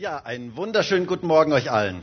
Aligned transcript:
Ja, 0.00 0.16
einen 0.24 0.56
wunderschönen 0.56 1.06
guten 1.06 1.26
Morgen 1.26 1.52
euch 1.52 1.70
allen. 1.70 2.02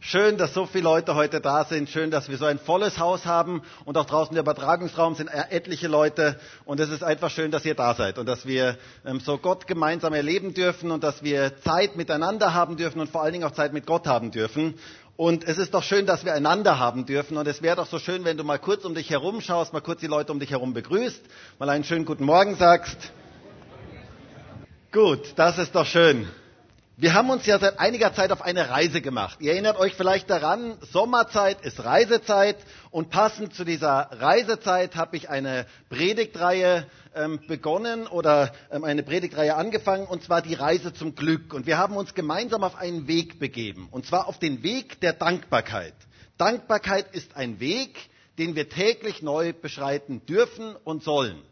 Schön, 0.00 0.36
dass 0.36 0.52
so 0.52 0.66
viele 0.66 0.82
Leute 0.82 1.14
heute 1.14 1.40
da 1.40 1.64
sind. 1.64 1.88
Schön, 1.88 2.10
dass 2.10 2.28
wir 2.28 2.38
so 2.38 2.44
ein 2.44 2.58
volles 2.58 2.98
Haus 2.98 3.24
haben. 3.24 3.62
Und 3.84 3.96
auch 3.96 4.04
draußen 4.06 4.34
im 4.34 4.40
Übertragungsraum 4.40 5.14
sind 5.14 5.28
etliche 5.28 5.86
Leute. 5.86 6.40
Und 6.64 6.80
es 6.80 6.90
ist 6.90 7.04
einfach 7.04 7.30
schön, 7.30 7.52
dass 7.52 7.64
ihr 7.64 7.76
da 7.76 7.94
seid 7.94 8.18
und 8.18 8.26
dass 8.26 8.46
wir 8.46 8.78
ähm, 9.06 9.20
so 9.20 9.38
Gott 9.38 9.68
gemeinsam 9.68 10.12
erleben 10.12 10.54
dürfen 10.54 10.90
und 10.90 11.04
dass 11.04 11.22
wir 11.22 11.56
Zeit 11.60 11.94
miteinander 11.94 12.52
haben 12.52 12.76
dürfen 12.76 13.00
und 13.00 13.08
vor 13.08 13.22
allen 13.22 13.34
Dingen 13.34 13.44
auch 13.44 13.52
Zeit 13.52 13.72
mit 13.72 13.86
Gott 13.86 14.08
haben 14.08 14.32
dürfen. 14.32 14.74
Und 15.16 15.44
es 15.44 15.56
ist 15.56 15.72
doch 15.72 15.84
schön, 15.84 16.04
dass 16.04 16.24
wir 16.24 16.34
einander 16.34 16.80
haben 16.80 17.06
dürfen. 17.06 17.36
Und 17.36 17.46
es 17.46 17.62
wäre 17.62 17.76
doch 17.76 17.86
so 17.86 18.00
schön, 18.00 18.24
wenn 18.24 18.36
du 18.36 18.42
mal 18.42 18.58
kurz 18.58 18.84
um 18.84 18.96
dich 18.96 19.08
herum 19.10 19.40
schaust, 19.40 19.72
mal 19.72 19.80
kurz 19.82 20.00
die 20.00 20.08
Leute 20.08 20.32
um 20.32 20.40
dich 20.40 20.50
herum 20.50 20.74
begrüßt, 20.74 21.22
mal 21.60 21.70
einen 21.70 21.84
schönen 21.84 22.06
guten 22.06 22.24
Morgen 22.24 22.56
sagst. 22.56 23.12
Gut, 24.92 25.32
das 25.36 25.56
ist 25.56 25.74
doch 25.74 25.86
schön. 25.86 26.28
Wir 26.98 27.14
haben 27.14 27.30
uns 27.30 27.46
ja 27.46 27.58
seit 27.58 27.80
einiger 27.80 28.12
Zeit 28.12 28.30
auf 28.30 28.42
eine 28.42 28.68
Reise 28.68 29.00
gemacht. 29.00 29.38
Ihr 29.40 29.52
erinnert 29.52 29.78
euch 29.78 29.94
vielleicht 29.94 30.28
daran, 30.28 30.76
Sommerzeit 30.82 31.62
ist 31.62 31.82
Reisezeit 31.82 32.58
und 32.90 33.08
passend 33.08 33.54
zu 33.54 33.64
dieser 33.64 34.10
Reisezeit 34.12 34.94
habe 34.94 35.16
ich 35.16 35.30
eine 35.30 35.64
Predigtreihe 35.88 36.86
ähm, 37.14 37.40
begonnen 37.48 38.06
oder 38.06 38.52
ähm, 38.70 38.84
eine 38.84 39.02
Predigtreihe 39.02 39.54
angefangen 39.54 40.06
und 40.06 40.24
zwar 40.24 40.42
die 40.42 40.52
Reise 40.52 40.92
zum 40.92 41.14
Glück. 41.14 41.54
Und 41.54 41.64
wir 41.66 41.78
haben 41.78 41.96
uns 41.96 42.12
gemeinsam 42.12 42.62
auf 42.62 42.76
einen 42.76 43.08
Weg 43.08 43.38
begeben 43.38 43.88
und 43.90 44.04
zwar 44.04 44.28
auf 44.28 44.38
den 44.38 44.62
Weg 44.62 45.00
der 45.00 45.14
Dankbarkeit. 45.14 45.94
Dankbarkeit 46.36 47.14
ist 47.14 47.34
ein 47.34 47.60
Weg, 47.60 47.98
den 48.36 48.56
wir 48.56 48.68
täglich 48.68 49.22
neu 49.22 49.54
beschreiten 49.54 50.26
dürfen 50.26 50.76
und 50.84 51.02
sollen. 51.02 51.42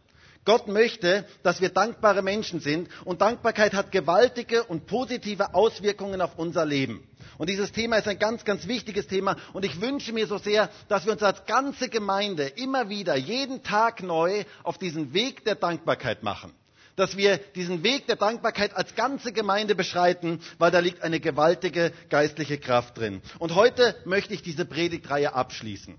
Gott 0.44 0.68
möchte, 0.68 1.26
dass 1.42 1.60
wir 1.60 1.68
dankbare 1.68 2.22
Menschen 2.22 2.60
sind 2.60 2.88
und 3.04 3.20
Dankbarkeit 3.20 3.74
hat 3.74 3.92
gewaltige 3.92 4.64
und 4.64 4.86
positive 4.86 5.54
Auswirkungen 5.54 6.20
auf 6.20 6.38
unser 6.38 6.64
Leben. 6.64 7.06
Und 7.36 7.48
dieses 7.48 7.72
Thema 7.72 7.96
ist 7.96 8.08
ein 8.08 8.18
ganz, 8.18 8.44
ganz 8.44 8.66
wichtiges 8.66 9.06
Thema 9.06 9.36
und 9.52 9.64
ich 9.64 9.80
wünsche 9.80 10.12
mir 10.12 10.26
so 10.26 10.38
sehr, 10.38 10.70
dass 10.88 11.04
wir 11.04 11.12
uns 11.12 11.22
als 11.22 11.44
ganze 11.46 11.88
Gemeinde 11.88 12.46
immer 12.46 12.88
wieder, 12.88 13.16
jeden 13.16 13.62
Tag 13.62 14.02
neu 14.02 14.44
auf 14.62 14.78
diesen 14.78 15.12
Weg 15.12 15.44
der 15.44 15.54
Dankbarkeit 15.56 16.22
machen. 16.22 16.52
Dass 16.96 17.16
wir 17.16 17.38
diesen 17.54 17.82
Weg 17.82 18.06
der 18.06 18.16
Dankbarkeit 18.16 18.74
als 18.76 18.94
ganze 18.94 19.32
Gemeinde 19.32 19.74
beschreiten, 19.74 20.40
weil 20.58 20.70
da 20.70 20.80
liegt 20.80 21.02
eine 21.02 21.20
gewaltige 21.20 21.92
geistliche 22.08 22.58
Kraft 22.58 22.98
drin. 22.98 23.22
Und 23.38 23.54
heute 23.54 23.94
möchte 24.04 24.34
ich 24.34 24.42
diese 24.42 24.64
Predigtreihe 24.64 25.32
abschließen. 25.34 25.96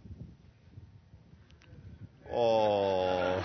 Oh, 2.32 3.36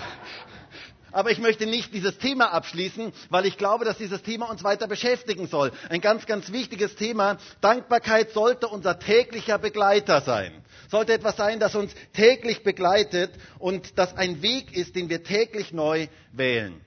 aber 1.11 1.31
ich 1.31 1.39
möchte 1.39 1.65
nicht 1.65 1.93
dieses 1.93 2.17
Thema 2.17 2.51
abschließen, 2.53 3.11
weil 3.29 3.45
ich 3.45 3.57
glaube, 3.57 3.85
dass 3.85 3.97
dieses 3.97 4.23
Thema 4.23 4.49
uns 4.49 4.63
weiter 4.63 4.87
beschäftigen 4.87 5.47
soll. 5.47 5.71
Ein 5.89 6.01
ganz, 6.01 6.25
ganz 6.25 6.51
wichtiges 6.51 6.95
Thema. 6.95 7.37
Dankbarkeit 7.61 8.31
sollte 8.31 8.67
unser 8.67 8.99
täglicher 8.99 9.57
Begleiter 9.57 10.21
sein. 10.21 10.51
Sollte 10.89 11.13
etwas 11.13 11.35
sein, 11.35 11.59
das 11.59 11.75
uns 11.75 11.93
täglich 12.13 12.63
begleitet 12.63 13.31
und 13.59 13.97
das 13.97 14.15
ein 14.15 14.41
Weg 14.41 14.75
ist, 14.75 14.95
den 14.95 15.09
wir 15.09 15.23
täglich 15.23 15.73
neu 15.73 16.07
wählen. 16.31 16.79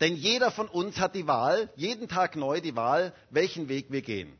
Denn 0.00 0.16
jeder 0.16 0.50
von 0.50 0.66
uns 0.68 0.98
hat 0.98 1.14
die 1.14 1.26
Wahl, 1.26 1.68
jeden 1.76 2.08
Tag 2.08 2.34
neu 2.36 2.60
die 2.60 2.74
Wahl, 2.74 3.12
welchen 3.28 3.68
Weg 3.68 3.86
wir 3.90 4.00
gehen. 4.00 4.32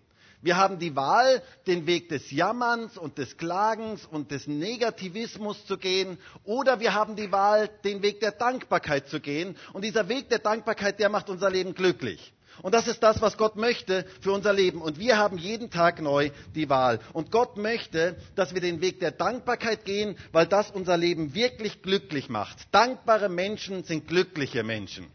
Wir 0.42 0.56
haben 0.56 0.78
die 0.78 0.96
Wahl, 0.96 1.42
den 1.66 1.86
Weg 1.86 2.08
des 2.08 2.30
Jammerns 2.30 2.96
und 2.96 3.18
des 3.18 3.36
Klagens 3.36 4.06
und 4.06 4.30
des 4.30 4.46
Negativismus 4.46 5.66
zu 5.66 5.76
gehen, 5.76 6.18
oder 6.44 6.80
wir 6.80 6.94
haben 6.94 7.14
die 7.14 7.30
Wahl, 7.30 7.68
den 7.84 8.02
Weg 8.02 8.20
der 8.20 8.32
Dankbarkeit 8.32 9.08
zu 9.08 9.20
gehen. 9.20 9.56
Und 9.74 9.84
dieser 9.84 10.08
Weg 10.08 10.30
der 10.30 10.38
Dankbarkeit, 10.38 10.98
der 10.98 11.10
macht 11.10 11.28
unser 11.28 11.50
Leben 11.50 11.74
glücklich. 11.74 12.32
Und 12.62 12.74
das 12.74 12.88
ist 12.88 13.02
das, 13.02 13.20
was 13.22 13.36
Gott 13.36 13.56
möchte 13.56 14.04
für 14.20 14.32
unser 14.32 14.52
Leben. 14.52 14.82
Und 14.82 14.98
wir 14.98 15.16
haben 15.18 15.38
jeden 15.38 15.70
Tag 15.70 16.00
neu 16.00 16.30
die 16.54 16.68
Wahl. 16.68 17.00
Und 17.12 17.30
Gott 17.30 17.56
möchte, 17.56 18.16
dass 18.34 18.54
wir 18.54 18.60
den 18.60 18.80
Weg 18.80 19.00
der 19.00 19.12
Dankbarkeit 19.12 19.84
gehen, 19.84 20.16
weil 20.32 20.46
das 20.46 20.70
unser 20.70 20.96
Leben 20.96 21.34
wirklich 21.34 21.82
glücklich 21.82 22.28
macht. 22.28 22.58
Dankbare 22.72 23.28
Menschen 23.28 23.84
sind 23.84 24.08
glückliche 24.08 24.62
Menschen. 24.62 25.06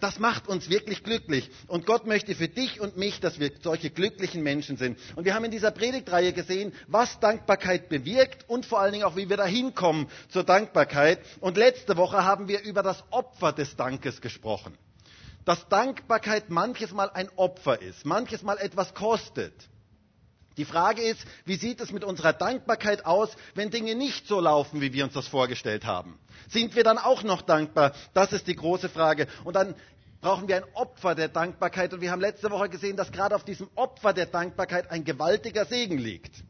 Das 0.00 0.18
macht 0.18 0.48
uns 0.48 0.68
wirklich 0.68 1.02
glücklich. 1.02 1.50
Und 1.68 1.86
Gott 1.86 2.06
möchte 2.06 2.34
für 2.34 2.48
dich 2.48 2.80
und 2.80 2.96
mich, 2.96 3.20
dass 3.20 3.40
wir 3.40 3.50
solche 3.62 3.90
glücklichen 3.90 4.42
Menschen 4.42 4.76
sind. 4.76 4.98
Und 5.16 5.24
wir 5.24 5.34
haben 5.34 5.44
in 5.44 5.50
dieser 5.50 5.70
Predigtreihe 5.70 6.32
gesehen, 6.32 6.72
was 6.86 7.18
Dankbarkeit 7.20 7.88
bewirkt 7.88 8.48
und 8.48 8.66
vor 8.66 8.80
allen 8.80 8.92
Dingen 8.92 9.04
auch, 9.04 9.16
wie 9.16 9.28
wir 9.28 9.36
da 9.36 9.46
hinkommen 9.46 10.08
zur 10.28 10.44
Dankbarkeit. 10.44 11.20
Und 11.40 11.56
letzte 11.56 11.96
Woche 11.96 12.24
haben 12.24 12.48
wir 12.48 12.62
über 12.62 12.82
das 12.82 13.02
Opfer 13.10 13.52
des 13.52 13.76
Dankes 13.76 14.20
gesprochen. 14.20 14.76
Dass 15.44 15.68
Dankbarkeit 15.68 16.50
manches 16.50 16.92
Mal 16.92 17.08
ein 17.10 17.28
Opfer 17.36 17.80
ist, 17.80 18.04
manches 18.04 18.42
Mal 18.42 18.58
etwas 18.58 18.94
kostet. 18.94 19.54
Die 20.56 20.64
Frage 20.64 21.02
ist, 21.02 21.20
wie 21.44 21.56
sieht 21.56 21.80
es 21.80 21.92
mit 21.92 22.02
unserer 22.02 22.32
Dankbarkeit 22.32 23.04
aus, 23.04 23.30
wenn 23.54 23.70
Dinge 23.70 23.94
nicht 23.94 24.26
so 24.26 24.40
laufen, 24.40 24.80
wie 24.80 24.92
wir 24.92 25.04
uns 25.04 25.12
das 25.12 25.28
vorgestellt 25.28 25.84
haben? 25.84 26.18
Sind 26.48 26.74
wir 26.74 26.84
dann 26.84 26.98
auch 26.98 27.22
noch 27.22 27.42
dankbar? 27.42 27.92
Das 28.14 28.32
ist 28.32 28.46
die 28.46 28.56
große 28.56 28.88
Frage. 28.88 29.26
Und 29.44 29.54
dann 29.54 29.74
brauchen 30.22 30.48
wir 30.48 30.56
ein 30.56 30.64
Opfer 30.74 31.14
der 31.14 31.28
Dankbarkeit. 31.28 31.92
Und 31.92 32.00
wir 32.00 32.10
haben 32.10 32.20
letzte 32.20 32.50
Woche 32.50 32.68
gesehen, 32.70 32.96
dass 32.96 33.12
gerade 33.12 33.36
auf 33.36 33.44
diesem 33.44 33.68
Opfer 33.74 34.12
der 34.14 34.26
Dankbarkeit 34.26 34.90
ein 34.90 35.04
gewaltiger 35.04 35.66
Segen 35.66 35.98
liegt. 35.98 36.42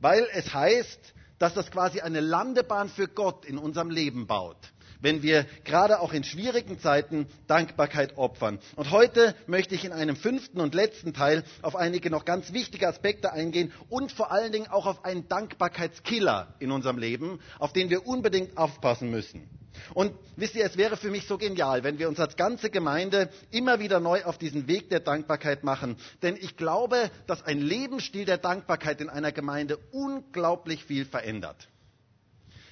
Weil 0.00 0.26
es 0.32 0.52
heißt, 0.52 1.14
dass 1.38 1.54
das 1.54 1.70
quasi 1.70 2.00
eine 2.00 2.20
Landebahn 2.20 2.88
für 2.88 3.06
Gott 3.06 3.44
in 3.44 3.58
unserem 3.58 3.90
Leben 3.90 4.26
baut 4.26 4.58
wenn 5.00 5.22
wir 5.22 5.46
gerade 5.64 6.00
auch 6.00 6.12
in 6.12 6.24
schwierigen 6.24 6.78
Zeiten 6.78 7.26
Dankbarkeit 7.46 8.16
opfern. 8.16 8.58
Und 8.76 8.90
heute 8.90 9.34
möchte 9.46 9.74
ich 9.74 9.84
in 9.84 9.92
einem 9.92 10.16
fünften 10.16 10.60
und 10.60 10.74
letzten 10.74 11.12
Teil 11.12 11.44
auf 11.62 11.76
einige 11.76 12.10
noch 12.10 12.24
ganz 12.24 12.52
wichtige 12.52 12.88
Aspekte 12.88 13.32
eingehen 13.32 13.72
und 13.88 14.12
vor 14.12 14.30
allen 14.32 14.52
Dingen 14.52 14.68
auch 14.68 14.86
auf 14.86 15.04
einen 15.04 15.28
Dankbarkeitskiller 15.28 16.54
in 16.58 16.70
unserem 16.70 16.98
Leben, 16.98 17.40
auf 17.58 17.72
den 17.72 17.90
wir 17.90 18.06
unbedingt 18.06 18.56
aufpassen 18.56 19.10
müssen. 19.10 19.48
Und 19.94 20.12
wisst 20.36 20.54
ihr, 20.54 20.64
es 20.64 20.76
wäre 20.76 20.96
für 20.96 21.10
mich 21.10 21.26
so 21.26 21.38
genial, 21.38 21.84
wenn 21.84 21.98
wir 21.98 22.08
uns 22.08 22.20
als 22.20 22.36
ganze 22.36 22.70
Gemeinde 22.70 23.30
immer 23.50 23.80
wieder 23.80 24.00
neu 24.00 24.24
auf 24.24 24.38
diesen 24.38 24.66
Weg 24.66 24.90
der 24.90 25.00
Dankbarkeit 25.00 25.64
machen. 25.64 25.96
Denn 26.22 26.36
ich 26.36 26.56
glaube, 26.56 27.10
dass 27.26 27.42
ein 27.42 27.60
Lebensstil 27.60 28.24
der 28.24 28.38
Dankbarkeit 28.38 29.00
in 29.00 29.08
einer 29.08 29.32
Gemeinde 29.32 29.78
unglaublich 29.92 30.84
viel 30.84 31.04
verändert. 31.04 31.68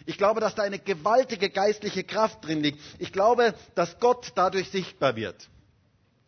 Ich 0.09 0.17
glaube, 0.17 0.41
dass 0.41 0.55
da 0.55 0.63
eine 0.63 0.79
gewaltige 0.79 1.51
geistliche 1.51 2.03
Kraft 2.03 2.43
drin 2.47 2.63
liegt. 2.63 2.81
Ich 2.99 3.13
glaube, 3.13 3.53
dass 3.75 4.01
Gott 4.01 4.33
dadurch 4.37 4.71
sichtbar 4.71 5.17
wird. 5.17 5.37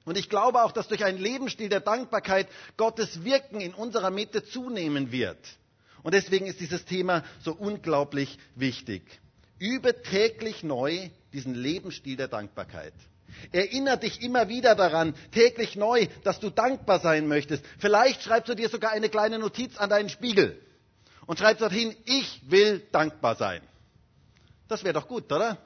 Und 0.04 0.18
ich 0.18 0.28
glaube 0.28 0.62
auch, 0.62 0.72
dass 0.72 0.88
durch 0.88 1.02
einen 1.02 1.16
Lebensstil 1.16 1.70
der 1.70 1.80
Dankbarkeit 1.80 2.46
Gottes 2.76 3.24
Wirken 3.24 3.62
in 3.62 3.72
unserer 3.72 4.10
Mitte 4.10 4.44
zunehmen 4.44 5.12
wird. 5.12 5.38
Und 6.02 6.12
deswegen 6.12 6.46
ist 6.46 6.60
dieses 6.60 6.84
Thema 6.84 7.24
so 7.42 7.54
unglaublich 7.54 8.38
wichtig. 8.54 9.02
Übe 9.58 10.02
täglich 10.02 10.62
neu 10.62 11.08
diesen 11.32 11.54
Lebensstil 11.54 12.18
der 12.18 12.28
Dankbarkeit. 12.28 12.92
Erinnere 13.50 13.96
dich 13.96 14.20
immer 14.20 14.50
wieder 14.50 14.74
daran, 14.74 15.14
täglich 15.32 15.74
neu, 15.74 16.06
dass 16.22 16.38
du 16.38 16.50
dankbar 16.50 17.00
sein 17.00 17.28
möchtest. 17.28 17.64
Vielleicht 17.78 18.24
schreibst 18.24 18.50
du 18.50 18.54
dir 18.54 18.68
sogar 18.68 18.90
eine 18.90 19.08
kleine 19.08 19.38
Notiz 19.38 19.78
an 19.78 19.88
deinen 19.88 20.10
Spiegel 20.10 20.60
und 21.24 21.38
schreibst 21.38 21.62
dorthin, 21.62 21.96
ich 22.04 22.42
will 22.50 22.86
dankbar 22.92 23.36
sein. 23.36 23.62
Das 24.70 24.84
wäre 24.84 24.94
doch 24.94 25.08
gut, 25.08 25.30
oder? 25.32 25.58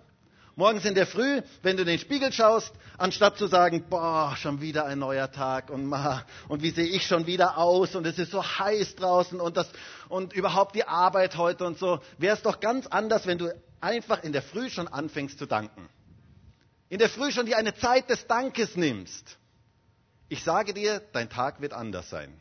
Morgens 0.57 0.87
in 0.87 0.95
der 0.95 1.07
Früh, 1.07 1.43
wenn 1.63 1.77
du 1.77 1.83
in 1.83 1.89
den 1.89 1.99
Spiegel 1.99 2.33
schaust, 2.33 2.73
anstatt 2.97 3.37
zu 3.37 3.49
sagen, 3.49 3.85
boah, 3.91 4.35
schon 4.37 4.63
wieder 4.63 4.87
ein 4.87 4.99
neuer 4.99 5.31
Tag 5.31 5.69
und, 5.69 5.85
ma, 5.85 6.25
und 6.49 6.63
wie 6.63 6.71
sehe 6.71 6.87
ich 6.87 7.07
schon 7.07 7.27
wieder 7.27 7.59
aus 7.59 7.95
und 7.97 8.07
es 8.07 8.19
ist 8.19 8.31
so 8.31 8.43
heiß 8.43 8.97
draußen 8.97 9.41
und, 9.41 9.59
das, 9.59 9.69
und 10.09 10.33
überhaupt 10.33 10.75
die 10.75 10.89
Arbeit 10.89 11.37
heute 11.37 11.67
und 11.67 11.77
so, 11.79 12.01
wäre 12.17 12.35
es 12.35 12.43
doch 12.43 12.61
ganz 12.61 12.87
anders, 12.87 13.27
wenn 13.27 13.37
du 13.37 13.55
einfach 13.83 14.23
in 14.23 14.33
der 14.33 14.43
Früh 14.43 14.71
schon 14.71 14.89
anfängst 14.89 15.39
zu 15.39 15.45
danken. 15.45 15.87
In 16.89 16.99
der 16.99 17.11
Früh 17.11 17.31
schon 17.31 17.45
dir 17.45 17.59
eine 17.59 17.75
Zeit 17.75 18.09
des 18.09 18.27
Dankes 18.27 18.75
nimmst. 18.75 19.37
Ich 20.31 20.43
sage 20.43 20.73
dir, 20.73 21.03
dein 21.13 21.29
Tag 21.29 21.61
wird 21.61 21.75
anders 21.75 22.09
sein. 22.09 22.33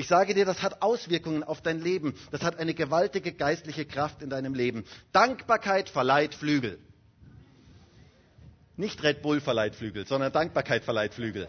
Ich 0.00 0.08
sage 0.08 0.32
dir, 0.32 0.46
das 0.46 0.62
hat 0.62 0.80
Auswirkungen 0.80 1.44
auf 1.44 1.60
dein 1.60 1.78
Leben. 1.78 2.14
Das 2.30 2.40
hat 2.40 2.58
eine 2.58 2.72
gewaltige 2.72 3.32
geistliche 3.32 3.84
Kraft 3.84 4.22
in 4.22 4.30
deinem 4.30 4.54
Leben. 4.54 4.86
Dankbarkeit 5.12 5.90
verleiht 5.90 6.34
Flügel. 6.34 6.78
Nicht 8.78 9.02
Red 9.02 9.20
Bull 9.20 9.42
verleiht 9.42 9.74
Flügel, 9.74 10.06
sondern 10.06 10.32
Dankbarkeit 10.32 10.84
verleiht 10.84 11.12
Flügel. 11.12 11.48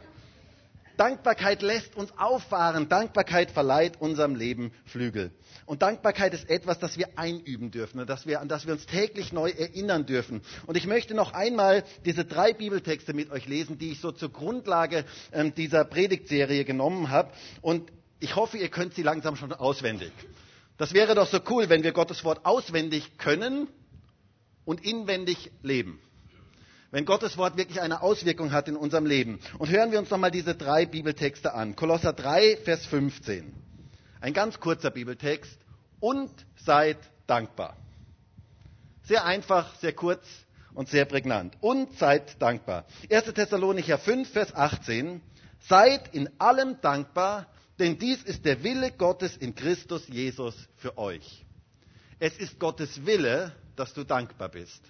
Dankbarkeit 0.97 1.61
lässt 1.61 1.95
uns 1.95 2.11
auffahren. 2.17 2.89
Dankbarkeit 2.89 3.51
verleiht 3.51 4.01
unserem 4.01 4.35
Leben 4.35 4.73
Flügel. 4.83 5.31
Und 5.65 5.81
Dankbarkeit 5.81 6.33
ist 6.33 6.49
etwas, 6.49 6.77
das 6.77 6.97
wir 6.97 7.07
einüben 7.17 7.71
dürfen 7.71 8.01
und 8.01 8.09
das 8.09 8.27
wir, 8.27 8.41
an 8.41 8.49
das 8.49 8.65
wir 8.67 8.73
uns 8.73 8.85
täglich 8.85 9.31
neu 9.31 9.49
erinnern 9.49 10.05
dürfen. 10.05 10.41
Und 10.67 10.75
ich 10.75 10.87
möchte 10.87 11.13
noch 11.13 11.31
einmal 11.31 11.85
diese 12.03 12.25
drei 12.25 12.51
Bibeltexte 12.51 13.13
mit 13.13 13.31
euch 13.31 13.47
lesen, 13.47 13.77
die 13.77 13.93
ich 13.93 14.01
so 14.01 14.11
zur 14.11 14.33
Grundlage 14.33 15.05
äh, 15.31 15.49
dieser 15.51 15.85
Predigtserie 15.85 16.65
genommen 16.65 17.11
habe. 17.11 17.31
Und 17.61 17.89
ich 18.21 18.35
hoffe, 18.35 18.57
ihr 18.57 18.69
könnt 18.69 18.93
sie 18.93 19.03
langsam 19.03 19.35
schon 19.35 19.51
auswendig. 19.51 20.11
Das 20.77 20.93
wäre 20.93 21.15
doch 21.15 21.27
so 21.27 21.39
cool, 21.49 21.69
wenn 21.69 21.83
wir 21.83 21.91
Gottes 21.91 22.23
Wort 22.23 22.45
auswendig 22.45 23.17
können 23.17 23.67
und 24.63 24.85
inwendig 24.85 25.51
leben. 25.63 25.99
Wenn 26.91 27.05
Gottes 27.05 27.37
Wort 27.37 27.57
wirklich 27.57 27.81
eine 27.81 28.01
Auswirkung 28.01 28.51
hat 28.51 28.67
in 28.67 28.75
unserem 28.75 29.05
Leben. 29.05 29.39
Und 29.57 29.69
hören 29.69 29.91
wir 29.91 29.99
uns 29.99 30.09
nochmal 30.09 30.29
diese 30.29 30.55
drei 30.55 30.85
Bibeltexte 30.85 31.53
an. 31.53 31.75
Kolosser 31.75 32.13
3, 32.13 32.57
Vers 32.57 32.85
15. 32.85 33.53
Ein 34.19 34.33
ganz 34.33 34.59
kurzer 34.59 34.91
Bibeltext. 34.91 35.57
Und 35.99 36.31
seid 36.57 36.97
dankbar. 37.27 37.77
Sehr 39.03 39.25
einfach, 39.25 39.75
sehr 39.75 39.93
kurz 39.93 40.25
und 40.73 40.89
sehr 40.89 41.05
prägnant. 41.05 41.55
Und 41.61 41.97
seid 41.97 42.41
dankbar. 42.41 42.85
1. 43.09 43.33
Thessalonicher 43.33 43.97
5, 43.97 44.29
Vers 44.29 44.53
18. 44.53 45.21
Seid 45.67 46.13
in 46.13 46.29
allem 46.39 46.81
dankbar, 46.81 47.45
denn 47.81 47.97
dies 47.97 48.23
ist 48.23 48.45
der 48.45 48.63
Wille 48.63 48.91
Gottes 48.91 49.35
in 49.35 49.55
Christus 49.55 50.07
Jesus 50.07 50.55
für 50.77 50.97
euch. 50.97 51.45
Es 52.19 52.37
ist 52.37 52.59
Gottes 52.59 53.05
Wille, 53.05 53.55
dass 53.75 53.93
du 53.93 54.03
dankbar 54.03 54.49
bist. 54.49 54.81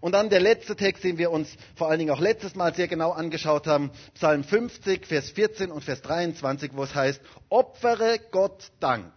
Und 0.00 0.12
dann 0.12 0.28
der 0.28 0.40
letzte 0.40 0.76
Text, 0.76 1.04
den 1.04 1.16
wir 1.16 1.30
uns 1.30 1.56
vor 1.74 1.88
allen 1.88 1.98
Dingen 1.98 2.10
auch 2.10 2.20
letztes 2.20 2.54
Mal 2.54 2.74
sehr 2.74 2.88
genau 2.88 3.12
angeschaut 3.12 3.66
haben, 3.66 3.90
Psalm 4.14 4.44
50, 4.44 5.06
Vers 5.06 5.30
14 5.30 5.70
und 5.70 5.84
Vers 5.84 6.02
23, 6.02 6.72
wo 6.74 6.82
es 6.82 6.94
heißt, 6.94 7.20
opfere 7.48 8.18
Gott 8.30 8.72
Dank 8.80 9.12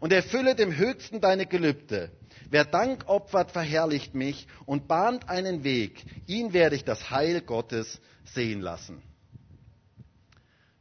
und 0.00 0.12
erfülle 0.12 0.54
dem 0.54 0.74
Höchsten 0.74 1.20
deine 1.20 1.46
Gelübde. 1.46 2.10
Wer 2.48 2.64
Dank 2.64 3.08
opfert, 3.08 3.50
verherrlicht 3.50 4.14
mich 4.14 4.46
und 4.64 4.88
bahnt 4.88 5.28
einen 5.28 5.64
Weg. 5.64 6.04
Ihn 6.26 6.52
werde 6.52 6.76
ich 6.76 6.84
das 6.84 7.10
Heil 7.10 7.40
Gottes 7.42 8.00
sehen 8.24 8.60
lassen. 8.60 9.02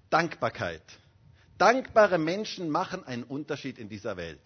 Dankbarkeit. 0.10 0.84
Dankbare 1.62 2.18
Menschen 2.18 2.72
machen 2.72 3.04
einen 3.06 3.22
Unterschied 3.24 3.78
in 3.78 3.88
dieser 3.88 4.18
Welt. 4.18 4.42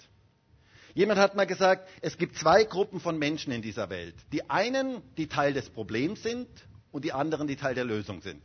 Jemand 0.95 1.17
hat 1.17 1.33
mal 1.33 1.47
gesagt, 1.47 1.88
es 2.01 2.17
gibt 2.17 2.38
zwei 2.38 2.65
Gruppen 2.65 3.00
von 3.00 3.17
Menschen 3.17 3.53
in 3.53 3.62
dieser 3.62 3.89
Welt. 3.89 4.15
Die 4.33 4.50
einen, 4.50 5.01
die 5.15 5.27
Teil 5.27 5.53
des 5.53 5.69
Problems 5.69 6.21
sind 6.23 6.50
und 6.91 7.06
die 7.06 7.13
anderen, 7.13 7.47
die 7.47 7.56
Teil 7.56 7.73
der 7.73 7.85
Lösung 7.85 8.21
sind. 8.21 8.41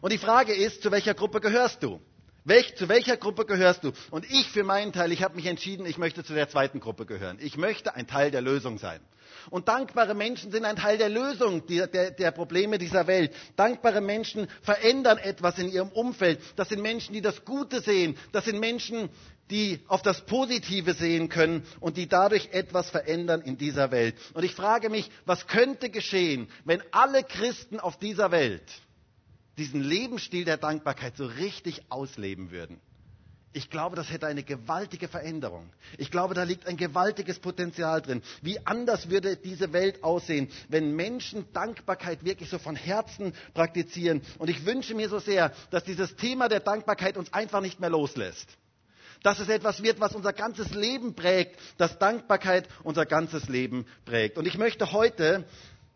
Und 0.00 0.14
die 0.14 0.18
Frage 0.18 0.54
ist, 0.54 0.82
zu 0.82 0.90
welcher 0.90 1.12
Gruppe 1.12 1.40
gehörst 1.42 1.82
du? 1.82 2.00
Welch, 2.44 2.74
zu 2.76 2.88
welcher 2.88 3.16
Gruppe 3.16 3.44
gehörst 3.46 3.84
du? 3.84 3.92
Und 4.10 4.28
ich 4.28 4.48
für 4.50 4.64
meinen 4.64 4.92
Teil, 4.92 5.12
ich 5.12 5.22
habe 5.22 5.36
mich 5.36 5.46
entschieden, 5.46 5.86
ich 5.86 5.96
möchte 5.96 6.24
zu 6.24 6.34
der 6.34 6.48
zweiten 6.48 6.80
Gruppe 6.80 7.06
gehören. 7.06 7.38
Ich 7.40 7.56
möchte 7.56 7.94
ein 7.94 8.08
Teil 8.08 8.32
der 8.32 8.40
Lösung 8.40 8.78
sein. 8.78 9.00
Und 9.50 9.68
dankbare 9.68 10.14
Menschen 10.14 10.50
sind 10.50 10.64
ein 10.64 10.76
Teil 10.76 10.98
der 10.98 11.08
Lösung 11.08 11.66
der, 11.66 11.86
der, 11.86 12.10
der, 12.10 12.30
Probleme 12.32 12.78
dieser 12.78 13.06
Welt. 13.06 13.32
Dankbare 13.56 14.00
Menschen 14.00 14.48
verändern 14.62 15.18
etwas 15.18 15.58
in 15.58 15.70
ihrem 15.70 15.88
Umfeld. 15.88 16.40
Das 16.56 16.68
sind 16.68 16.82
Menschen, 16.82 17.12
die 17.12 17.22
das 17.22 17.44
Gute 17.44 17.80
sehen. 17.80 18.16
Das 18.32 18.44
sind 18.44 18.58
Menschen, 18.58 19.08
die 19.50 19.80
auf 19.86 20.02
das 20.02 20.22
Positive 20.26 20.94
sehen 20.94 21.28
können 21.28 21.64
und 21.80 21.96
die 21.96 22.08
dadurch 22.08 22.48
etwas 22.52 22.90
verändern 22.90 23.42
in 23.42 23.56
dieser 23.56 23.90
Welt. 23.92 24.16
Und 24.34 24.44
ich 24.44 24.54
frage 24.54 24.90
mich, 24.90 25.10
was 25.26 25.46
könnte 25.46 25.90
geschehen, 25.90 26.48
wenn 26.64 26.82
alle 26.90 27.22
Christen 27.22 27.78
auf 27.78 27.98
dieser 27.98 28.30
Welt 28.32 28.62
diesen 29.58 29.82
Lebensstil 29.82 30.44
der 30.44 30.56
Dankbarkeit 30.56 31.16
so 31.16 31.26
richtig 31.26 31.82
ausleben 31.90 32.50
würden? 32.50 32.80
Ich 33.54 33.68
glaube, 33.68 33.96
das 33.96 34.10
hätte 34.10 34.26
eine 34.26 34.42
gewaltige 34.42 35.08
Veränderung. 35.08 35.68
Ich 35.98 36.10
glaube, 36.10 36.32
da 36.34 36.42
liegt 36.42 36.66
ein 36.66 36.78
gewaltiges 36.78 37.38
Potenzial 37.38 38.00
drin. 38.00 38.22
Wie 38.40 38.64
anders 38.66 39.10
würde 39.10 39.36
diese 39.36 39.74
Welt 39.74 40.02
aussehen, 40.02 40.48
wenn 40.68 40.96
Menschen 40.96 41.44
Dankbarkeit 41.52 42.24
wirklich 42.24 42.48
so 42.48 42.58
von 42.58 42.76
Herzen 42.76 43.34
praktizieren. 43.52 44.22
Und 44.38 44.48
ich 44.48 44.64
wünsche 44.64 44.94
mir 44.94 45.08
so 45.10 45.18
sehr, 45.18 45.52
dass 45.70 45.84
dieses 45.84 46.16
Thema 46.16 46.48
der 46.48 46.60
Dankbarkeit 46.60 47.18
uns 47.18 47.32
einfach 47.34 47.60
nicht 47.60 47.78
mehr 47.78 47.90
loslässt. 47.90 48.48
Dass 49.22 49.38
es 49.38 49.48
etwas 49.48 49.82
wird, 49.82 50.00
was 50.00 50.14
unser 50.14 50.32
ganzes 50.32 50.70
Leben 50.74 51.14
prägt, 51.14 51.56
dass 51.76 51.98
Dankbarkeit 51.98 52.68
unser 52.82 53.04
ganzes 53.06 53.48
Leben 53.50 53.86
prägt. 54.06 54.38
Und 54.38 54.46
ich 54.46 54.56
möchte 54.56 54.92
heute 54.92 55.44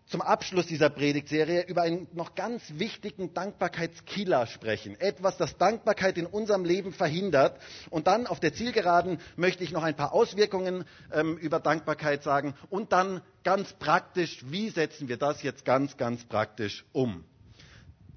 zum 0.07 0.23
Abschluss 0.23 0.67
dieser 0.67 0.89
Predigtserie 0.89 1.63
über 1.67 1.83
einen 1.83 2.07
noch 2.13 2.35
ganz 2.35 2.63
wichtigen 2.77 3.35
Dankbarkeitskiller 3.35 4.47
sprechen. 4.47 4.99
Etwas, 5.01 5.37
das 5.37 5.57
Dankbarkeit 5.59 6.17
in 6.17 6.27
unserem 6.27 6.65
Leben 6.65 6.93
verhindert. 6.93 7.61
Und 7.91 8.07
dann 8.07 8.27
auf 8.27 8.39
der 8.39 8.55
Zielgeraden 8.55 9.19
möchte 9.37 9.65
ich 9.65 9.73
noch 9.73 9.83
ein 9.83 9.97
paar 9.97 10.13
Auswirkungen 10.13 10.85
ähm, 11.13 11.37
über 11.39 11.59
Dankbarkeit 11.59 12.23
sagen. 12.23 12.55
Und 12.71 12.93
dann 12.93 13.21
ganz 13.43 13.73
praktisch, 13.73 14.45
wie 14.49 14.71
setzen 14.71 15.09
wir 15.09 15.17
das 15.17 15.43
jetzt 15.43 15.65
ganz, 15.65 15.97
ganz 15.97 16.25
praktisch 16.25 16.85
um? 16.93 17.25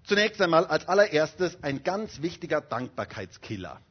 Zunächst 0.03 0.41
einmal 0.41 0.65
als 0.65 0.87
allererstes 0.87 1.57
ein 1.63 1.83
ganz 1.83 2.21
wichtiger 2.21 2.61
Dankbarkeitskiller. 2.61 3.81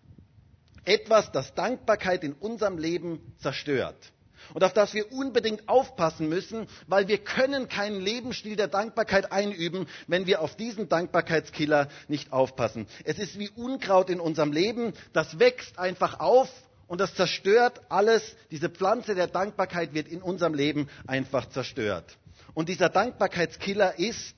Etwas, 0.84 1.32
das 1.32 1.54
Dankbarkeit 1.54 2.24
in 2.24 2.32
unserem 2.32 2.78
Leben 2.78 3.34
zerstört 3.38 4.12
und 4.54 4.64
auf 4.64 4.72
das 4.72 4.94
wir 4.94 5.10
unbedingt 5.12 5.68
aufpassen 5.68 6.28
müssen, 6.28 6.66
weil 6.86 7.08
wir 7.08 7.18
können 7.18 7.68
keinen 7.68 8.00
Lebensstil 8.00 8.56
der 8.56 8.68
Dankbarkeit 8.68 9.32
einüben, 9.32 9.86
wenn 10.06 10.26
wir 10.26 10.40
auf 10.42 10.56
diesen 10.56 10.88
Dankbarkeitskiller 10.88 11.88
nicht 12.08 12.32
aufpassen. 12.32 12.86
Es 13.04 13.18
ist 13.18 13.38
wie 13.38 13.50
Unkraut 13.50 14.10
in 14.10 14.20
unserem 14.20 14.52
Leben, 14.52 14.92
das 15.12 15.38
wächst 15.38 15.78
einfach 15.78 16.20
auf 16.20 16.48
und 16.86 17.00
das 17.00 17.14
zerstört 17.14 17.80
alles. 17.88 18.36
Diese 18.50 18.68
Pflanze 18.68 19.14
der 19.14 19.26
Dankbarkeit 19.26 19.94
wird 19.94 20.08
in 20.08 20.22
unserem 20.22 20.54
Leben 20.54 20.88
einfach 21.06 21.48
zerstört. 21.48 22.16
Und 22.54 22.68
dieser 22.68 22.88
Dankbarkeitskiller 22.88 23.98
ist 23.98 24.34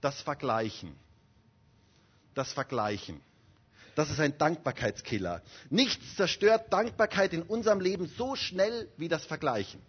das 0.00 0.20
Vergleichen. 0.22 0.94
Das 2.34 2.52
Vergleichen. 2.52 3.20
Das 3.94 4.10
ist 4.10 4.20
ein 4.20 4.36
Dankbarkeitskiller. 4.38 5.42
Nichts 5.70 6.16
zerstört 6.16 6.72
Dankbarkeit 6.72 7.32
in 7.32 7.42
unserem 7.42 7.80
Leben 7.80 8.06
so 8.06 8.34
schnell 8.36 8.88
wie 8.96 9.08
das 9.08 9.24
Vergleichen. 9.24 9.80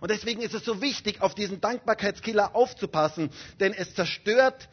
Und 0.00 0.10
deswegen 0.10 0.40
ist 0.42 0.54
es 0.54 0.64
so 0.64 0.80
wichtig, 0.80 1.20
auf 1.20 1.34
diesen 1.34 1.60
Dankbarkeitskiller 1.60 2.54
aufzupassen, 2.54 3.30
denn 3.60 3.72
es 3.72 3.94
zerstört 3.94 4.68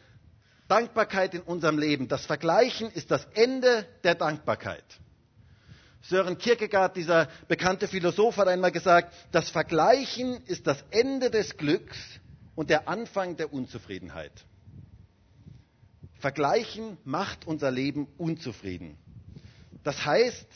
Dankbarkeit 0.67 1.33
in 1.33 1.41
unserem 1.41 1.77
Leben. 1.77 2.07
Das 2.07 2.25
Vergleichen 2.25 2.91
ist 2.91 3.11
das 3.11 3.25
Ende 3.33 3.85
der 4.03 4.15
Dankbarkeit. 4.15 4.85
Sören 6.03 6.37
Kierkegaard, 6.37 6.95
dieser 6.95 7.27
bekannte 7.47 7.87
Philosoph, 7.87 8.37
hat 8.37 8.47
einmal 8.47 8.71
gesagt, 8.71 9.13
das 9.31 9.49
Vergleichen 9.49 10.43
ist 10.45 10.65
das 10.65 10.83
Ende 10.89 11.29
des 11.29 11.57
Glücks 11.57 11.97
und 12.55 12.69
der 12.69 12.87
Anfang 12.87 13.37
der 13.37 13.53
Unzufriedenheit. 13.53 14.31
Vergleichen 16.21 16.97
macht 17.03 17.47
unser 17.47 17.71
Leben 17.71 18.07
unzufrieden. 18.17 18.95
Das 19.83 20.05
heißt, 20.05 20.47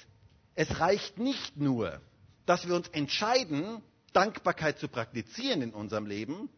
es 0.53 0.79
reicht 0.79 1.17
nicht 1.17 1.57
nur, 1.57 1.99
dass 2.45 2.67
wir 2.67 2.75
uns 2.75 2.87
entscheiden, 2.89 3.81
Dankbarkeit 4.13 4.77
zu 4.77 4.87
praktizieren 4.87 5.63
in 5.63 5.71
unserem 5.71 6.05
Leben, 6.05 6.49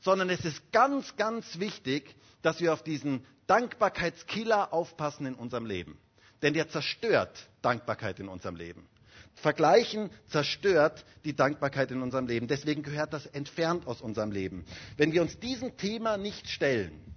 sondern 0.00 0.30
es 0.30 0.44
ist 0.44 0.72
ganz, 0.72 1.16
ganz 1.16 1.58
wichtig, 1.58 2.14
dass 2.42 2.60
wir 2.60 2.72
auf 2.72 2.84
diesen 2.84 3.26
Dankbarkeitskiller 3.48 4.72
aufpassen 4.72 5.26
in 5.26 5.34
unserem 5.34 5.66
Leben. 5.66 5.98
Denn 6.40 6.54
der 6.54 6.68
zerstört 6.68 7.50
Dankbarkeit 7.62 8.20
in 8.20 8.28
unserem 8.28 8.54
Leben. 8.56 8.86
Vergleichen 9.34 10.10
zerstört 10.28 11.04
die 11.24 11.34
Dankbarkeit 11.34 11.90
in 11.90 12.00
unserem 12.00 12.28
Leben. 12.28 12.46
Deswegen 12.46 12.82
gehört 12.84 13.12
das 13.12 13.26
entfernt 13.26 13.86
aus 13.88 14.00
unserem 14.00 14.30
Leben. 14.30 14.64
Wenn 14.96 15.12
wir 15.12 15.22
uns 15.22 15.38
diesem 15.40 15.76
Thema 15.76 16.16
nicht 16.16 16.48
stellen, 16.48 17.11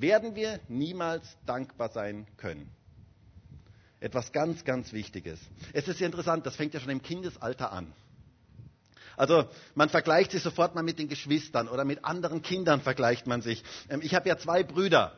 werden 0.00 0.34
wir 0.34 0.60
niemals 0.68 1.24
dankbar 1.46 1.88
sein 1.90 2.26
können. 2.36 2.68
Etwas 4.00 4.32
ganz, 4.32 4.64
ganz 4.64 4.92
Wichtiges. 4.92 5.40
Es 5.72 5.88
ist 5.88 6.00
interessant, 6.00 6.46
das 6.46 6.56
fängt 6.56 6.74
ja 6.74 6.80
schon 6.80 6.90
im 6.90 7.02
Kindesalter 7.02 7.72
an. 7.72 7.92
Also 9.16 9.48
man 9.74 9.88
vergleicht 9.88 10.32
sich 10.32 10.42
sofort 10.42 10.74
mal 10.74 10.82
mit 10.82 10.98
den 10.98 11.08
Geschwistern 11.08 11.68
oder 11.68 11.84
mit 11.84 12.04
anderen 12.04 12.42
Kindern 12.42 12.82
vergleicht 12.82 13.26
man 13.26 13.40
sich. 13.40 13.64
Ähm, 13.88 14.00
ich 14.02 14.14
habe 14.14 14.28
ja 14.28 14.36
zwei 14.36 14.62
Brüder. 14.62 15.12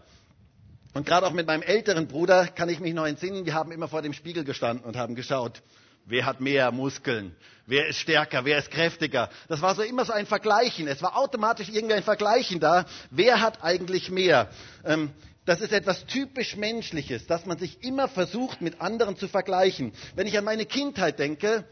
Und 0.94 1.04
gerade 1.04 1.26
auch 1.26 1.32
mit 1.32 1.46
meinem 1.46 1.62
älteren 1.62 2.06
Bruder 2.06 2.46
kann 2.46 2.68
ich 2.68 2.80
mich 2.80 2.94
noch 2.94 3.06
entsinnen, 3.06 3.44
wir 3.44 3.54
haben 3.54 3.72
immer 3.72 3.88
vor 3.88 4.02
dem 4.02 4.12
Spiegel 4.12 4.44
gestanden 4.44 4.84
und 4.84 4.96
haben 4.96 5.14
geschaut, 5.16 5.62
Wer 6.08 6.24
hat 6.24 6.40
mehr 6.40 6.72
Muskeln? 6.72 7.36
Wer 7.66 7.86
ist 7.88 7.98
stärker? 7.98 8.46
Wer 8.46 8.58
ist 8.58 8.70
kräftiger? 8.70 9.28
Das 9.48 9.60
war 9.60 9.74
so 9.74 9.82
immer 9.82 10.06
so 10.06 10.12
ein 10.14 10.24
Vergleichen. 10.24 10.88
Es 10.88 11.02
war 11.02 11.18
automatisch 11.18 11.68
irgendwie 11.68 11.96
ein 11.96 12.02
Vergleichen 12.02 12.60
da. 12.60 12.86
Wer 13.10 13.42
hat 13.42 13.62
eigentlich 13.62 14.10
mehr? 14.10 14.48
Ähm, 14.86 15.10
das 15.44 15.60
ist 15.60 15.72
etwas 15.72 16.06
typisch 16.06 16.56
Menschliches, 16.56 17.26
dass 17.26 17.44
man 17.44 17.58
sich 17.58 17.84
immer 17.84 18.08
versucht, 18.08 18.62
mit 18.62 18.80
anderen 18.80 19.16
zu 19.16 19.28
vergleichen. 19.28 19.92
Wenn 20.14 20.26
ich 20.26 20.38
an 20.38 20.44
meine 20.44 20.64
Kindheit 20.64 21.18
denke, 21.18 21.64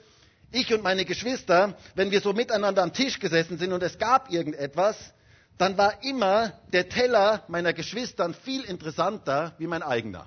ich 0.53 0.73
und 0.73 0.83
meine 0.83 1.07
Geschwister, 1.07 1.75
wenn 1.95 2.11
wir 2.11 2.21
so 2.21 2.35
miteinander 2.35 2.83
am 2.83 2.93
Tisch 2.93 3.19
gesessen 3.19 3.57
sind 3.57 3.73
und 3.73 3.83
es 3.83 3.99
gab 3.99 4.31
irgendetwas, 4.31 5.15
dann 5.57 5.79
war 5.79 6.05
immer 6.05 6.53
der 6.75 6.91
Teller 6.91 7.45
meiner 7.49 7.73
Geschwistern 7.73 8.35
viel 8.35 8.65
interessanter 8.65 9.55
wie 9.59 9.67
mein 9.67 9.83
eigener. 9.83 10.27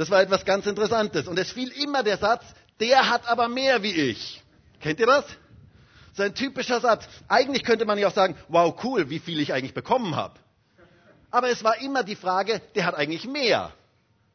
Das 0.00 0.08
war 0.08 0.22
etwas 0.22 0.46
ganz 0.46 0.64
Interessantes. 0.64 1.28
Und 1.28 1.38
es 1.38 1.52
fiel 1.52 1.68
immer 1.72 2.02
der 2.02 2.16
Satz, 2.16 2.42
der 2.80 3.10
hat 3.10 3.28
aber 3.28 3.50
mehr 3.50 3.82
wie 3.82 3.92
ich. 3.92 4.42
Kennt 4.80 4.98
ihr 4.98 5.04
das? 5.04 5.26
So 6.14 6.22
ein 6.22 6.34
typischer 6.34 6.80
Satz. 6.80 7.06
Eigentlich 7.28 7.64
könnte 7.64 7.84
man 7.84 7.98
ja 7.98 8.08
auch 8.08 8.14
sagen, 8.14 8.34
wow, 8.48 8.74
cool, 8.82 9.10
wie 9.10 9.18
viel 9.18 9.40
ich 9.40 9.52
eigentlich 9.52 9.74
bekommen 9.74 10.16
habe. 10.16 10.40
Aber 11.30 11.50
es 11.50 11.62
war 11.64 11.78
immer 11.82 12.02
die 12.02 12.16
Frage, 12.16 12.62
der 12.74 12.86
hat 12.86 12.94
eigentlich 12.94 13.26
mehr. 13.26 13.74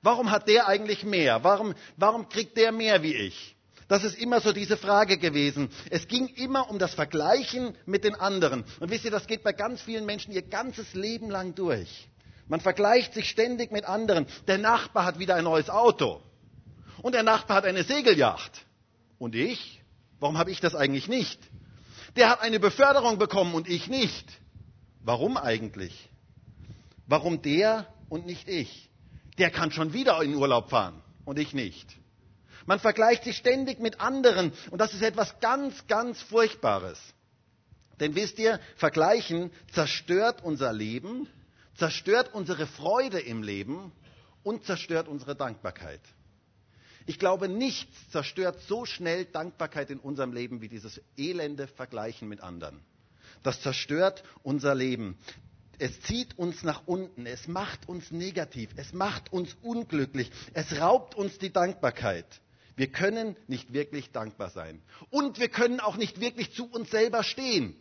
Warum 0.03 0.29
hat 0.29 0.47
der 0.47 0.67
eigentlich 0.67 1.03
mehr? 1.03 1.43
Warum, 1.43 1.73
warum 1.97 2.29
kriegt 2.29 2.57
der 2.57 2.71
mehr 2.71 3.01
wie 3.01 3.15
ich? 3.15 3.55
Das 3.87 4.03
ist 4.03 4.19
immer 4.19 4.41
so 4.41 4.51
diese 4.51 4.77
Frage 4.77 5.17
gewesen. 5.17 5.71
Es 5.89 6.07
ging 6.07 6.27
immer 6.27 6.69
um 6.69 6.77
das 6.77 6.93
Vergleichen 6.93 7.75
mit 7.87 8.03
den 8.03 8.13
anderen. 8.13 8.65
Und 8.79 8.91
wisst 8.91 9.05
ihr, 9.05 9.09
das 9.09 9.25
geht 9.25 9.41
bei 9.41 9.51
ganz 9.51 9.81
vielen 9.81 10.05
Menschen 10.05 10.31
ihr 10.31 10.43
ganzes 10.43 10.93
Leben 10.93 11.31
lang 11.31 11.55
durch. 11.55 12.07
Man 12.47 12.61
vergleicht 12.61 13.13
sich 13.13 13.29
ständig 13.29 13.71
mit 13.71 13.85
anderen. 13.85 14.27
Der 14.47 14.57
Nachbar 14.57 15.05
hat 15.05 15.19
wieder 15.19 15.35
ein 15.35 15.43
neues 15.43 15.69
Auto. 15.69 16.21
Und 17.01 17.13
der 17.13 17.23
Nachbar 17.23 17.57
hat 17.57 17.65
eine 17.65 17.83
Segelyacht. 17.83 18.65
Und 19.17 19.35
ich? 19.35 19.81
Warum 20.19 20.37
habe 20.37 20.51
ich 20.51 20.59
das 20.59 20.75
eigentlich 20.75 21.07
nicht? 21.07 21.39
Der 22.15 22.29
hat 22.29 22.41
eine 22.41 22.59
Beförderung 22.59 23.17
bekommen 23.17 23.53
und 23.53 23.67
ich 23.67 23.87
nicht. 23.87 24.25
Warum 25.03 25.37
eigentlich? 25.37 26.09
Warum 27.07 27.41
der 27.41 27.87
und 28.09 28.25
nicht 28.25 28.47
ich? 28.47 28.89
Der 29.37 29.51
kann 29.51 29.71
schon 29.71 29.93
wieder 29.93 30.21
in 30.23 30.35
Urlaub 30.35 30.69
fahren 30.69 31.01
und 31.25 31.37
ich 31.37 31.53
nicht. 31.53 31.87
Man 32.65 32.79
vergleicht 32.79 33.25
sich 33.25 33.37
ständig 33.37 33.79
mit 33.79 33.99
anderen 33.99 34.53
und 34.71 34.79
das 34.79 34.93
ist 34.93 35.03
etwas 35.03 35.39
ganz, 35.39 35.85
ganz 35.87 36.21
Furchtbares. 36.21 36.99
Denn 37.99 38.15
wisst 38.15 38.39
ihr, 38.39 38.59
Vergleichen 38.77 39.51
zerstört 39.71 40.43
unser 40.43 40.73
Leben, 40.73 41.27
zerstört 41.75 42.33
unsere 42.33 42.67
Freude 42.67 43.19
im 43.19 43.43
Leben 43.43 43.91
und 44.43 44.65
zerstört 44.65 45.07
unsere 45.07 45.35
Dankbarkeit. 45.35 46.01
Ich 47.05 47.19
glaube, 47.19 47.47
nichts 47.47 48.09
zerstört 48.09 48.59
so 48.67 48.85
schnell 48.85 49.25
Dankbarkeit 49.25 49.91
in 49.91 49.99
unserem 49.99 50.33
Leben 50.33 50.61
wie 50.61 50.69
dieses 50.69 51.01
elende 51.17 51.67
Vergleichen 51.67 52.27
mit 52.27 52.41
anderen. 52.41 52.79
Das 53.43 53.61
zerstört 53.61 54.23
unser 54.41 54.73
Leben. 54.73 55.17
Es 55.77 55.99
zieht 56.01 56.37
uns 56.39 56.63
nach 56.63 56.87
unten, 56.87 57.25
es 57.25 57.47
macht 57.47 57.87
uns 57.89 58.09
negativ, 58.11 58.69
es 58.77 58.93
macht 58.93 59.33
uns 59.33 59.55
unglücklich, 59.61 60.31
es 60.53 60.79
raubt 60.79 61.15
uns 61.15 61.37
die 61.37 61.51
Dankbarkeit. 61.51 62.25
Wir 62.77 62.87
können 62.87 63.35
nicht 63.47 63.73
wirklich 63.73 64.11
dankbar 64.11 64.49
sein. 64.49 64.81
Und 65.09 65.39
wir 65.39 65.49
können 65.49 65.79
auch 65.79 65.97
nicht 65.97 66.19
wirklich 66.19 66.53
zu 66.53 66.69
uns 66.69 66.89
selber 66.91 67.23
stehen. 67.23 67.75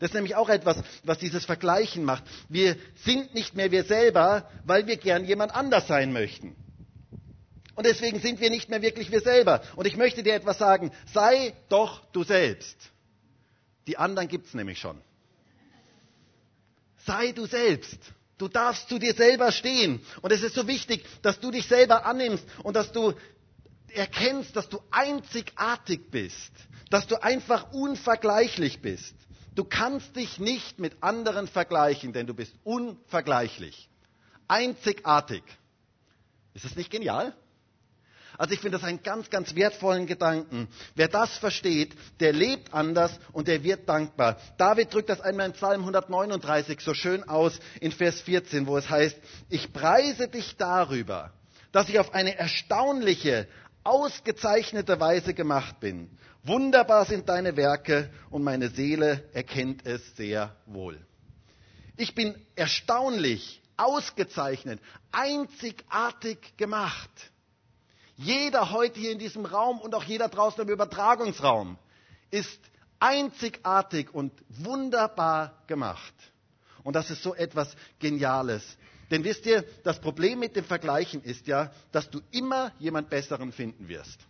Das 0.00 0.10
ist 0.10 0.14
nämlich 0.14 0.36
auch 0.36 0.48
etwas, 0.48 0.82
was 1.04 1.18
dieses 1.18 1.44
Vergleichen 1.44 2.04
macht. 2.04 2.24
Wir 2.48 2.76
sind 3.04 3.34
nicht 3.34 3.54
mehr 3.54 3.70
wir 3.70 3.84
selber, 3.84 4.48
weil 4.64 4.86
wir 4.86 4.96
gern 4.96 5.24
jemand 5.24 5.54
anders 5.54 5.86
sein 5.88 6.12
möchten. 6.12 6.54
Und 7.74 7.84
deswegen 7.84 8.20
sind 8.20 8.40
wir 8.40 8.50
nicht 8.50 8.68
mehr 8.68 8.82
wirklich 8.82 9.12
wir 9.12 9.20
selber. 9.20 9.62
Und 9.76 9.86
ich 9.86 9.96
möchte 9.96 10.22
dir 10.22 10.34
etwas 10.34 10.58
sagen. 10.58 10.90
Sei 11.12 11.54
doch 11.68 12.04
du 12.12 12.24
selbst. 12.24 12.76
Die 13.86 13.96
anderen 13.96 14.28
gibt 14.28 14.46
es 14.46 14.54
nämlich 14.54 14.78
schon. 14.78 15.00
Sei 17.06 17.32
du 17.32 17.46
selbst. 17.46 17.98
Du 18.36 18.48
darfst 18.48 18.88
zu 18.88 18.98
dir 18.98 19.14
selber 19.14 19.50
stehen. 19.52 20.00
Und 20.22 20.32
es 20.32 20.42
ist 20.42 20.54
so 20.54 20.66
wichtig, 20.66 21.04
dass 21.22 21.40
du 21.40 21.50
dich 21.50 21.66
selber 21.66 22.04
annimmst 22.04 22.44
und 22.62 22.74
dass 22.74 22.92
du 22.92 23.14
erkennst, 23.94 24.54
dass 24.56 24.68
du 24.68 24.80
einzigartig 24.90 26.10
bist, 26.10 26.52
dass 26.90 27.06
du 27.06 27.22
einfach 27.22 27.72
unvergleichlich 27.72 28.80
bist. 28.80 29.14
Du 29.58 29.64
kannst 29.64 30.14
dich 30.14 30.38
nicht 30.38 30.78
mit 30.78 31.02
anderen 31.02 31.48
vergleichen, 31.48 32.12
denn 32.12 32.28
du 32.28 32.32
bist 32.34 32.54
unvergleichlich. 32.62 33.88
Einzigartig. 34.46 35.42
Ist 36.54 36.64
das 36.64 36.76
nicht 36.76 36.92
genial? 36.92 37.34
Also 38.38 38.54
ich 38.54 38.60
finde 38.60 38.78
das 38.78 38.86
einen 38.86 39.02
ganz, 39.02 39.30
ganz 39.30 39.56
wertvollen 39.56 40.06
Gedanken. 40.06 40.68
Wer 40.94 41.08
das 41.08 41.36
versteht, 41.38 41.96
der 42.20 42.32
lebt 42.32 42.72
anders 42.72 43.18
und 43.32 43.48
der 43.48 43.64
wird 43.64 43.88
dankbar. 43.88 44.36
David 44.58 44.94
drückt 44.94 45.08
das 45.08 45.20
einmal 45.20 45.46
in 45.46 45.52
Psalm 45.54 45.80
139 45.80 46.78
so 46.80 46.94
schön 46.94 47.28
aus 47.28 47.58
in 47.80 47.90
Vers 47.90 48.20
14, 48.20 48.68
wo 48.68 48.76
es 48.76 48.88
heißt, 48.88 49.16
ich 49.48 49.72
preise 49.72 50.28
dich 50.28 50.56
darüber, 50.56 51.32
dass 51.72 51.88
ich 51.88 51.98
auf 51.98 52.14
eine 52.14 52.38
erstaunliche, 52.38 53.48
ausgezeichnete 53.84 54.98
Weise 55.00 55.34
gemacht 55.34 55.80
bin. 55.80 56.10
Wunderbar 56.44 57.04
sind 57.04 57.28
deine 57.28 57.56
Werke 57.56 58.10
und 58.30 58.42
meine 58.42 58.68
Seele 58.68 59.28
erkennt 59.32 59.84
es 59.86 60.16
sehr 60.16 60.56
wohl. 60.66 60.98
Ich 61.96 62.14
bin 62.14 62.34
erstaunlich, 62.54 63.60
ausgezeichnet, 63.76 64.80
einzigartig 65.12 66.56
gemacht. 66.56 67.10
Jeder 68.16 68.70
heute 68.70 68.98
hier 68.98 69.12
in 69.12 69.18
diesem 69.18 69.44
Raum 69.46 69.80
und 69.80 69.94
auch 69.94 70.04
jeder 70.04 70.28
draußen 70.28 70.62
im 70.62 70.68
Übertragungsraum 70.68 71.78
ist 72.30 72.60
einzigartig 73.00 74.12
und 74.12 74.32
wunderbar 74.48 75.62
gemacht. 75.66 76.14
Und 76.82 76.94
das 76.94 77.10
ist 77.10 77.22
so 77.22 77.34
etwas 77.34 77.74
Geniales. 77.98 78.64
Denn 79.10 79.24
wisst 79.24 79.46
ihr, 79.46 79.64
das 79.84 80.00
Problem 80.00 80.38
mit 80.38 80.54
dem 80.56 80.64
Vergleichen 80.64 81.22
ist 81.22 81.46
ja, 81.46 81.72
dass 81.92 82.10
du 82.10 82.20
immer 82.30 82.72
jemand 82.78 83.08
Besseren 83.08 83.52
finden 83.52 83.88
wirst. 83.88 84.20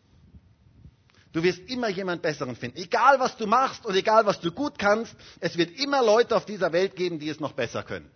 Du 1.33 1.43
wirst 1.43 1.61
immer 1.69 1.89
jemand 1.89 2.23
Besseren 2.23 2.57
finden. 2.57 2.79
Egal 2.79 3.21
was 3.21 3.37
du 3.37 3.47
machst 3.47 3.85
und 3.85 3.95
egal 3.95 4.25
was 4.25 4.41
du 4.41 4.51
gut 4.51 4.79
kannst, 4.79 5.15
es 5.41 5.57
wird 5.57 5.79
immer 5.79 6.03
Leute 6.03 6.35
auf 6.37 6.47
dieser 6.47 6.73
Welt 6.73 6.97
geben, 6.97 7.19
die 7.19 7.29
es 7.29 7.41
noch 7.41 7.53
besser 7.53 7.83
können. 7.83 8.11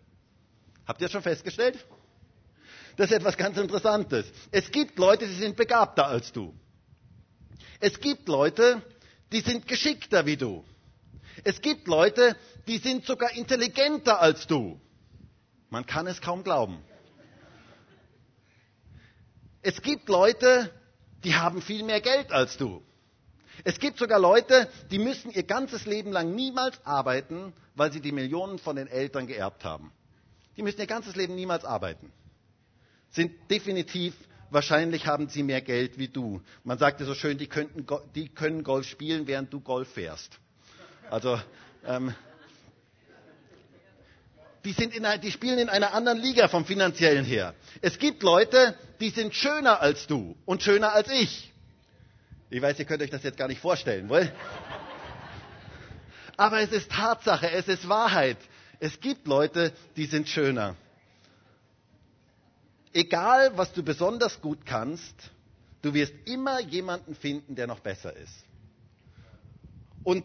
Habt 0.87 1.00
ihr 1.00 1.07
das 1.07 1.12
schon 1.12 1.23
festgestellt? 1.23 1.85
Das 2.97 3.11
ist 3.11 3.16
etwas 3.16 3.37
ganz 3.37 3.57
Interessantes. 3.59 4.26
Es 4.50 4.71
gibt 4.71 4.99
Leute, 4.99 5.26
die 5.26 5.35
sind 5.35 5.57
begabter 5.57 6.07
als 6.07 6.33
du. 6.33 6.54
Es 7.81 7.99
gibt 8.00 8.28
Leute, 8.28 8.83
die 9.33 9.40
sind 9.40 9.66
geschickter 9.66 10.26
wie 10.26 10.37
du. 10.37 10.64
Es 11.45 11.61
gibt 11.61 11.88
Leute, 11.88 12.37
die 12.66 12.78
sind 12.78 13.04
sogar 13.07 13.33
intelligenter 13.33 14.21
als 14.21 14.47
du. 14.47 14.81
Man 15.73 15.87
kann 15.87 16.07
es 16.07 16.21
kaum 16.21 16.45
glauben. 16.45 16.76
Es 19.62 19.81
gibt 19.81 20.07
Leute, 20.11 20.71
die 21.25 21.35
haben 21.35 21.62
viel 21.62 21.83
mehr 21.83 22.02
Geld 22.02 22.31
als 22.31 22.59
du. 22.59 22.83
Es 23.64 23.79
gibt 23.79 23.99
sogar 23.99 24.19
Leute, 24.19 24.69
die 24.91 24.99
müssen 24.99 25.31
ihr 25.31 25.45
ganzes 25.45 25.87
Leben 25.87 26.12
lang 26.12 26.35
niemals 26.35 26.79
arbeiten, 26.85 27.55
weil 27.75 27.91
sie 27.91 28.02
die 28.02 28.12
Millionen 28.12 28.59
von 28.59 28.76
den 28.76 28.87
Eltern 28.87 29.26
geerbt 29.26 29.64
haben. 29.64 29.93
Die 30.59 30.62
müssen 30.62 30.79
ihr 30.79 30.87
ganzes 30.87 31.17
Leben 31.17 31.37
niemals 31.37 31.64
arbeiten. 31.64 32.12
Sind 33.09 33.33
definitiv, 33.50 34.12
wahrscheinlich 34.50 35.07
haben 35.07 35.31
sie 35.31 35.43
mehr 35.43 35.62
Geld 35.62 35.97
wie 35.97 36.09
du. 36.09 36.43
Man 36.64 36.76
sagte 36.76 37.07
so 37.07 37.14
schön, 37.14 37.38
die, 37.38 37.47
könnten, 37.47 37.87
die 38.14 38.29
können 38.29 38.62
Golf 38.62 38.87
spielen, 38.87 39.26
während 39.26 39.50
du 39.50 39.61
Golf 39.61 39.88
fährst. 39.88 40.38
Also, 41.09 41.41
ähm, 41.87 42.14
die, 44.64 44.73
sind 44.73 44.95
in, 44.95 45.07
die 45.21 45.31
spielen 45.33 45.59
in 45.59 45.69
einer 45.69 45.92
anderen 45.95 46.19
Liga 46.19 46.49
vom 46.49 46.64
finanziellen 46.64 47.25
her. 47.25 47.54
Es 47.81 47.99
gibt 47.99 48.23
Leute, 48.23 48.76
die 49.00 49.11
sind 49.11 49.35
schöner 49.35 49.81
als 49.81 50.07
du 50.07 50.37
und 50.45 50.62
schöner 50.62 50.92
als 50.92 51.11
ich. 51.11 51.52
Ich 52.50 52.61
weiß, 52.62 52.78
ihr 52.78 52.85
könnt 52.85 53.02
euch 53.02 53.11
das 53.11 53.23
jetzt 53.23 53.38
gar 53.38 53.49
nicht 53.49 53.61
vorstellen, 53.61 54.09
wohl? 54.09 54.31
Aber 56.37 56.61
es 56.61 56.71
ist 56.71 56.90
Tatsache, 56.90 57.50
es 57.50 57.66
ist 57.69 57.88
Wahrheit. 57.88 58.37
Es 58.78 59.00
gibt 59.00 59.26
Leute, 59.26 59.73
die 59.97 60.07
sind 60.07 60.28
schöner. 60.28 60.76
Egal, 62.92 63.57
was 63.57 63.73
du 63.73 63.83
besonders 63.83 64.40
gut 64.40 64.66
kannst, 64.66 65.14
du 65.83 65.95
wirst 65.95 66.12
immer 66.26 66.61
jemanden 66.61 67.14
finden, 67.14 67.54
der 67.54 67.66
noch 67.66 67.81
besser 67.81 68.14
ist. 68.16 68.45
Und 70.04 70.25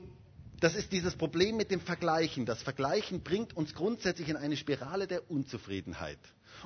das 0.60 0.76
ist 0.76 0.92
dieses 0.92 1.16
Problem 1.16 1.58
mit 1.58 1.72
dem 1.72 1.82
Vergleichen. 1.82 2.46
Das 2.46 2.62
Vergleichen 2.64 3.22
bringt 3.22 3.56
uns 3.56 3.74
grundsätzlich 3.76 4.30
in 4.30 4.38
eine 4.38 4.58
Spirale 4.58 5.08
der 5.08 5.30
Unzufriedenheit 5.30 6.20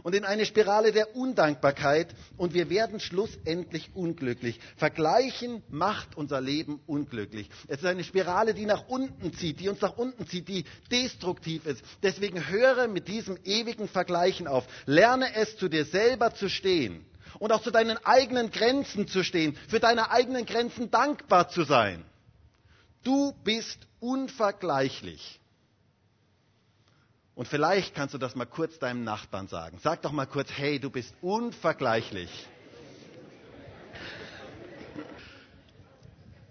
und 0.04 0.16
in 0.16 0.26
eine 0.26 0.46
Spirale 0.46 0.92
der 0.92 1.16
Undankbarkeit 1.16 2.16
und 2.38 2.54
wir 2.54 2.70
werden 2.70 3.00
schlussendlich 3.00 3.92
unglücklich. 3.94 4.60
Vergleichen 4.78 5.64
macht 5.70 6.16
unser 6.16 6.42
Leben 6.42 6.80
unglücklich. 6.88 7.50
Es 7.68 7.80
ist 7.80 7.86
eine 7.86 8.04
Spirale, 8.04 8.54
die 8.54 8.66
nach 8.66 8.88
unten 8.88 9.34
zieht, 9.34 9.60
die 9.60 9.70
uns 9.70 9.82
nach 9.82 9.98
unten 9.98 10.28
zieht, 10.28 10.48
die 10.48 10.66
destruktiv 10.92 11.66
ist. 11.66 11.84
Deswegen 12.04 12.48
höre 12.50 12.88
mit 12.88 13.08
diesem 13.08 13.38
ewigen 13.44 13.88
Vergleichen 13.88 14.48
auf. 14.48 14.66
Lerne 14.86 15.36
es, 15.36 15.58
zu 15.58 15.68
dir 15.70 15.86
selber 15.86 16.34
zu 16.34 16.50
stehen 16.50 17.06
und 17.40 17.52
auch 17.52 17.62
zu 17.62 17.72
deinen 17.72 17.98
eigenen 18.06 18.52
Grenzen 18.52 19.08
zu 19.08 19.24
stehen, 19.24 19.58
für 19.68 19.80
deine 19.80 20.12
eigenen 20.12 20.46
Grenzen 20.46 20.92
dankbar 20.92 21.50
zu 21.50 21.64
sein. 21.64 22.04
Du 23.04 23.34
bist 23.44 23.88
unvergleichlich. 24.00 25.40
Und 27.34 27.48
vielleicht 27.48 27.96
kannst 27.96 28.14
du 28.14 28.18
das 28.18 28.36
mal 28.36 28.46
kurz 28.46 28.78
deinem 28.78 29.04
Nachbarn 29.04 29.48
sagen. 29.48 29.80
Sag 29.82 30.02
doch 30.04 30.12
mal 30.12 30.28
kurz, 30.28 30.50
hey, 30.52 30.80
du 30.80 30.90
bist 30.90 31.16
unvergleichlich. 31.22 32.30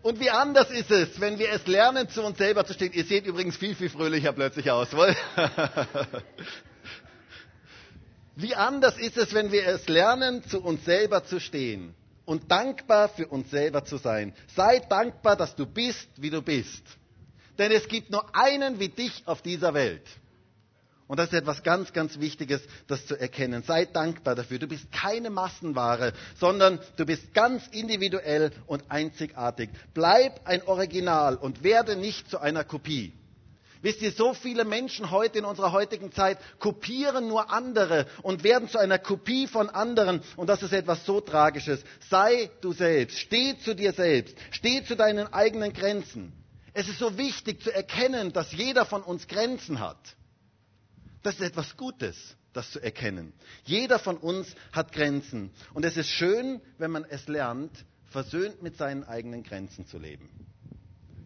Und 0.02 0.18
wie 0.18 0.30
anders 0.30 0.70
ist 0.70 0.90
es, 0.90 1.20
wenn 1.20 1.38
wir 1.38 1.50
es 1.50 1.66
lernen, 1.66 2.08
zu 2.08 2.22
uns 2.22 2.38
selber 2.38 2.64
zu 2.64 2.72
stehen. 2.72 2.92
Ihr 2.94 3.04
seht 3.04 3.26
übrigens 3.26 3.56
viel, 3.56 3.74
viel 3.74 3.90
fröhlicher 3.90 4.32
plötzlich 4.32 4.70
aus. 4.70 4.92
Wohl? 4.94 5.14
wie 8.36 8.54
anders 8.54 8.96
ist 8.96 9.18
es, 9.18 9.34
wenn 9.34 9.52
wir 9.52 9.66
es 9.66 9.86
lernen, 9.88 10.42
zu 10.44 10.62
uns 10.62 10.84
selber 10.86 11.24
zu 11.24 11.38
stehen 11.38 11.94
und 12.30 12.48
dankbar 12.48 13.08
für 13.08 13.26
uns 13.26 13.50
selber 13.50 13.84
zu 13.84 13.96
sein. 13.96 14.32
Sei 14.54 14.78
dankbar, 14.78 15.34
dass 15.34 15.56
du 15.56 15.66
bist, 15.66 16.08
wie 16.14 16.30
du 16.30 16.42
bist. 16.42 16.84
Denn 17.58 17.72
es 17.72 17.88
gibt 17.88 18.12
nur 18.12 18.24
einen 18.36 18.78
wie 18.78 18.88
dich 18.88 19.24
auf 19.26 19.42
dieser 19.42 19.74
Welt. 19.74 20.06
Und 21.08 21.18
das 21.18 21.32
ist 21.32 21.40
etwas 21.40 21.64
ganz, 21.64 21.92
ganz 21.92 22.20
Wichtiges, 22.20 22.62
das 22.86 23.04
zu 23.04 23.16
erkennen. 23.16 23.64
Sei 23.64 23.84
dankbar 23.84 24.36
dafür. 24.36 24.60
Du 24.60 24.68
bist 24.68 24.92
keine 24.92 25.28
Massenware, 25.28 26.12
sondern 26.38 26.78
du 26.96 27.04
bist 27.04 27.34
ganz 27.34 27.66
individuell 27.72 28.52
und 28.68 28.84
einzigartig. 28.92 29.68
Bleib 29.92 30.46
ein 30.46 30.62
Original 30.68 31.34
und 31.34 31.64
werde 31.64 31.96
nicht 31.96 32.30
zu 32.30 32.38
einer 32.38 32.62
Kopie. 32.62 33.12
Wisst 33.82 34.02
ihr, 34.02 34.12
so 34.12 34.34
viele 34.34 34.64
Menschen 34.64 35.10
heute 35.10 35.38
in 35.38 35.44
unserer 35.46 35.72
heutigen 35.72 36.12
Zeit 36.12 36.38
kopieren 36.58 37.28
nur 37.28 37.50
andere 37.50 38.06
und 38.22 38.44
werden 38.44 38.68
zu 38.68 38.78
einer 38.78 38.98
Kopie 38.98 39.46
von 39.46 39.70
anderen. 39.70 40.20
Und 40.36 40.48
das 40.48 40.62
ist 40.62 40.72
etwas 40.72 41.06
so 41.06 41.20
Tragisches. 41.20 41.82
Sei 42.10 42.50
du 42.60 42.72
selbst. 42.72 43.18
Steh 43.18 43.56
zu 43.58 43.74
dir 43.74 43.92
selbst. 43.92 44.36
Steh 44.50 44.84
zu 44.84 44.96
deinen 44.96 45.32
eigenen 45.32 45.72
Grenzen. 45.72 46.32
Es 46.74 46.88
ist 46.88 46.98
so 46.98 47.16
wichtig 47.16 47.62
zu 47.62 47.72
erkennen, 47.72 48.32
dass 48.32 48.52
jeder 48.52 48.84
von 48.84 49.02
uns 49.02 49.26
Grenzen 49.26 49.80
hat. 49.80 50.16
Das 51.22 51.34
ist 51.34 51.42
etwas 51.42 51.76
Gutes, 51.76 52.36
das 52.52 52.70
zu 52.70 52.80
erkennen. 52.80 53.32
Jeder 53.64 53.98
von 53.98 54.18
uns 54.18 54.54
hat 54.72 54.92
Grenzen. 54.92 55.50
Und 55.72 55.84
es 55.84 55.96
ist 55.96 56.08
schön, 56.08 56.60
wenn 56.78 56.90
man 56.90 57.04
es 57.04 57.28
lernt, 57.28 57.84
versöhnt 58.10 58.62
mit 58.62 58.76
seinen 58.76 59.04
eigenen 59.04 59.42
Grenzen 59.42 59.86
zu 59.86 59.98
leben. 59.98 60.28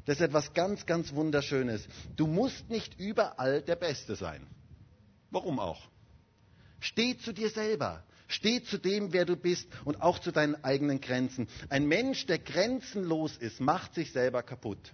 Das 0.04 0.16
ist 0.16 0.22
etwas 0.22 0.52
ganz, 0.52 0.86
ganz 0.86 1.14
Wunderschönes. 1.14 1.86
Du 2.16 2.26
musst 2.26 2.68
nicht 2.68 2.98
überall 3.00 3.62
der 3.62 3.76
Beste 3.76 4.16
sein. 4.16 4.46
Warum 5.30 5.58
auch? 5.58 5.88
Steh 6.80 7.16
zu 7.16 7.32
dir 7.32 7.48
selber. 7.48 8.04
Steh 8.28 8.62
zu 8.62 8.78
dem, 8.78 9.12
wer 9.12 9.24
du 9.24 9.36
bist 9.36 9.68
und 9.84 10.00
auch 10.00 10.18
zu 10.18 10.32
deinen 10.32 10.62
eigenen 10.64 11.00
Grenzen. 11.00 11.48
Ein 11.68 11.86
Mensch, 11.86 12.26
der 12.26 12.38
grenzenlos 12.38 13.36
ist, 13.36 13.60
macht 13.60 13.94
sich 13.94 14.12
selber 14.12 14.42
kaputt. 14.42 14.92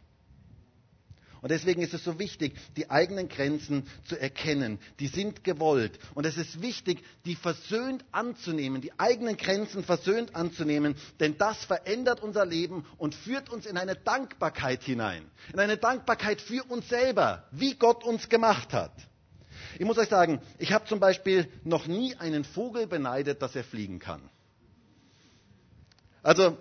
Und 1.42 1.50
deswegen 1.50 1.80
ist 1.82 1.94
es 1.94 2.04
so 2.04 2.18
wichtig, 2.18 2.54
die 2.76 2.90
eigenen 2.90 3.28
Grenzen 3.28 3.86
zu 4.06 4.20
erkennen. 4.20 4.78
Die 4.98 5.06
sind 5.06 5.42
gewollt. 5.44 5.98
Und 6.14 6.26
es 6.26 6.36
ist 6.36 6.60
wichtig, 6.60 7.02
die 7.24 7.34
versöhnt 7.34 8.04
anzunehmen, 8.12 8.80
die 8.80 8.98
eigenen 8.98 9.36
Grenzen 9.36 9.82
versöhnt 9.82 10.34
anzunehmen, 10.36 10.96
denn 11.18 11.38
das 11.38 11.64
verändert 11.64 12.22
unser 12.22 12.44
Leben 12.44 12.84
und 12.98 13.14
führt 13.14 13.48
uns 13.50 13.66
in 13.66 13.76
eine 13.78 13.96
Dankbarkeit 13.96 14.82
hinein. 14.82 15.24
In 15.52 15.60
eine 15.60 15.78
Dankbarkeit 15.78 16.40
für 16.40 16.62
uns 16.64 16.88
selber, 16.88 17.44
wie 17.52 17.74
Gott 17.74 18.04
uns 18.04 18.28
gemacht 18.28 18.72
hat. 18.72 18.92
Ich 19.78 19.84
muss 19.86 19.98
euch 19.98 20.08
sagen, 20.08 20.40
ich 20.58 20.72
habe 20.72 20.86
zum 20.86 21.00
Beispiel 21.00 21.48
noch 21.64 21.86
nie 21.86 22.14
einen 22.16 22.44
Vogel 22.44 22.86
beneidet, 22.86 23.40
dass 23.40 23.56
er 23.56 23.64
fliegen 23.64 23.98
kann. 23.98 24.20
Also 26.22 26.58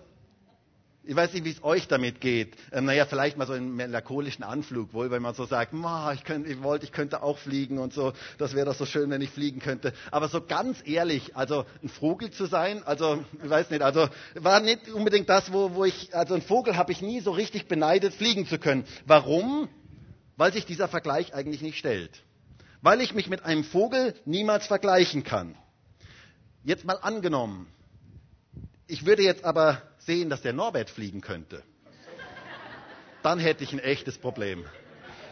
ich 1.04 1.16
weiß 1.16 1.34
nicht, 1.34 1.46
wie 1.46 1.52
es 1.52 1.64
euch 1.64 1.88
damit 1.88 2.20
geht. 2.22 2.56
Ähm, 2.72 2.86
naja, 2.86 3.06
vielleicht 3.06 3.38
mal 3.38 3.48
so 3.48 3.54
einen 3.54 3.76
melancholischen 3.76 4.44
Anflug, 4.44 4.94
wohl, 4.94 5.10
wenn 5.12 5.22
man 5.22 5.34
so 5.34 5.46
sagt, 5.46 5.74
ich, 6.14 6.24
könnte, 6.24 6.50
ich 6.52 6.62
wollte, 6.62 6.86
ich 6.86 6.92
könnte 6.92 7.24
auch 7.24 7.38
fliegen 7.38 7.78
und 7.80 7.94
so. 7.94 8.14
Das 8.38 8.54
wäre 8.54 8.66
doch 8.66 8.76
so 8.76 8.86
schön, 8.86 9.10
wenn 9.10 9.22
ich 9.22 9.30
fliegen 9.30 9.60
könnte. 9.60 9.94
Aber 10.12 10.28
so 10.28 10.42
ganz 10.42 10.78
ehrlich, 10.86 11.36
also 11.36 11.66
ein 11.82 11.90
Vogel 11.90 12.32
zu 12.32 12.46
sein, 12.46 12.84
also 12.84 13.24
ich 13.44 13.50
weiß 13.50 13.70
nicht, 13.70 13.82
also 13.82 14.08
war 14.36 14.60
nicht 14.60 14.90
unbedingt 14.90 15.30
das, 15.30 15.54
wo, 15.54 15.74
wo 15.74 15.86
ich, 15.86 16.14
also 16.16 16.36
ein 16.36 16.42
Vogel 16.42 16.76
habe 16.76 16.92
ich 16.92 17.02
nie 17.02 17.22
so 17.22 17.32
richtig 17.32 17.68
beneidet, 17.68 18.14
fliegen 18.14 18.46
zu 18.46 18.60
können. 18.60 18.84
Warum? 19.06 19.70
Weil 20.38 20.54
sich 20.54 20.66
dieser 20.66 20.88
Vergleich 20.88 21.34
eigentlich 21.34 21.62
nicht 21.62 21.78
stellt. 21.78 22.24
Weil 22.82 23.02
ich 23.02 23.14
mich 23.14 23.30
mit 23.30 23.44
einem 23.46 23.64
Vogel 23.64 24.14
niemals 24.26 24.68
vergleichen 24.68 25.24
kann. 25.24 25.56
Jetzt 26.64 26.86
mal 26.86 26.98
angenommen. 27.02 27.68
Ich 28.92 29.06
würde 29.06 29.22
jetzt 29.22 29.46
aber 29.46 29.84
sehen, 30.00 30.32
dass 30.32 30.42
der 30.42 30.52
Norbert 30.52 30.90
fliegen 30.90 31.22
könnte, 31.22 31.62
dann 33.22 33.38
hätte 33.38 33.64
ich 33.64 33.72
ein 33.72 33.78
echtes 33.78 34.18
Problem. 34.18 34.66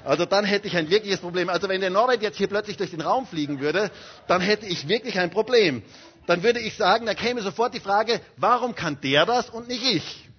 Also 0.05 0.25
dann 0.25 0.45
hätte 0.45 0.67
ich 0.67 0.77
ein 0.77 0.91
wirkliches 0.91 1.19
Problem. 1.21 1.49
Also 1.49 1.67
wenn 1.67 1.81
der 1.81 1.89
Norbert 1.89 2.21
jetzt 2.21 2.37
hier 2.37 2.47
plötzlich 2.47 2.77
durch 2.77 2.91
den 2.91 3.01
Raum 3.01 3.25
fliegen 3.25 3.59
würde, 3.59 3.89
dann 4.27 4.41
hätte 4.41 4.67
ich 4.67 4.87
wirklich 4.87 5.19
ein 5.19 5.31
Problem. 5.31 5.81
Dann 6.27 6.43
würde 6.43 6.59
ich 6.59 6.75
sagen, 6.77 7.07
da 7.07 7.15
käme 7.15 7.41
sofort 7.41 7.73
die 7.73 7.79
Frage, 7.79 8.21
warum 8.35 8.75
kann 8.75 9.01
der 9.01 9.25
das 9.25 9.49
und 9.49 9.67
nicht 9.67 9.83
ich? 9.83 10.29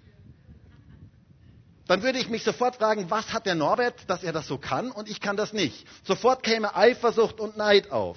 Dann 1.88 2.04
würde 2.04 2.20
ich 2.20 2.28
mich 2.28 2.44
sofort 2.44 2.76
fragen, 2.76 3.10
was 3.10 3.32
hat 3.32 3.46
der 3.46 3.56
Norbert, 3.56 3.96
dass 4.06 4.22
er 4.22 4.32
das 4.32 4.46
so 4.46 4.58
kann 4.58 4.92
und 4.92 5.10
ich 5.10 5.20
kann 5.20 5.36
das 5.36 5.52
nicht? 5.52 5.84
Sofort 6.04 6.44
käme 6.44 6.76
Eifersucht 6.76 7.40
und 7.40 7.56
Neid 7.56 7.90
auf. 7.90 8.16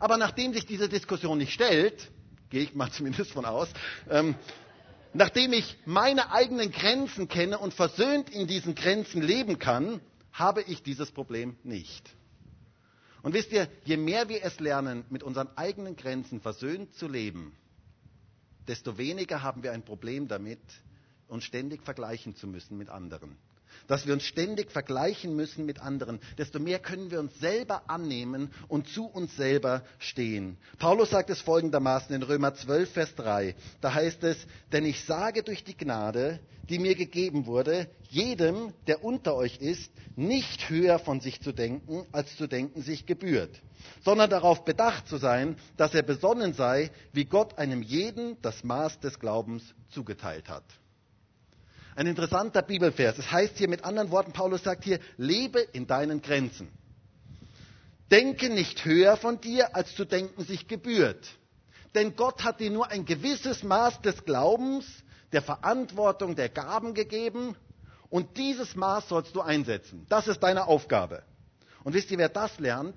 Aber 0.00 0.16
nachdem 0.16 0.54
sich 0.54 0.64
diese 0.64 0.88
Diskussion 0.88 1.36
nicht 1.36 1.52
stellt, 1.52 2.10
gehe 2.50 2.62
ich 2.62 2.74
mal 2.74 2.90
zumindest 2.92 3.32
von 3.32 3.44
aus, 3.44 3.68
ähm, 4.10 4.34
Nachdem 5.14 5.52
ich 5.52 5.76
meine 5.86 6.30
eigenen 6.32 6.70
Grenzen 6.70 7.28
kenne 7.28 7.58
und 7.58 7.72
versöhnt 7.74 8.30
in 8.30 8.46
diesen 8.46 8.74
Grenzen 8.74 9.22
leben 9.22 9.58
kann, 9.58 10.00
habe 10.32 10.62
ich 10.62 10.82
dieses 10.82 11.10
Problem 11.10 11.56
nicht. 11.64 12.08
Und 13.22 13.32
wisst 13.32 13.50
ihr, 13.52 13.68
je 13.84 13.96
mehr 13.96 14.28
wir 14.28 14.44
es 14.44 14.60
lernen, 14.60 15.04
mit 15.10 15.22
unseren 15.22 15.48
eigenen 15.56 15.96
Grenzen 15.96 16.40
versöhnt 16.40 16.94
zu 16.94 17.08
leben, 17.08 17.52
desto 18.68 18.98
weniger 18.98 19.42
haben 19.42 19.62
wir 19.62 19.72
ein 19.72 19.82
Problem 19.82 20.28
damit, 20.28 20.60
uns 21.26 21.44
ständig 21.44 21.82
vergleichen 21.82 22.36
zu 22.36 22.46
müssen 22.46 22.76
mit 22.78 22.88
anderen 22.88 23.36
dass 23.88 24.06
wir 24.06 24.14
uns 24.14 24.22
ständig 24.22 24.70
vergleichen 24.70 25.34
müssen 25.34 25.66
mit 25.66 25.80
anderen, 25.80 26.20
desto 26.38 26.60
mehr 26.60 26.78
können 26.78 27.10
wir 27.10 27.18
uns 27.18 27.38
selber 27.40 27.90
annehmen 27.90 28.52
und 28.68 28.86
zu 28.88 29.06
uns 29.06 29.34
selber 29.36 29.82
stehen. 29.98 30.58
Paulus 30.78 31.10
sagt 31.10 31.30
es 31.30 31.40
folgendermaßen 31.40 32.14
in 32.14 32.22
Römer 32.22 32.54
12, 32.54 32.92
Vers 32.92 33.14
3. 33.16 33.56
Da 33.80 33.94
heißt 33.94 34.22
es, 34.22 34.36
denn 34.72 34.84
ich 34.84 35.04
sage 35.04 35.42
durch 35.42 35.64
die 35.64 35.76
Gnade, 35.76 36.38
die 36.68 36.78
mir 36.78 36.94
gegeben 36.94 37.46
wurde, 37.46 37.88
jedem, 38.10 38.72
der 38.86 39.02
unter 39.02 39.34
euch 39.34 39.58
ist, 39.58 39.90
nicht 40.16 40.68
höher 40.68 40.98
von 40.98 41.20
sich 41.20 41.40
zu 41.40 41.52
denken, 41.52 42.06
als 42.12 42.36
zu 42.36 42.46
denken 42.46 42.82
sich 42.82 43.06
gebührt, 43.06 43.62
sondern 44.04 44.28
darauf 44.28 44.64
bedacht 44.64 45.08
zu 45.08 45.16
sein, 45.16 45.56
dass 45.76 45.94
er 45.94 46.02
besonnen 46.02 46.52
sei, 46.52 46.90
wie 47.12 47.24
Gott 47.24 47.58
einem 47.58 47.82
jeden 47.82 48.40
das 48.42 48.64
Maß 48.64 49.00
des 49.00 49.18
Glaubens 49.18 49.62
zugeteilt 49.88 50.48
hat. 50.48 50.64
Ein 51.98 52.06
interessanter 52.06 52.62
Bibelvers. 52.62 53.18
Es 53.18 53.28
heißt 53.32 53.58
hier 53.58 53.68
mit 53.68 53.84
anderen 53.84 54.12
Worten, 54.12 54.30
Paulus 54.30 54.62
sagt 54.62 54.84
hier, 54.84 55.00
lebe 55.16 55.58
in 55.58 55.88
deinen 55.88 56.22
Grenzen. 56.22 56.68
Denke 58.08 58.50
nicht 58.50 58.84
höher 58.84 59.16
von 59.16 59.40
dir, 59.40 59.74
als 59.74 59.96
zu 59.96 60.04
denken 60.04 60.44
sich 60.44 60.68
gebührt. 60.68 61.28
Denn 61.96 62.14
Gott 62.14 62.44
hat 62.44 62.60
dir 62.60 62.70
nur 62.70 62.88
ein 62.88 63.04
gewisses 63.04 63.64
Maß 63.64 64.00
des 64.02 64.24
Glaubens, 64.24 64.86
der 65.32 65.42
Verantwortung, 65.42 66.36
der 66.36 66.48
Gaben 66.48 66.94
gegeben. 66.94 67.56
Und 68.10 68.36
dieses 68.36 68.76
Maß 68.76 69.08
sollst 69.08 69.34
du 69.34 69.40
einsetzen. 69.40 70.06
Das 70.08 70.28
ist 70.28 70.38
deine 70.38 70.68
Aufgabe. 70.68 71.24
Und 71.82 71.94
wisst 71.94 72.12
ihr, 72.12 72.18
wer 72.18 72.28
das 72.28 72.60
lernt, 72.60 72.94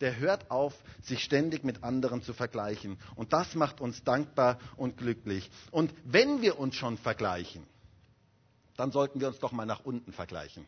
der 0.00 0.18
hört 0.18 0.52
auf, 0.52 0.74
sich 1.02 1.24
ständig 1.24 1.64
mit 1.64 1.82
anderen 1.82 2.22
zu 2.22 2.32
vergleichen. 2.32 3.00
Und 3.16 3.32
das 3.32 3.56
macht 3.56 3.80
uns 3.80 4.04
dankbar 4.04 4.60
und 4.76 4.96
glücklich. 4.96 5.50
Und 5.72 5.92
wenn 6.04 6.40
wir 6.40 6.60
uns 6.60 6.76
schon 6.76 6.98
vergleichen, 6.98 7.66
dann 8.76 8.92
sollten 8.92 9.20
wir 9.20 9.28
uns 9.28 9.38
doch 9.38 9.52
mal 9.52 9.66
nach 9.66 9.84
unten 9.84 10.12
vergleichen 10.12 10.66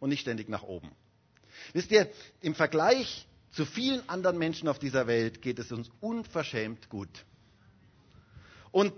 und 0.00 0.10
nicht 0.10 0.20
ständig 0.20 0.48
nach 0.48 0.62
oben. 0.62 0.90
Wisst 1.72 1.90
ihr, 1.90 2.10
im 2.40 2.54
Vergleich 2.54 3.26
zu 3.52 3.64
vielen 3.64 4.06
anderen 4.08 4.38
Menschen 4.38 4.68
auf 4.68 4.78
dieser 4.78 5.06
Welt 5.06 5.42
geht 5.42 5.58
es 5.58 5.72
uns 5.72 5.90
unverschämt 6.00 6.88
gut. 6.88 7.08
Und 8.70 8.92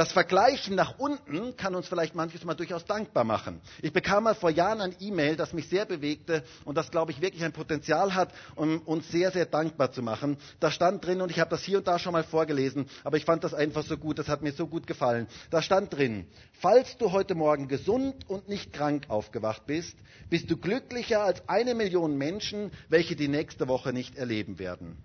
das 0.00 0.12
Vergleichen 0.12 0.76
nach 0.76 0.98
unten 0.98 1.58
kann 1.58 1.74
uns 1.74 1.86
vielleicht 1.86 2.14
manches 2.14 2.42
Mal 2.46 2.54
durchaus 2.54 2.86
dankbar 2.86 3.22
machen. 3.22 3.60
Ich 3.82 3.92
bekam 3.92 4.24
mal 4.24 4.34
vor 4.34 4.48
Jahren 4.48 4.80
ein 4.80 4.96
E-Mail, 4.98 5.36
das 5.36 5.52
mich 5.52 5.68
sehr 5.68 5.84
bewegte 5.84 6.42
und 6.64 6.78
das, 6.78 6.90
glaube 6.90 7.12
ich, 7.12 7.20
wirklich 7.20 7.44
ein 7.44 7.52
Potenzial 7.52 8.14
hat, 8.14 8.32
um 8.56 8.80
uns 8.80 9.10
sehr, 9.10 9.30
sehr 9.30 9.44
dankbar 9.44 9.92
zu 9.92 10.00
machen. 10.00 10.38
Da 10.58 10.70
stand 10.70 11.04
drin, 11.04 11.20
und 11.20 11.30
ich 11.30 11.38
habe 11.38 11.50
das 11.50 11.62
hier 11.62 11.76
und 11.76 11.86
da 11.86 11.98
schon 11.98 12.14
mal 12.14 12.24
vorgelesen, 12.24 12.88
aber 13.04 13.18
ich 13.18 13.26
fand 13.26 13.44
das 13.44 13.52
einfach 13.52 13.84
so 13.84 13.98
gut, 13.98 14.18
das 14.18 14.28
hat 14.28 14.40
mir 14.40 14.52
so 14.52 14.66
gut 14.66 14.86
gefallen. 14.86 15.26
Da 15.50 15.60
stand 15.60 15.92
drin, 15.92 16.26
falls 16.60 16.96
du 16.96 17.12
heute 17.12 17.34
Morgen 17.34 17.68
gesund 17.68 18.26
und 18.26 18.48
nicht 18.48 18.72
krank 18.72 19.04
aufgewacht 19.08 19.66
bist, 19.66 19.98
bist 20.30 20.50
du 20.50 20.56
glücklicher 20.56 21.24
als 21.24 21.46
eine 21.46 21.74
Million 21.74 22.16
Menschen, 22.16 22.72
welche 22.88 23.16
die 23.16 23.28
nächste 23.28 23.68
Woche 23.68 23.92
nicht 23.92 24.16
erleben 24.16 24.58
werden. 24.58 24.96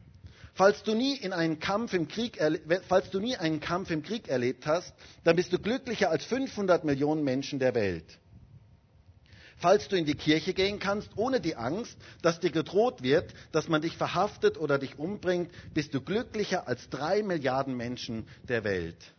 Falls 0.55 0.83
du 0.83 0.95
nie 0.95 1.17
in 1.17 1.33
einen 1.33 1.59
Kampf 1.59 1.93
im 1.93 2.07
Krieg, 2.07 2.39
falls 2.87 3.09
du 3.09 3.19
nie 3.19 3.35
einen 3.35 3.59
Kampf 3.59 3.91
im 3.91 4.03
Krieg 4.03 4.29
erlebt 4.29 4.65
hast, 4.65 4.93
dann 5.25 5.35
bist 5.35 5.51
du 5.51 5.59
glücklicher 5.59 6.09
als 6.09 6.23
500 6.25 6.85
Millionen 6.85 7.25
Menschen 7.25 7.59
der 7.59 7.75
Welt. 7.75 8.05
Falls 9.57 9.89
du 9.89 9.97
in 9.97 10.05
die 10.05 10.15
Kirche 10.15 10.53
gehen 10.53 10.79
kannst, 10.79 11.09
ohne 11.17 11.41
die 11.41 11.57
Angst, 11.57 11.97
dass 12.21 12.39
dir 12.39 12.51
gedroht 12.51 13.03
wird, 13.03 13.33
dass 13.51 13.67
man 13.67 13.81
dich 13.81 13.97
verhaftet 13.97 14.57
oder 14.57 14.79
dich 14.79 14.97
umbringt, 14.97 15.51
bist 15.73 15.93
du 15.93 15.99
glücklicher 16.01 16.69
als 16.69 16.89
drei 16.89 17.21
Milliarden 17.21 17.75
Menschen 17.75 18.25
der 18.47 18.63
Welt. 18.63 19.14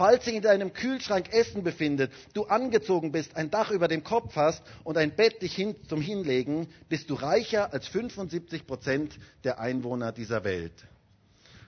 Falls 0.00 0.24
sich 0.24 0.34
in 0.34 0.40
deinem 0.40 0.72
Kühlschrank 0.72 1.30
Essen 1.30 1.62
befindet, 1.62 2.10
du 2.32 2.44
angezogen 2.44 3.12
bist, 3.12 3.36
ein 3.36 3.50
Dach 3.50 3.70
über 3.70 3.86
dem 3.86 4.02
Kopf 4.02 4.34
hast 4.34 4.62
und 4.82 4.96
ein 4.96 5.14
Bett 5.14 5.42
dich 5.42 5.54
hin, 5.54 5.76
zum 5.90 6.00
Hinlegen, 6.00 6.68
bist 6.88 7.10
du 7.10 7.14
reicher 7.16 7.74
als 7.74 7.86
75 7.88 8.66
Prozent 8.66 9.18
der 9.44 9.60
Einwohner 9.60 10.10
dieser 10.12 10.42
Welt. 10.42 10.72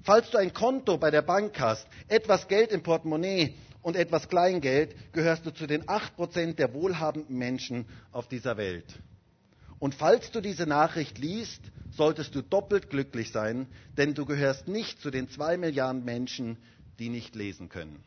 Falls 0.03 0.31
du 0.31 0.39
ein 0.39 0.55
Konto 0.55 0.97
bei 0.97 1.11
der 1.11 1.21
Bank 1.21 1.61
hast, 1.61 1.87
etwas 2.09 2.49
Geld 2.49 2.73
im 2.73 2.83
Portemonnaie 2.83 3.53
und 3.83 3.97
etwas 3.97 4.31
Kleingeld, 4.31 4.97
gehörst 5.13 5.45
du 5.45 5.51
zu 5.51 5.67
den 5.67 5.87
8 5.87 6.17
Prozent 6.17 6.59
der 6.59 6.73
wohlhabenden 6.73 7.37
Menschen 7.37 7.85
auf 8.13 8.29
dieser 8.29 8.57
Welt. 8.57 8.99
Und 9.79 9.95
falls 9.95 10.31
du 10.31 10.41
diese 10.41 10.67
Nachricht 10.67 11.19
liest, 11.19 11.61
solltest 11.91 12.35
du 12.35 12.41
doppelt 12.41 12.89
glücklich 12.89 13.31
sein, 13.31 13.67
denn 13.99 14.15
du 14.15 14.25
gehörst 14.25 14.69
nicht 14.69 15.03
zu 15.03 15.11
den 15.11 15.29
zwei 15.29 15.59
Milliarden 15.59 16.07
Menschen, 16.07 16.57
die 16.99 17.11
nicht 17.11 17.37
lesen 17.37 17.69
können. 17.69 18.03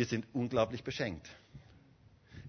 Wir 0.00 0.06
sind 0.06 0.24
unglaublich 0.32 0.82
beschenkt. 0.82 1.28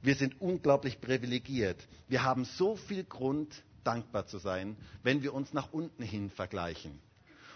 Wir 0.02 0.16
sind 0.16 0.40
unglaublich 0.40 1.02
privilegiert. 1.02 1.86
Wir 2.08 2.24
haben 2.24 2.46
so 2.46 2.78
viel 2.78 3.04
Grund, 3.04 3.62
dankbar 3.84 4.26
zu 4.26 4.38
sein, 4.38 4.78
wenn 5.04 5.22
wir 5.22 5.34
uns 5.34 5.52
nach 5.52 5.74
unten 5.74 6.02
hin 6.02 6.30
vergleichen. 6.30 7.02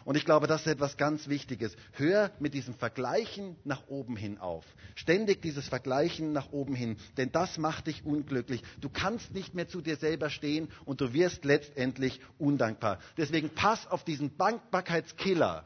Und 0.04 0.18
ich 0.18 0.26
glaube, 0.26 0.48
das 0.48 0.66
ist 0.66 0.68
etwas 0.68 0.98
ganz 0.98 1.30
Wichtiges. 1.30 1.78
Hör 1.94 2.30
mit 2.42 2.54
diesem 2.54 2.74
Vergleichen 2.74 3.56
nach 3.64 3.88
oben 3.88 4.18
hin 4.18 4.38
auf. 4.38 4.66
Ständig 4.96 5.42
dieses 5.42 5.70
Vergleichen 5.70 6.34
nach 6.34 6.52
oben 6.52 6.76
hin. 6.76 6.98
Denn 7.16 7.32
das 7.32 7.58
macht 7.58 7.88
dich 7.88 8.06
unglücklich. 8.06 8.64
Du 8.82 8.90
kannst 8.90 9.34
nicht 9.34 9.56
mehr 9.56 9.70
zu 9.70 9.80
dir 9.80 9.96
selber 9.96 10.30
stehen 10.30 10.68
und 10.84 11.00
du 11.00 11.14
wirst 11.14 11.46
letztendlich 11.46 12.20
undankbar. 12.38 13.00
Deswegen 13.16 13.50
pass 13.50 13.88
auf 13.88 14.04
diesen 14.04 14.38
Dankbarkeitskiller 14.38 15.64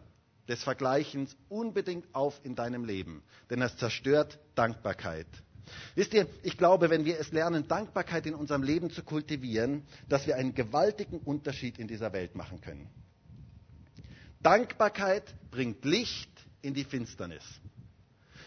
des 0.49 0.63
Vergleichens 0.63 1.37
unbedingt 1.47 2.13
auf 2.13 2.41
in 2.43 2.55
deinem 2.55 2.83
Leben. 2.83 3.23
Denn 3.49 3.59
das 3.61 3.77
zerstört 3.77 4.39
Dankbarkeit. 4.55 5.27
Wisst 5.95 6.13
ihr, 6.15 6.27
ich 6.43 6.57
glaube, 6.57 6.89
wenn 6.89 7.05
wir 7.05 7.19
es 7.19 7.31
lernen, 7.31 7.67
Dankbarkeit 7.67 8.25
in 8.25 8.33
unserem 8.33 8.63
Leben 8.63 8.89
zu 8.89 9.03
kultivieren, 9.03 9.83
dass 10.09 10.25
wir 10.25 10.35
einen 10.35 10.55
gewaltigen 10.55 11.19
Unterschied 11.19 11.77
in 11.77 11.87
dieser 11.87 12.11
Welt 12.11 12.35
machen 12.35 12.59
können. 12.59 12.89
Dankbarkeit 14.41 15.35
bringt 15.51 15.85
Licht 15.85 16.31
in 16.61 16.73
die 16.73 16.83
Finsternis. 16.83 17.43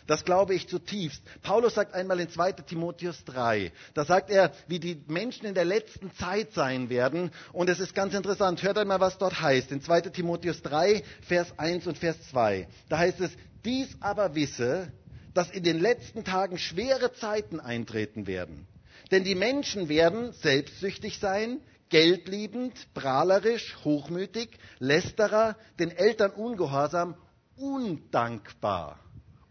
Das 0.06 0.24
glaube 0.24 0.54
ich 0.54 0.68
zutiefst. 0.68 1.22
Paulus 1.42 1.74
sagt 1.74 1.94
einmal 1.94 2.20
in 2.20 2.28
2 2.28 2.52
Timotheus 2.52 3.24
3, 3.24 3.72
da 3.94 4.04
sagt 4.04 4.30
er, 4.30 4.52
wie 4.66 4.80
die 4.80 5.02
Menschen 5.06 5.46
in 5.46 5.54
der 5.54 5.64
letzten 5.64 6.12
Zeit 6.14 6.52
sein 6.52 6.90
werden. 6.90 7.30
Und 7.52 7.70
es 7.70 7.80
ist 7.80 7.94
ganz 7.94 8.14
interessant. 8.14 8.62
Hört 8.62 8.78
einmal, 8.78 9.00
was 9.00 9.18
dort 9.18 9.40
heißt. 9.40 9.70
In 9.72 9.80
2 9.80 10.02
Timotheus 10.02 10.62
3, 10.62 11.02
Vers 11.22 11.58
1 11.58 11.86
und 11.86 11.98
Vers 11.98 12.16
2. 12.30 12.68
Da 12.88 12.98
heißt 12.98 13.20
es, 13.20 13.30
dies 13.64 13.88
aber 14.00 14.34
wisse, 14.34 14.92
dass 15.34 15.50
in 15.50 15.62
den 15.62 15.80
letzten 15.80 16.24
Tagen 16.24 16.58
schwere 16.58 17.12
Zeiten 17.12 17.60
eintreten 17.60 18.26
werden. 18.26 18.66
Denn 19.10 19.24
die 19.24 19.34
Menschen 19.34 19.88
werden 19.88 20.32
selbstsüchtig 20.32 21.18
sein, 21.18 21.60
geldliebend, 21.88 22.74
prahlerisch, 22.94 23.76
hochmütig, 23.84 24.58
lästerer, 24.78 25.56
den 25.78 25.90
Eltern 25.90 26.30
ungehorsam, 26.30 27.14
undankbar, 27.56 28.98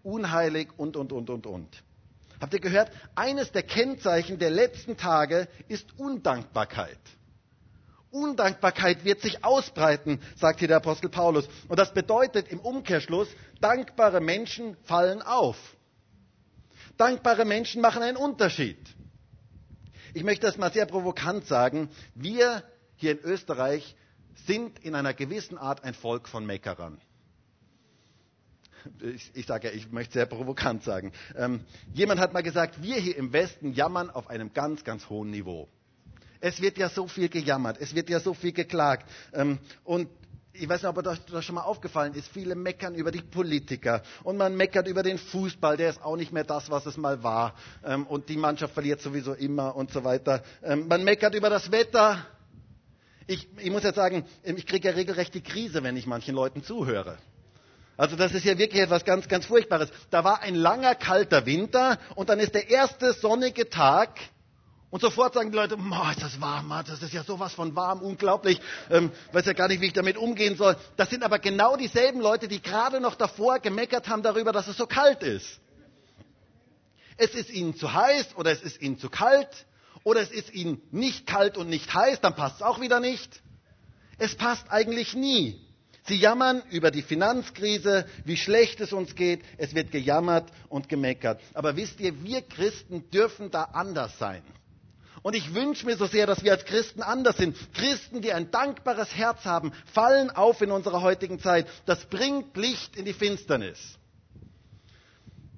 unheilig 0.03 0.69
und, 0.77 0.97
und, 0.97 1.11
und, 1.11 1.29
und, 1.29 1.45
und. 1.45 1.83
Habt 2.39 2.53
ihr 2.53 2.59
gehört? 2.59 2.91
Eines 3.15 3.51
der 3.51 3.63
Kennzeichen 3.63 4.39
der 4.39 4.49
letzten 4.49 4.97
Tage 4.97 5.47
ist 5.67 5.97
Undankbarkeit. 5.99 6.99
Undankbarkeit 8.09 9.05
wird 9.05 9.21
sich 9.21 9.43
ausbreiten, 9.45 10.19
sagt 10.35 10.59
hier 10.59 10.67
der 10.67 10.77
Apostel 10.77 11.09
Paulus. 11.09 11.47
Und 11.69 11.79
das 11.79 11.93
bedeutet 11.93 12.49
im 12.49 12.59
Umkehrschluss, 12.59 13.29
dankbare 13.61 14.19
Menschen 14.19 14.75
fallen 14.83 15.21
auf. 15.21 15.57
Dankbare 16.97 17.45
Menschen 17.45 17.81
machen 17.81 18.03
einen 18.03 18.17
Unterschied. 18.17 18.77
Ich 20.13 20.23
möchte 20.23 20.45
das 20.45 20.57
mal 20.57 20.73
sehr 20.73 20.85
provokant 20.85 21.47
sagen. 21.47 21.89
Wir 22.15 22.63
hier 22.95 23.11
in 23.11 23.19
Österreich 23.19 23.95
sind 24.45 24.79
in 24.79 24.95
einer 24.95 25.13
gewissen 25.13 25.57
Art 25.57 25.83
ein 25.83 25.93
Volk 25.93 26.27
von 26.27 26.45
Meckerern. 26.45 26.99
Ich, 29.01 29.31
ich 29.33 29.45
sage 29.45 29.67
ja, 29.69 29.73
ich 29.73 29.91
möchte 29.91 30.13
sehr 30.13 30.25
provokant 30.25 30.83
sagen. 30.83 31.11
Ähm, 31.35 31.61
jemand 31.93 32.19
hat 32.19 32.33
mal 32.33 32.43
gesagt, 32.43 32.81
wir 32.81 32.95
hier 32.95 33.17
im 33.17 33.33
Westen 33.33 33.73
jammern 33.73 34.09
auf 34.09 34.29
einem 34.29 34.53
ganz, 34.53 34.83
ganz 34.83 35.09
hohen 35.09 35.29
Niveau. 35.31 35.67
Es 36.39 36.61
wird 36.61 36.77
ja 36.77 36.89
so 36.89 37.07
viel 37.07 37.29
gejammert, 37.29 37.77
es 37.79 37.93
wird 37.93 38.09
ja 38.09 38.19
so 38.19 38.33
viel 38.33 38.51
geklagt. 38.51 39.07
Ähm, 39.33 39.59
und 39.83 40.09
ich 40.53 40.67
weiß 40.67 40.81
nicht, 40.83 40.89
ob 40.89 40.97
euch 41.05 41.19
das 41.19 41.45
schon 41.45 41.55
mal 41.55 41.61
aufgefallen 41.61 42.13
ist, 42.13 42.27
viele 42.27 42.55
meckern 42.55 42.95
über 42.95 43.11
die 43.11 43.21
Politiker 43.21 44.01
und 44.23 44.37
man 44.37 44.55
meckert 44.55 44.87
über 44.87 45.01
den 45.03 45.17
Fußball, 45.17 45.77
der 45.77 45.89
ist 45.89 46.03
auch 46.03 46.17
nicht 46.17 46.31
mehr 46.33 46.43
das, 46.43 46.69
was 46.69 46.85
es 46.85 46.97
mal 46.97 47.23
war 47.23 47.55
ähm, 47.85 48.05
und 48.07 48.27
die 48.29 48.37
Mannschaft 48.37 48.73
verliert 48.73 49.01
sowieso 49.01 49.33
immer 49.33 49.75
und 49.75 49.91
so 49.91 50.03
weiter. 50.03 50.43
Ähm, 50.63 50.87
man 50.87 51.03
meckert 51.03 51.35
über 51.35 51.49
das 51.49 51.71
Wetter. 51.71 52.25
Ich, 53.27 53.47
ich 53.59 53.71
muss 53.71 53.83
jetzt 53.83 53.95
sagen, 53.95 54.25
ähm, 54.43 54.57
ich 54.57 54.65
kriege 54.65 54.89
ja 54.89 54.93
regelrecht 54.93 55.33
die 55.33 55.41
Krise, 55.41 55.83
wenn 55.83 55.95
ich 55.95 56.05
manchen 56.05 56.35
Leuten 56.35 56.63
zuhöre. 56.63 57.17
Also 58.01 58.15
das 58.15 58.33
ist 58.33 58.45
ja 58.45 58.57
wirklich 58.57 58.81
etwas 58.81 59.05
ganz, 59.05 59.27
ganz 59.27 59.45
Furchtbares. 59.45 59.89
Da 60.09 60.23
war 60.23 60.41
ein 60.41 60.55
langer, 60.55 60.95
kalter 60.95 61.45
Winter 61.45 61.99
und 62.15 62.29
dann 62.29 62.39
ist 62.39 62.55
der 62.55 62.67
erste 62.67 63.13
sonnige 63.13 63.69
Tag 63.69 64.19
und 64.89 65.01
sofort 65.01 65.35
sagen 65.35 65.51
die 65.51 65.55
Leute, 65.55 65.75
ist 65.75 66.23
das 66.23 66.41
warm, 66.41 66.73
das 66.87 67.03
ist 67.03 67.13
ja 67.13 67.23
sowas 67.23 67.53
von 67.53 67.75
warm, 67.75 68.01
unglaublich, 68.01 68.59
ähm, 68.89 69.11
weiß 69.33 69.45
ja 69.45 69.53
gar 69.53 69.67
nicht, 69.67 69.81
wie 69.81 69.85
ich 69.85 69.93
damit 69.93 70.17
umgehen 70.17 70.57
soll. 70.57 70.77
Das 70.97 71.11
sind 71.11 71.21
aber 71.21 71.37
genau 71.37 71.77
dieselben 71.77 72.21
Leute, 72.21 72.47
die 72.47 72.59
gerade 72.59 73.01
noch 73.01 73.13
davor 73.13 73.59
gemeckert 73.59 74.07
haben 74.07 74.23
darüber, 74.23 74.51
dass 74.51 74.67
es 74.67 74.77
so 74.77 74.87
kalt 74.87 75.21
ist. 75.21 75.59
Es 77.17 77.35
ist 77.35 77.51
ihnen 77.51 77.75
zu 77.75 77.93
heiß 77.93 78.35
oder 78.35 78.49
es 78.49 78.63
ist 78.63 78.81
ihnen 78.81 78.97
zu 78.97 79.11
kalt 79.11 79.67
oder 80.03 80.21
es 80.21 80.31
ist 80.31 80.51
ihnen 80.55 80.81
nicht 80.89 81.27
kalt 81.27 81.55
und 81.55 81.69
nicht 81.69 81.93
heiß, 81.93 82.19
dann 82.19 82.35
passt 82.35 82.55
es 82.55 82.61
auch 82.63 82.81
wieder 82.81 82.99
nicht. 82.99 83.43
Es 84.17 84.33
passt 84.33 84.71
eigentlich 84.71 85.13
nie. 85.13 85.70
Sie 86.03 86.15
jammern 86.15 86.63
über 86.71 86.89
die 86.89 87.03
Finanzkrise, 87.03 88.05
wie 88.25 88.37
schlecht 88.37 88.81
es 88.81 88.91
uns 88.91 89.15
geht. 89.15 89.41
Es 89.57 89.75
wird 89.75 89.91
gejammert 89.91 90.51
und 90.69 90.89
gemeckert. 90.89 91.39
Aber 91.53 91.75
wisst 91.75 91.99
ihr, 91.99 92.23
wir 92.23 92.41
Christen 92.41 93.09
dürfen 93.11 93.51
da 93.51 93.63
anders 93.63 94.17
sein. 94.17 94.41
Und 95.21 95.35
ich 95.35 95.53
wünsche 95.53 95.85
mir 95.85 95.97
so 95.97 96.07
sehr, 96.07 96.25
dass 96.25 96.43
wir 96.43 96.51
als 96.51 96.65
Christen 96.65 97.03
anders 97.03 97.37
sind. 97.37 97.55
Christen, 97.75 98.21
die 98.21 98.33
ein 98.33 98.49
dankbares 98.49 99.15
Herz 99.15 99.45
haben, 99.45 99.71
fallen 99.93 100.31
auf 100.31 100.61
in 100.61 100.71
unserer 100.71 101.01
heutigen 101.01 101.39
Zeit. 101.39 101.67
Das 101.85 102.05
bringt 102.05 102.57
Licht 102.57 102.95
in 102.95 103.05
die 103.05 103.13
Finsternis. 103.13 103.77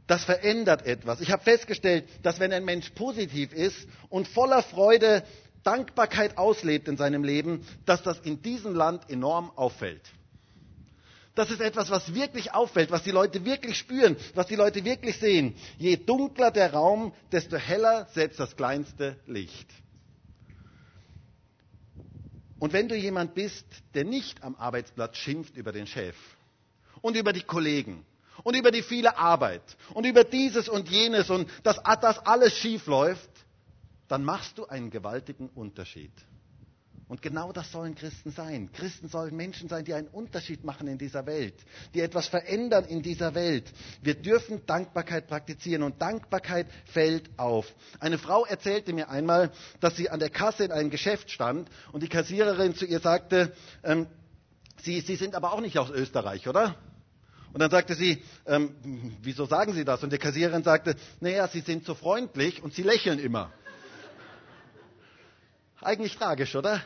Das 0.06 0.25
verändert 0.25 0.86
etwas. 0.86 1.21
Ich 1.21 1.32
habe 1.32 1.43
festgestellt, 1.43 2.10
dass 2.23 2.41
wenn 2.41 2.51
ein 2.51 2.65
Mensch 2.65 2.89
positiv 2.89 3.53
ist 3.53 3.88
und 4.10 4.27
voller 4.27 4.62
Freude 4.62 5.23
Dankbarkeit 5.63 6.38
auslebt 6.38 6.89
in 6.89 6.97
seinem 6.97 7.23
Leben, 7.23 7.65
dass 7.86 8.03
das 8.03 8.19
in 8.19 8.41
diesem 8.41 8.75
Land 8.75 9.10
enorm 9.10 9.49
auffällt. 9.56 10.01
Das 11.35 11.49
ist 11.49 11.61
etwas, 11.61 11.89
was 11.89 12.13
wirklich 12.13 12.53
auffällt, 12.53 12.91
was 12.91 13.03
die 13.03 13.11
Leute 13.11 13.43
wirklich 13.43 13.77
spüren, 13.77 14.15
was 14.35 14.47
die 14.47 14.55
Leute 14.55 14.85
wirklich 14.85 15.17
sehen. 15.17 15.55
Je 15.77 15.97
dunkler 15.97 16.51
der 16.51 16.73
Raum, 16.73 17.13
desto 17.31 17.57
heller 17.57 18.07
setzt 18.13 18.39
das 18.39 18.55
kleinste 18.55 19.17
Licht. 19.25 19.67
Und 22.59 22.71
wenn 22.71 22.87
du 22.87 22.95
jemand 22.95 23.33
bist, 23.33 23.65
der 23.93 24.05
nicht 24.05 24.43
am 24.43 24.55
Arbeitsplatz 24.55 25.17
schimpft 25.17 25.57
über 25.57 25.71
den 25.71 25.87
Chef 25.87 26.15
und 27.01 27.17
über 27.17 27.33
die 27.33 27.41
Kollegen 27.41 28.05
und 28.43 28.55
über 28.55 28.71
die 28.71 28.83
viele 28.83 29.17
Arbeit 29.17 29.63
und 29.93 30.05
über 30.05 30.23
dieses 30.23 30.69
und 30.69 30.87
jenes 30.89 31.29
und 31.29 31.49
dass 31.63 31.81
das 31.99 32.19
alles 32.25 32.55
schief 32.55 32.85
läuft, 32.87 33.29
dann 34.07 34.23
machst 34.23 34.59
du 34.59 34.67
einen 34.67 34.91
gewaltigen 34.91 35.49
Unterschied. 35.49 36.13
Und 37.07 37.21
genau 37.21 37.51
das 37.51 37.71
sollen 37.71 37.95
Christen 37.95 38.31
sein. 38.31 38.71
Christen 38.71 39.09
sollen 39.09 39.35
Menschen 39.35 39.67
sein, 39.67 39.83
die 39.83 39.93
einen 39.93 40.07
Unterschied 40.07 40.63
machen 40.63 40.87
in 40.87 40.97
dieser 40.97 41.25
Welt, 41.25 41.53
die 41.93 41.99
etwas 41.99 42.27
verändern 42.27 42.85
in 42.85 43.01
dieser 43.01 43.35
Welt. 43.35 43.71
Wir 44.01 44.15
dürfen 44.15 44.65
Dankbarkeit 44.65 45.27
praktizieren 45.27 45.83
und 45.83 46.01
Dankbarkeit 46.01 46.67
fällt 46.85 47.29
auf. 47.37 47.73
Eine 47.99 48.17
Frau 48.17 48.45
erzählte 48.45 48.93
mir 48.93 49.09
einmal, 49.09 49.51
dass 49.81 49.95
sie 49.95 50.09
an 50.09 50.19
der 50.19 50.29
Kasse 50.29 50.63
in 50.65 50.71
einem 50.71 50.89
Geschäft 50.89 51.29
stand 51.29 51.69
und 51.91 52.03
die 52.03 52.09
Kassiererin 52.09 52.73
zu 52.73 52.85
ihr 52.85 52.99
sagte, 52.99 53.53
ähm, 53.83 54.07
sie, 54.81 55.01
sie 55.01 55.17
sind 55.17 55.35
aber 55.35 55.53
auch 55.53 55.61
nicht 55.61 55.77
aus 55.77 55.89
Österreich, 55.89 56.47
oder? 56.47 56.75
Und 57.53 57.59
dann 57.59 57.69
sagte 57.69 57.93
sie, 57.93 58.23
ähm, 58.47 58.73
wieso 59.21 59.45
sagen 59.45 59.73
Sie 59.73 59.85
das? 59.85 60.03
Und 60.03 60.11
die 60.11 60.17
Kassiererin 60.17 60.63
sagte, 60.63 60.95
naja, 61.19 61.47
Sie 61.47 61.59
sind 61.59 61.85
so 61.85 61.93
freundlich 61.93 62.63
und 62.63 62.73
Sie 62.73 62.81
lächeln 62.81 63.19
immer. 63.19 63.51
Eigentlich 65.83 66.17
tragisch, 66.17 66.55
oder? 66.55 66.81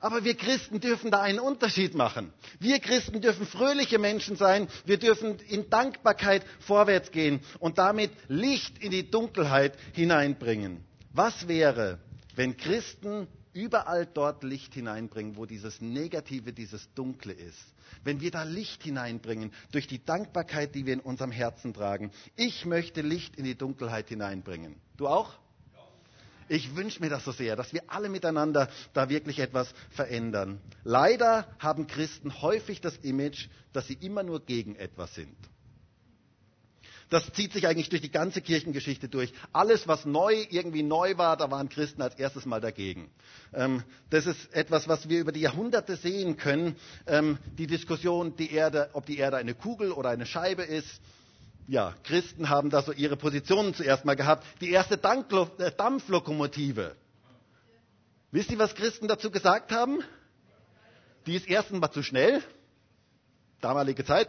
Aber 0.00 0.22
wir 0.22 0.34
Christen 0.34 0.80
dürfen 0.80 1.10
da 1.10 1.22
einen 1.22 1.38
Unterschied 1.38 1.94
machen. 1.94 2.32
Wir 2.58 2.78
Christen 2.78 3.22
dürfen 3.22 3.46
fröhliche 3.46 3.98
Menschen 3.98 4.36
sein. 4.36 4.68
Wir 4.84 4.98
dürfen 4.98 5.38
in 5.48 5.70
Dankbarkeit 5.70 6.44
vorwärts 6.60 7.10
gehen 7.10 7.40
und 7.58 7.78
damit 7.78 8.10
Licht 8.28 8.78
in 8.82 8.90
die 8.90 9.10
Dunkelheit 9.10 9.78
hineinbringen. 9.94 10.84
Was 11.14 11.48
wäre, 11.48 12.00
wenn 12.36 12.56
Christen 12.56 13.28
überall 13.54 14.04
dort 14.04 14.42
Licht 14.42 14.74
hineinbringen, 14.74 15.36
wo 15.36 15.46
dieses 15.46 15.80
Negative, 15.80 16.52
dieses 16.52 16.92
Dunkle 16.94 17.32
ist. 17.32 17.64
Wenn 18.02 18.20
wir 18.20 18.30
da 18.30 18.42
Licht 18.42 18.82
hineinbringen 18.82 19.52
durch 19.70 19.86
die 19.86 20.04
Dankbarkeit, 20.04 20.74
die 20.74 20.84
wir 20.84 20.92
in 20.92 21.00
unserem 21.00 21.30
Herzen 21.30 21.72
tragen. 21.72 22.10
Ich 22.36 22.66
möchte 22.66 23.00
Licht 23.00 23.36
in 23.36 23.44
die 23.44 23.54
Dunkelheit 23.54 24.08
hineinbringen. 24.08 24.74
Du 24.96 25.06
auch? 25.06 25.38
Ich 26.48 26.76
wünsche 26.76 27.00
mir 27.00 27.10
das 27.10 27.24
so 27.24 27.32
sehr, 27.32 27.56
dass 27.56 27.72
wir 27.72 27.82
alle 27.88 28.08
miteinander 28.08 28.68
da 28.92 29.08
wirklich 29.08 29.38
etwas 29.38 29.72
verändern. 29.90 30.60
Leider 30.82 31.46
haben 31.58 31.86
Christen 31.86 32.42
häufig 32.42 32.80
das 32.80 32.96
Image, 32.98 33.48
dass 33.72 33.86
sie 33.86 33.98
immer 34.00 34.22
nur 34.22 34.44
gegen 34.44 34.76
etwas 34.76 35.14
sind. 35.14 35.36
Das 37.10 37.32
zieht 37.32 37.52
sich 37.52 37.66
eigentlich 37.66 37.90
durch 37.90 38.02
die 38.02 38.10
ganze 38.10 38.40
Kirchengeschichte 38.40 39.08
durch. 39.08 39.32
Alles, 39.52 39.86
was 39.86 40.04
neu 40.04 40.46
irgendwie 40.50 40.82
neu 40.82 41.16
war, 41.16 41.36
da 41.36 41.50
waren 41.50 41.68
Christen 41.68 42.02
als 42.02 42.14
erstes 42.16 42.46
Mal 42.46 42.60
dagegen. 42.60 43.10
Ähm, 43.52 43.82
das 44.10 44.26
ist 44.26 44.52
etwas, 44.54 44.88
was 44.88 45.08
wir 45.08 45.20
über 45.20 45.32
die 45.32 45.40
Jahrhunderte 45.40 45.96
sehen 45.96 46.36
können. 46.36 46.76
Ähm, 47.06 47.38
die 47.58 47.66
Diskussion, 47.66 48.36
die 48.36 48.52
Erde, 48.52 48.90
ob 48.94 49.06
die 49.06 49.18
Erde 49.18 49.36
eine 49.36 49.54
Kugel 49.54 49.92
oder 49.92 50.10
eine 50.10 50.26
Scheibe 50.26 50.62
ist. 50.62 51.00
Ja, 51.66 51.94
Christen 52.04 52.50
haben 52.50 52.70
da 52.70 52.82
so 52.82 52.92
ihre 52.92 53.16
Positionen 53.16 53.74
zuerst 53.74 54.04
mal 54.04 54.16
gehabt. 54.16 54.44
Die 54.60 54.70
erste 54.70 54.96
äh, 54.96 55.72
Dampflokomotive. 55.76 56.94
Wisst 58.30 58.50
ihr, 58.50 58.58
was 58.58 58.74
Christen 58.74 59.08
dazu 59.08 59.30
gesagt 59.30 59.72
haben? 59.72 60.00
Die 61.26 61.34
ist 61.36 61.48
erstens 61.48 61.80
mal 61.80 61.90
zu 61.90 62.02
schnell 62.02 62.42
damalige 63.64 64.04
Zeit. 64.04 64.28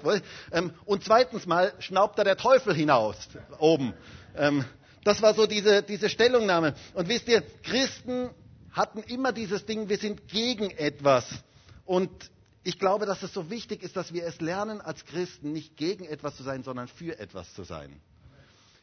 Ähm, 0.51 0.71
und 0.85 1.03
zweitens 1.03 1.45
mal 1.45 1.73
schnaubt 1.79 2.17
da 2.17 2.23
der 2.23 2.37
Teufel 2.37 2.73
hinaus 2.73 3.17
oben. 3.59 3.93
Ähm, 4.37 4.63
das 5.03 5.21
war 5.21 5.33
so 5.33 5.45
diese, 5.45 5.83
diese 5.83 6.09
Stellungnahme. 6.09 6.73
Und 6.93 7.09
wisst 7.09 7.27
ihr, 7.27 7.43
Christen 7.63 8.29
hatten 8.71 9.03
immer 9.03 9.33
dieses 9.33 9.65
Ding, 9.65 9.89
wir 9.89 9.97
sind 9.97 10.27
gegen 10.29 10.71
etwas. 10.71 11.25
Und 11.85 12.09
ich 12.65 12.79
glaube, 12.79 13.05
dass 13.05 13.21
es 13.21 13.31
so 13.31 13.51
wichtig 13.51 13.83
ist, 13.83 13.95
dass 13.95 14.11
wir 14.11 14.25
es 14.25 14.41
lernen, 14.41 14.81
als 14.81 15.05
Christen 15.05 15.53
nicht 15.53 15.77
gegen 15.77 16.03
etwas 16.03 16.35
zu 16.35 16.41
sein, 16.41 16.63
sondern 16.63 16.87
für 16.87 17.17
etwas 17.19 17.53
zu 17.53 17.63
sein. 17.63 18.01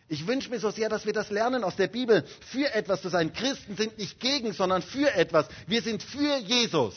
Ich 0.08 0.24
wünsche 0.28 0.50
mir 0.50 0.60
so 0.60 0.70
sehr, 0.70 0.88
dass 0.88 1.04
wir 1.04 1.12
das 1.12 1.30
lernen 1.30 1.64
aus 1.64 1.74
der 1.74 1.88
Bibel, 1.88 2.24
für 2.46 2.72
etwas 2.72 3.02
zu 3.02 3.08
sein. 3.08 3.32
Christen 3.32 3.76
sind 3.76 3.98
nicht 3.98 4.20
gegen, 4.20 4.52
sondern 4.52 4.82
für 4.82 5.12
etwas. 5.14 5.48
Wir 5.66 5.82
sind 5.82 6.00
für 6.00 6.36
Jesus. 6.38 6.94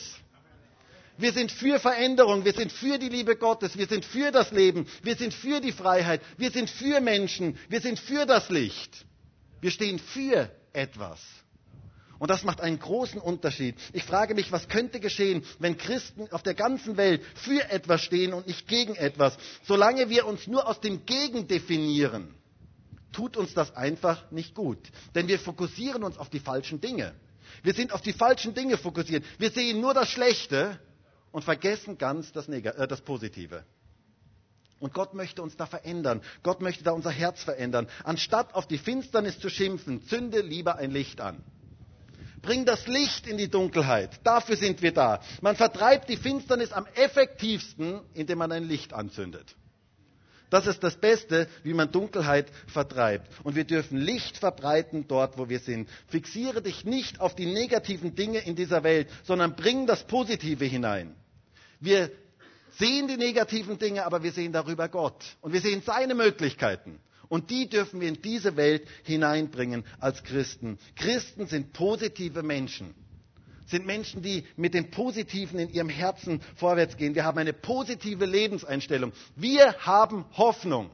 Wir 1.18 1.32
sind 1.32 1.50
für 1.50 1.80
Veränderung, 1.80 2.44
wir 2.44 2.52
sind 2.52 2.70
für 2.70 2.98
die 2.98 3.08
Liebe 3.08 3.34
Gottes, 3.36 3.76
wir 3.76 3.88
sind 3.88 4.04
für 4.04 4.30
das 4.30 4.52
Leben, 4.52 4.86
wir 5.02 5.16
sind 5.16 5.34
für 5.34 5.60
die 5.60 5.72
Freiheit, 5.72 6.20
wir 6.36 6.52
sind 6.52 6.70
für 6.70 7.00
Menschen, 7.00 7.58
wir 7.68 7.80
sind 7.80 7.98
für 7.98 8.26
das 8.26 8.48
Licht. 8.48 9.06
Wir 9.60 9.72
stehen 9.72 9.98
für 9.98 10.50
etwas. 10.72 11.20
Und 12.18 12.30
das 12.30 12.44
macht 12.44 12.60
einen 12.60 12.78
großen 12.78 13.20
Unterschied. 13.20 13.76
Ich 13.92 14.04
frage 14.04 14.34
mich, 14.34 14.50
was 14.52 14.68
könnte 14.68 15.00
geschehen, 15.00 15.44
wenn 15.58 15.76
Christen 15.76 16.28
auf 16.32 16.42
der 16.42 16.54
ganzen 16.54 16.96
Welt 16.96 17.22
für 17.34 17.68
etwas 17.70 18.02
stehen 18.02 18.32
und 18.32 18.46
nicht 18.46 18.66
gegen 18.68 18.94
etwas? 18.94 19.36
Solange 19.64 20.08
wir 20.08 20.26
uns 20.26 20.46
nur 20.46 20.66
aus 20.66 20.80
dem 20.80 21.04
Gegen 21.04 21.46
definieren, 21.46 22.34
tut 23.12 23.36
uns 23.36 23.54
das 23.54 23.76
einfach 23.76 24.30
nicht 24.30 24.54
gut. 24.54 24.78
Denn 25.14 25.28
wir 25.28 25.38
fokussieren 25.38 26.04
uns 26.04 26.16
auf 26.18 26.30
die 26.30 26.40
falschen 26.40 26.80
Dinge. 26.80 27.14
Wir 27.62 27.74
sind 27.74 27.92
auf 27.92 28.00
die 28.00 28.12
falschen 28.12 28.54
Dinge 28.54 28.78
fokussiert. 28.78 29.24
Wir 29.38 29.50
sehen 29.50 29.80
nur 29.80 29.94
das 29.94 30.08
Schlechte 30.08 30.78
und 31.32 31.44
vergessen 31.44 31.98
ganz 31.98 32.32
das, 32.32 32.48
Neg 32.48 32.66
äh, 32.66 32.86
das 32.86 33.00
Positive. 33.00 33.64
Und 34.78 34.92
Gott 34.92 35.14
möchte 35.14 35.42
uns 35.42 35.56
da 35.56 35.66
verändern. 35.66 36.20
Gott 36.42 36.60
möchte 36.60 36.84
da 36.84 36.92
unser 36.92 37.10
Herz 37.10 37.42
verändern. 37.42 37.88
Anstatt 38.04 38.54
auf 38.54 38.66
die 38.66 38.78
Finsternis 38.78 39.38
zu 39.38 39.48
schimpfen, 39.48 40.06
zünde 40.06 40.40
lieber 40.40 40.76
ein 40.76 40.90
Licht 40.90 41.20
an. 41.20 41.42
Bring 42.46 42.64
das 42.64 42.86
Licht 42.86 43.26
in 43.26 43.38
die 43.38 43.48
Dunkelheit. 43.48 44.20
Dafür 44.22 44.56
sind 44.56 44.80
wir 44.80 44.92
da. 44.92 45.18
Man 45.40 45.56
vertreibt 45.56 46.08
die 46.08 46.16
Finsternis 46.16 46.70
am 46.70 46.86
effektivsten, 46.94 48.02
indem 48.14 48.38
man 48.38 48.52
ein 48.52 48.62
Licht 48.62 48.92
anzündet. 48.92 49.56
Das 50.48 50.68
ist 50.68 50.80
das 50.84 50.94
Beste, 50.96 51.48
wie 51.64 51.74
man 51.74 51.90
Dunkelheit 51.90 52.46
vertreibt. 52.68 53.26
Und 53.42 53.56
wir 53.56 53.64
dürfen 53.64 53.98
Licht 53.98 54.38
verbreiten 54.38 55.08
dort, 55.08 55.38
wo 55.38 55.48
wir 55.48 55.58
sind. 55.58 55.88
Fixiere 56.06 56.62
dich 56.62 56.84
nicht 56.84 57.20
auf 57.20 57.34
die 57.34 57.46
negativen 57.46 58.14
Dinge 58.14 58.38
in 58.38 58.54
dieser 58.54 58.84
Welt, 58.84 59.08
sondern 59.24 59.56
bring 59.56 59.88
das 59.88 60.04
Positive 60.04 60.64
hinein. 60.64 61.16
Wir 61.80 62.12
sehen 62.78 63.08
die 63.08 63.16
negativen 63.16 63.76
Dinge, 63.80 64.06
aber 64.06 64.22
wir 64.22 64.30
sehen 64.30 64.52
darüber 64.52 64.88
Gott. 64.88 65.24
Und 65.40 65.52
wir 65.52 65.60
sehen 65.60 65.82
seine 65.84 66.14
Möglichkeiten. 66.14 67.00
Und 67.28 67.50
die 67.50 67.68
dürfen 67.68 68.00
wir 68.00 68.08
in 68.08 68.20
diese 68.22 68.56
Welt 68.56 68.86
hineinbringen 69.04 69.84
als 70.00 70.22
Christen. 70.22 70.78
Christen 70.94 71.46
sind 71.46 71.72
positive 71.72 72.42
Menschen. 72.42 72.94
Sind 73.66 73.84
Menschen, 73.84 74.22
die 74.22 74.44
mit 74.56 74.74
dem 74.74 74.90
Positiven 74.90 75.58
in 75.58 75.70
ihrem 75.70 75.88
Herzen 75.88 76.40
vorwärts 76.54 76.96
gehen. 76.96 77.16
Wir 77.16 77.24
haben 77.24 77.38
eine 77.38 77.52
positive 77.52 78.24
Lebenseinstellung. 78.24 79.12
Wir 79.34 79.74
haben 79.80 80.24
Hoffnung. 80.36 80.90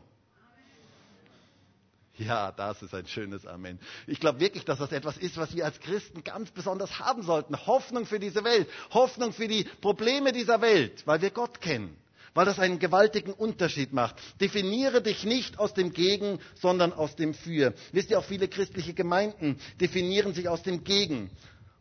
Ja, 2.18 2.52
das 2.52 2.82
ist 2.82 2.94
ein 2.94 3.06
schönes 3.06 3.46
Amen. 3.46 3.78
Ich 4.06 4.20
glaube 4.20 4.40
wirklich, 4.40 4.64
dass 4.64 4.78
das 4.78 4.92
etwas 4.92 5.16
ist, 5.16 5.36
was 5.38 5.54
wir 5.56 5.64
als 5.64 5.80
Christen 5.80 6.22
ganz 6.22 6.50
besonders 6.50 6.98
haben 6.98 7.22
sollten. 7.22 7.56
Hoffnung 7.66 8.06
für 8.06 8.20
diese 8.20 8.44
Welt, 8.44 8.68
Hoffnung 8.92 9.32
für 9.32 9.48
die 9.48 9.64
Probleme 9.80 10.32
dieser 10.32 10.60
Welt, 10.60 11.06
weil 11.06 11.22
wir 11.22 11.30
Gott 11.30 11.60
kennen, 11.60 11.96
weil 12.34 12.46
das 12.46 12.58
einen 12.58 12.78
gewaltigen 12.78 13.32
Unterschied 13.32 13.92
macht. 13.92 14.16
Definiere 14.40 15.02
dich 15.02 15.24
nicht 15.24 15.58
aus 15.58 15.74
dem 15.74 15.92
Gegen, 15.92 16.38
sondern 16.60 16.92
aus 16.92 17.16
dem 17.16 17.34
Für. 17.34 17.74
Wisst 17.92 18.10
ihr, 18.10 18.18
auch 18.18 18.24
viele 18.24 18.48
christliche 18.48 18.94
Gemeinden 18.94 19.58
definieren 19.80 20.34
sich 20.34 20.48
aus 20.48 20.62
dem 20.62 20.84
Gegen. 20.84 21.30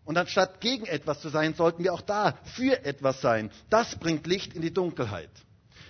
Und 0.03 0.17
anstatt 0.17 0.59
gegen 0.61 0.85
etwas 0.87 1.21
zu 1.21 1.29
sein, 1.29 1.53
sollten 1.53 1.83
wir 1.83 1.93
auch 1.93 2.01
da 2.01 2.37
für 2.55 2.83
etwas 2.83 3.21
sein. 3.21 3.51
Das 3.69 3.95
bringt 3.97 4.25
Licht 4.27 4.53
in 4.53 4.61
die 4.61 4.73
Dunkelheit. 4.73 5.29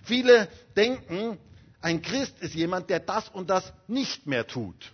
Viele 0.03 0.47
denken, 0.75 1.37
ein 1.81 2.01
Christ 2.01 2.39
ist 2.41 2.53
jemand, 2.53 2.89
der 2.89 2.99
das 2.99 3.29
und 3.29 3.49
das 3.49 3.71
nicht 3.87 4.27
mehr 4.27 4.45
tut. 4.45 4.91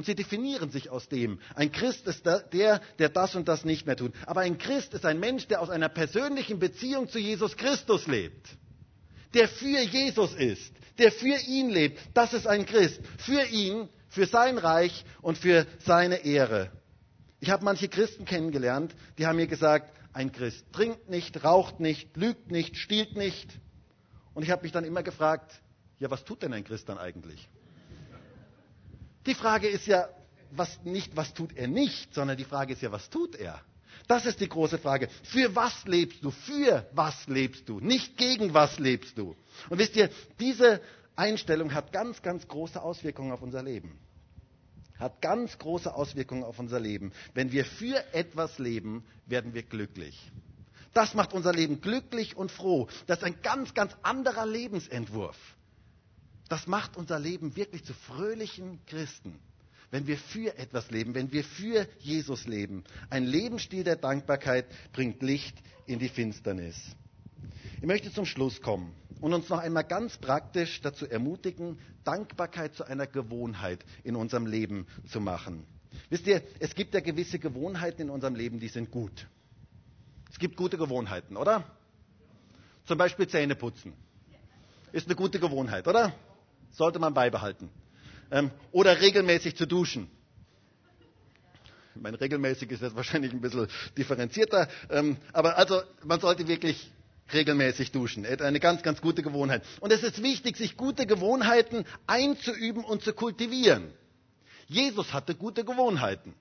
Und 0.00 0.06
sie 0.06 0.14
definieren 0.14 0.70
sich 0.70 0.88
aus 0.88 1.10
dem. 1.10 1.40
Ein 1.54 1.72
Christ 1.72 2.06
ist 2.06 2.24
der, 2.24 2.80
der 2.98 3.08
das 3.10 3.34
und 3.34 3.48
das 3.48 3.66
nicht 3.66 3.84
mehr 3.84 3.98
tut. 3.98 4.14
Aber 4.24 4.40
ein 4.40 4.56
Christ 4.56 4.94
ist 4.94 5.04
ein 5.04 5.20
Mensch, 5.20 5.46
der 5.46 5.60
aus 5.60 5.68
einer 5.68 5.90
persönlichen 5.90 6.58
Beziehung 6.58 7.10
zu 7.10 7.18
Jesus 7.18 7.54
Christus 7.54 8.06
lebt. 8.06 8.48
Der 9.34 9.46
für 9.46 9.78
Jesus 9.78 10.32
ist. 10.32 10.72
Der 10.96 11.12
für 11.12 11.36
ihn 11.46 11.68
lebt. 11.68 12.00
Das 12.14 12.32
ist 12.32 12.46
ein 12.46 12.64
Christ. 12.64 13.02
Für 13.18 13.44
ihn, 13.44 13.90
für 14.08 14.24
sein 14.24 14.56
Reich 14.56 15.04
und 15.20 15.36
für 15.36 15.66
seine 15.84 16.24
Ehre. 16.24 16.72
Ich 17.38 17.50
habe 17.50 17.62
manche 17.62 17.90
Christen 17.90 18.24
kennengelernt, 18.24 18.94
die 19.18 19.26
haben 19.26 19.36
mir 19.36 19.48
gesagt, 19.48 19.92
ein 20.14 20.32
Christ 20.32 20.64
trinkt 20.72 21.10
nicht, 21.10 21.44
raucht 21.44 21.78
nicht, 21.78 22.16
lügt 22.16 22.50
nicht, 22.50 22.78
stiehlt 22.78 23.18
nicht. 23.18 23.50
Und 24.32 24.44
ich 24.44 24.50
habe 24.50 24.62
mich 24.62 24.72
dann 24.72 24.84
immer 24.84 25.02
gefragt, 25.02 25.60
ja, 25.98 26.10
was 26.10 26.24
tut 26.24 26.40
denn 26.40 26.54
ein 26.54 26.64
Christ 26.64 26.88
dann 26.88 26.96
eigentlich? 26.96 27.50
Die 29.26 29.34
Frage 29.34 29.68
ist 29.68 29.86
ja 29.86 30.08
was, 30.50 30.82
nicht, 30.84 31.16
was 31.16 31.34
tut 31.34 31.56
er 31.56 31.68
nicht, 31.68 32.14
sondern 32.14 32.36
die 32.36 32.44
Frage 32.44 32.72
ist 32.72 32.82
ja, 32.82 32.90
was 32.92 33.08
tut 33.10 33.36
er? 33.36 33.60
Das 34.08 34.26
ist 34.26 34.40
die 34.40 34.48
große 34.48 34.78
Frage. 34.78 35.08
Für 35.22 35.54
was 35.54 35.84
lebst 35.84 36.24
du? 36.24 36.30
Für 36.30 36.88
was 36.92 37.26
lebst 37.28 37.68
du? 37.68 37.80
Nicht 37.80 38.16
gegen 38.16 38.54
was 38.54 38.78
lebst 38.78 39.16
du? 39.18 39.36
Und 39.68 39.78
wisst 39.78 39.94
ihr, 39.96 40.10
diese 40.40 40.80
Einstellung 41.16 41.72
hat 41.74 41.92
ganz, 41.92 42.22
ganz 42.22 42.48
große 42.48 42.82
Auswirkungen 42.82 43.30
auf 43.30 43.42
unser 43.42 43.62
Leben. 43.62 43.98
Hat 44.98 45.22
ganz 45.22 45.58
große 45.58 45.94
Auswirkungen 45.94 46.44
auf 46.44 46.58
unser 46.58 46.80
Leben. 46.80 47.12
Wenn 47.34 47.52
wir 47.52 47.64
für 47.64 48.02
etwas 48.12 48.58
leben, 48.58 49.04
werden 49.26 49.54
wir 49.54 49.62
glücklich. 49.62 50.30
Das 50.92 51.14
macht 51.14 51.32
unser 51.32 51.52
Leben 51.52 51.80
glücklich 51.80 52.36
und 52.36 52.50
froh. 52.50 52.88
Das 53.06 53.18
ist 53.18 53.24
ein 53.24 53.40
ganz, 53.42 53.74
ganz 53.74 53.96
anderer 54.02 54.44
Lebensentwurf. 54.46 55.36
Das 56.50 56.66
macht 56.66 56.96
unser 56.96 57.20
Leben 57.20 57.54
wirklich 57.54 57.84
zu 57.84 57.94
fröhlichen 57.94 58.84
Christen. 58.86 59.38
Wenn 59.92 60.08
wir 60.08 60.18
für 60.18 60.58
etwas 60.58 60.90
leben, 60.90 61.14
wenn 61.14 61.30
wir 61.30 61.44
für 61.44 61.86
Jesus 62.00 62.48
leben. 62.48 62.82
Ein 63.08 63.24
Lebensstil 63.24 63.84
der 63.84 63.94
Dankbarkeit 63.94 64.66
bringt 64.92 65.22
Licht 65.22 65.56
in 65.86 66.00
die 66.00 66.08
Finsternis. 66.08 66.76
Ich 67.80 67.86
möchte 67.86 68.12
zum 68.12 68.26
Schluss 68.26 68.60
kommen 68.60 68.92
und 69.20 69.32
uns 69.32 69.48
noch 69.48 69.60
einmal 69.60 69.84
ganz 69.84 70.18
praktisch 70.18 70.80
dazu 70.80 71.06
ermutigen, 71.06 71.78
Dankbarkeit 72.02 72.74
zu 72.74 72.82
einer 72.84 73.06
Gewohnheit 73.06 73.84
in 74.02 74.16
unserem 74.16 74.46
Leben 74.46 74.88
zu 75.08 75.20
machen. 75.20 75.64
Wisst 76.08 76.26
ihr, 76.26 76.42
es 76.58 76.74
gibt 76.74 76.94
ja 76.94 77.00
gewisse 77.00 77.38
Gewohnheiten 77.38 78.02
in 78.02 78.10
unserem 78.10 78.34
Leben, 78.34 78.58
die 78.58 78.68
sind 78.68 78.90
gut. 78.90 79.28
Es 80.28 80.38
gibt 80.40 80.56
gute 80.56 80.78
Gewohnheiten, 80.78 81.36
oder? 81.36 81.64
Zum 82.86 82.98
Beispiel 82.98 83.28
Zähne 83.28 83.54
putzen. 83.54 83.92
Ist 84.90 85.06
eine 85.06 85.14
gute 85.14 85.38
Gewohnheit, 85.38 85.86
oder? 85.86 86.12
Sollte 86.70 86.98
man 86.98 87.14
beibehalten. 87.14 87.70
Ähm, 88.30 88.50
oder 88.72 89.00
regelmäßig 89.00 89.56
zu 89.56 89.66
duschen. 89.66 90.08
Ich 91.94 92.02
meine, 92.02 92.20
regelmäßig 92.20 92.70
ist 92.70 92.82
jetzt 92.82 92.96
wahrscheinlich 92.96 93.32
ein 93.32 93.40
bisschen 93.40 93.68
differenzierter. 93.96 94.68
Ähm, 94.90 95.16
aber 95.32 95.56
also, 95.58 95.82
man 96.04 96.20
sollte 96.20 96.46
wirklich 96.46 96.90
regelmäßig 97.32 97.92
duschen. 97.92 98.26
Eine 98.26 98.60
ganz, 98.60 98.82
ganz 98.82 99.00
gute 99.00 99.22
Gewohnheit. 99.22 99.62
Und 99.80 99.92
es 99.92 100.02
ist 100.02 100.22
wichtig, 100.22 100.56
sich 100.56 100.76
gute 100.76 101.06
Gewohnheiten 101.06 101.84
einzuüben 102.06 102.84
und 102.84 103.02
zu 103.02 103.12
kultivieren. 103.12 103.92
Jesus 104.66 105.12
hatte 105.12 105.34
gute 105.34 105.64
Gewohnheiten. 105.64 106.34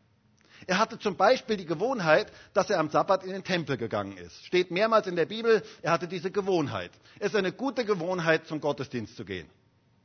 Er 0.67 0.77
hatte 0.77 0.99
zum 0.99 1.15
Beispiel 1.15 1.57
die 1.57 1.65
Gewohnheit, 1.65 2.31
dass 2.53 2.69
er 2.69 2.79
am 2.79 2.89
Sabbat 2.89 3.23
in 3.23 3.31
den 3.31 3.43
Tempel 3.43 3.77
gegangen 3.77 4.17
ist. 4.17 4.45
Steht 4.45 4.71
mehrmals 4.71 5.07
in 5.07 5.15
der 5.15 5.25
Bibel, 5.25 5.63
er 5.81 5.91
hatte 5.91 6.07
diese 6.07 6.31
Gewohnheit. 6.31 6.91
Es 7.19 7.31
ist 7.31 7.35
eine 7.35 7.51
gute 7.51 7.85
Gewohnheit, 7.85 8.45
zum 8.45 8.59
Gottesdienst 8.59 9.15
zu 9.15 9.25
gehen. 9.25 9.49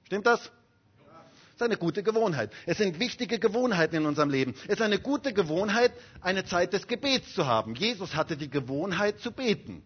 Stimmt 0.04 0.26
das? 0.26 0.40
Es 0.40 1.60
ist 1.60 1.62
eine 1.62 1.76
gute 1.76 2.02
Gewohnheit. 2.02 2.50
Es 2.66 2.78
sind 2.78 2.98
wichtige 2.98 3.38
Gewohnheiten 3.38 3.94
in 3.94 4.06
unserem 4.06 4.28
Leben. 4.28 4.54
Es 4.64 4.74
ist 4.74 4.82
eine 4.82 4.98
gute 4.98 5.32
Gewohnheit, 5.32 5.92
eine 6.20 6.44
Zeit 6.44 6.72
des 6.72 6.88
Gebets 6.88 7.32
zu 7.34 7.46
haben. 7.46 7.76
Jesus 7.76 8.16
hatte 8.16 8.36
die 8.36 8.50
Gewohnheit 8.50 9.20
zu 9.20 9.30
beten. 9.30 9.84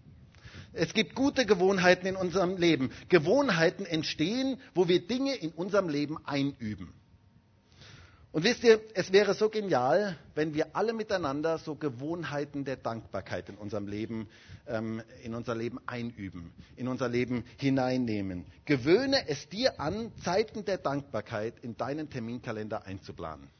Es 0.72 0.94
gibt 0.94 1.14
gute 1.14 1.44
Gewohnheiten 1.44 2.06
in 2.06 2.16
unserem 2.16 2.56
Leben. 2.56 2.90
Gewohnheiten 3.08 3.84
entstehen, 3.84 4.60
wo 4.74 4.88
wir 4.88 5.06
Dinge 5.06 5.34
in 5.34 5.50
unserem 5.50 5.90
Leben 5.90 6.16
einüben. 6.24 6.94
Und 8.38 8.44
wisst 8.44 8.62
ihr, 8.62 8.80
es 8.94 9.10
wäre 9.10 9.34
so 9.34 9.48
genial, 9.48 10.16
wenn 10.36 10.54
wir 10.54 10.76
alle 10.76 10.92
miteinander 10.92 11.58
so 11.58 11.74
Gewohnheiten 11.74 12.64
der 12.64 12.76
Dankbarkeit 12.76 13.48
in 13.48 13.56
unserem 13.56 13.88
Leben, 13.88 14.28
ähm, 14.68 15.02
in 15.24 15.34
unser 15.34 15.56
Leben 15.56 15.80
einüben, 15.86 16.52
in 16.76 16.86
unser 16.86 17.08
Leben 17.08 17.42
hineinnehmen. 17.56 18.46
Gewöhne 18.64 19.28
es 19.28 19.48
dir 19.48 19.80
an, 19.80 20.12
Zeiten 20.22 20.64
der 20.64 20.78
Dankbarkeit 20.78 21.54
in 21.62 21.76
deinen 21.76 22.10
Terminkalender 22.10 22.86
einzuplanen. 22.86 23.50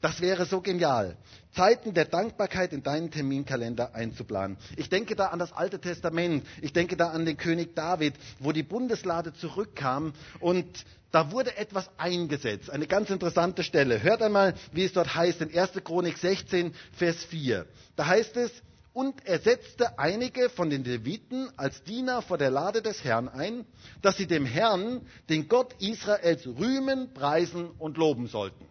Das 0.00 0.20
wäre 0.20 0.46
so 0.46 0.60
genial. 0.60 1.16
Zeiten 1.52 1.92
der 1.92 2.04
Dankbarkeit 2.04 2.72
in 2.72 2.84
deinen 2.84 3.10
Terminkalender 3.10 3.94
einzuplanen. 3.94 4.56
Ich 4.76 4.88
denke 4.88 5.16
da 5.16 5.26
an 5.26 5.40
das 5.40 5.52
Alte 5.52 5.80
Testament. 5.80 6.46
Ich 6.62 6.72
denke 6.72 6.96
da 6.96 7.08
an 7.08 7.24
den 7.24 7.36
König 7.36 7.74
David, 7.74 8.14
wo 8.38 8.52
die 8.52 8.62
Bundeslade 8.62 9.32
zurückkam 9.34 10.12
und 10.38 10.66
da 11.10 11.32
wurde 11.32 11.56
etwas 11.56 11.88
eingesetzt. 11.96 12.70
Eine 12.70 12.86
ganz 12.86 13.10
interessante 13.10 13.64
Stelle. 13.64 14.02
Hört 14.02 14.22
einmal, 14.22 14.54
wie 14.72 14.84
es 14.84 14.92
dort 14.92 15.14
heißt 15.14 15.40
in 15.40 15.56
1. 15.58 15.72
Chronik 15.82 16.18
16, 16.18 16.74
Vers 16.92 17.24
4. 17.24 17.66
Da 17.96 18.06
heißt 18.06 18.36
es, 18.36 18.52
und 18.92 19.26
er 19.26 19.38
setzte 19.38 19.98
einige 19.98 20.50
von 20.50 20.70
den 20.70 20.84
Leviten 20.84 21.48
als 21.56 21.82
Diener 21.84 22.20
vor 22.20 22.36
der 22.36 22.50
Lade 22.50 22.82
des 22.82 23.04
Herrn 23.04 23.28
ein, 23.28 23.64
dass 24.02 24.16
sie 24.16 24.26
dem 24.26 24.44
Herrn, 24.44 25.02
den 25.28 25.48
Gott 25.48 25.74
Israels, 25.80 26.46
rühmen, 26.46 27.14
preisen 27.14 27.70
und 27.78 27.96
loben 27.96 28.26
sollten. 28.26 28.66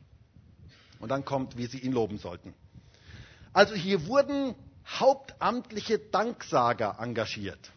Und 0.99 1.09
dann 1.09 1.25
kommt, 1.25 1.57
wie 1.57 1.67
sie 1.67 1.79
ihn 1.79 1.91
loben 1.91 2.17
sollten. 2.17 2.53
Also 3.53 3.75
hier 3.75 4.07
wurden 4.07 4.55
hauptamtliche 4.87 5.99
Danksager 5.99 6.97
engagiert. 6.99 7.71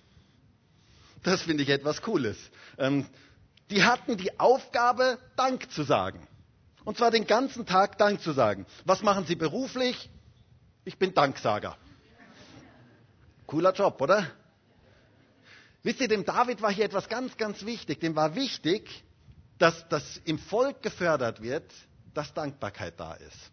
Das 1.23 1.43
finde 1.43 1.63
ich 1.63 1.69
etwas 1.69 2.03
Cooles. 2.03 2.39
Ähm, 2.79 3.07
die 3.71 3.85
hatten 3.85 4.17
die 4.17 4.39
Aufgabe, 4.41 5.19
Dank 5.37 5.71
zu 5.71 5.83
sagen. 5.83 6.27
Und 6.85 6.97
zwar 6.97 7.11
den 7.11 7.27
ganzen 7.27 7.67
Tag 7.67 7.99
Dank 7.99 8.23
zu 8.23 8.33
sagen. 8.33 8.67
Was 8.85 9.03
machen 9.03 9.27
sie 9.27 9.37
beruflich? 9.37 10.11
Ich 10.85 10.99
bin 10.99 11.15
Danksager. 11.15 11.77
Cooler 13.47 13.73
Job, 13.73 14.01
oder? 14.01 14.27
Wisst 15.83 16.01
ihr, 16.01 16.09
dem 16.09 16.25
David 16.25 16.63
war 16.63 16.73
hier 16.73 16.85
etwas 16.85 17.09
ganz, 17.09 17.37
ganz 17.37 17.65
wichtig. 17.65 18.01
Dem 18.01 18.17
war 18.17 18.35
wichtig, 18.35 19.05
dass 19.59 19.89
das 19.89 20.21
im 20.25 20.39
Volk 20.39 20.83
gefördert 20.83 21.43
wird, 21.43 21.71
dass 22.15 22.35
Dankbarkeit 22.35 22.99
da 22.99 23.15
ist. 23.15 23.51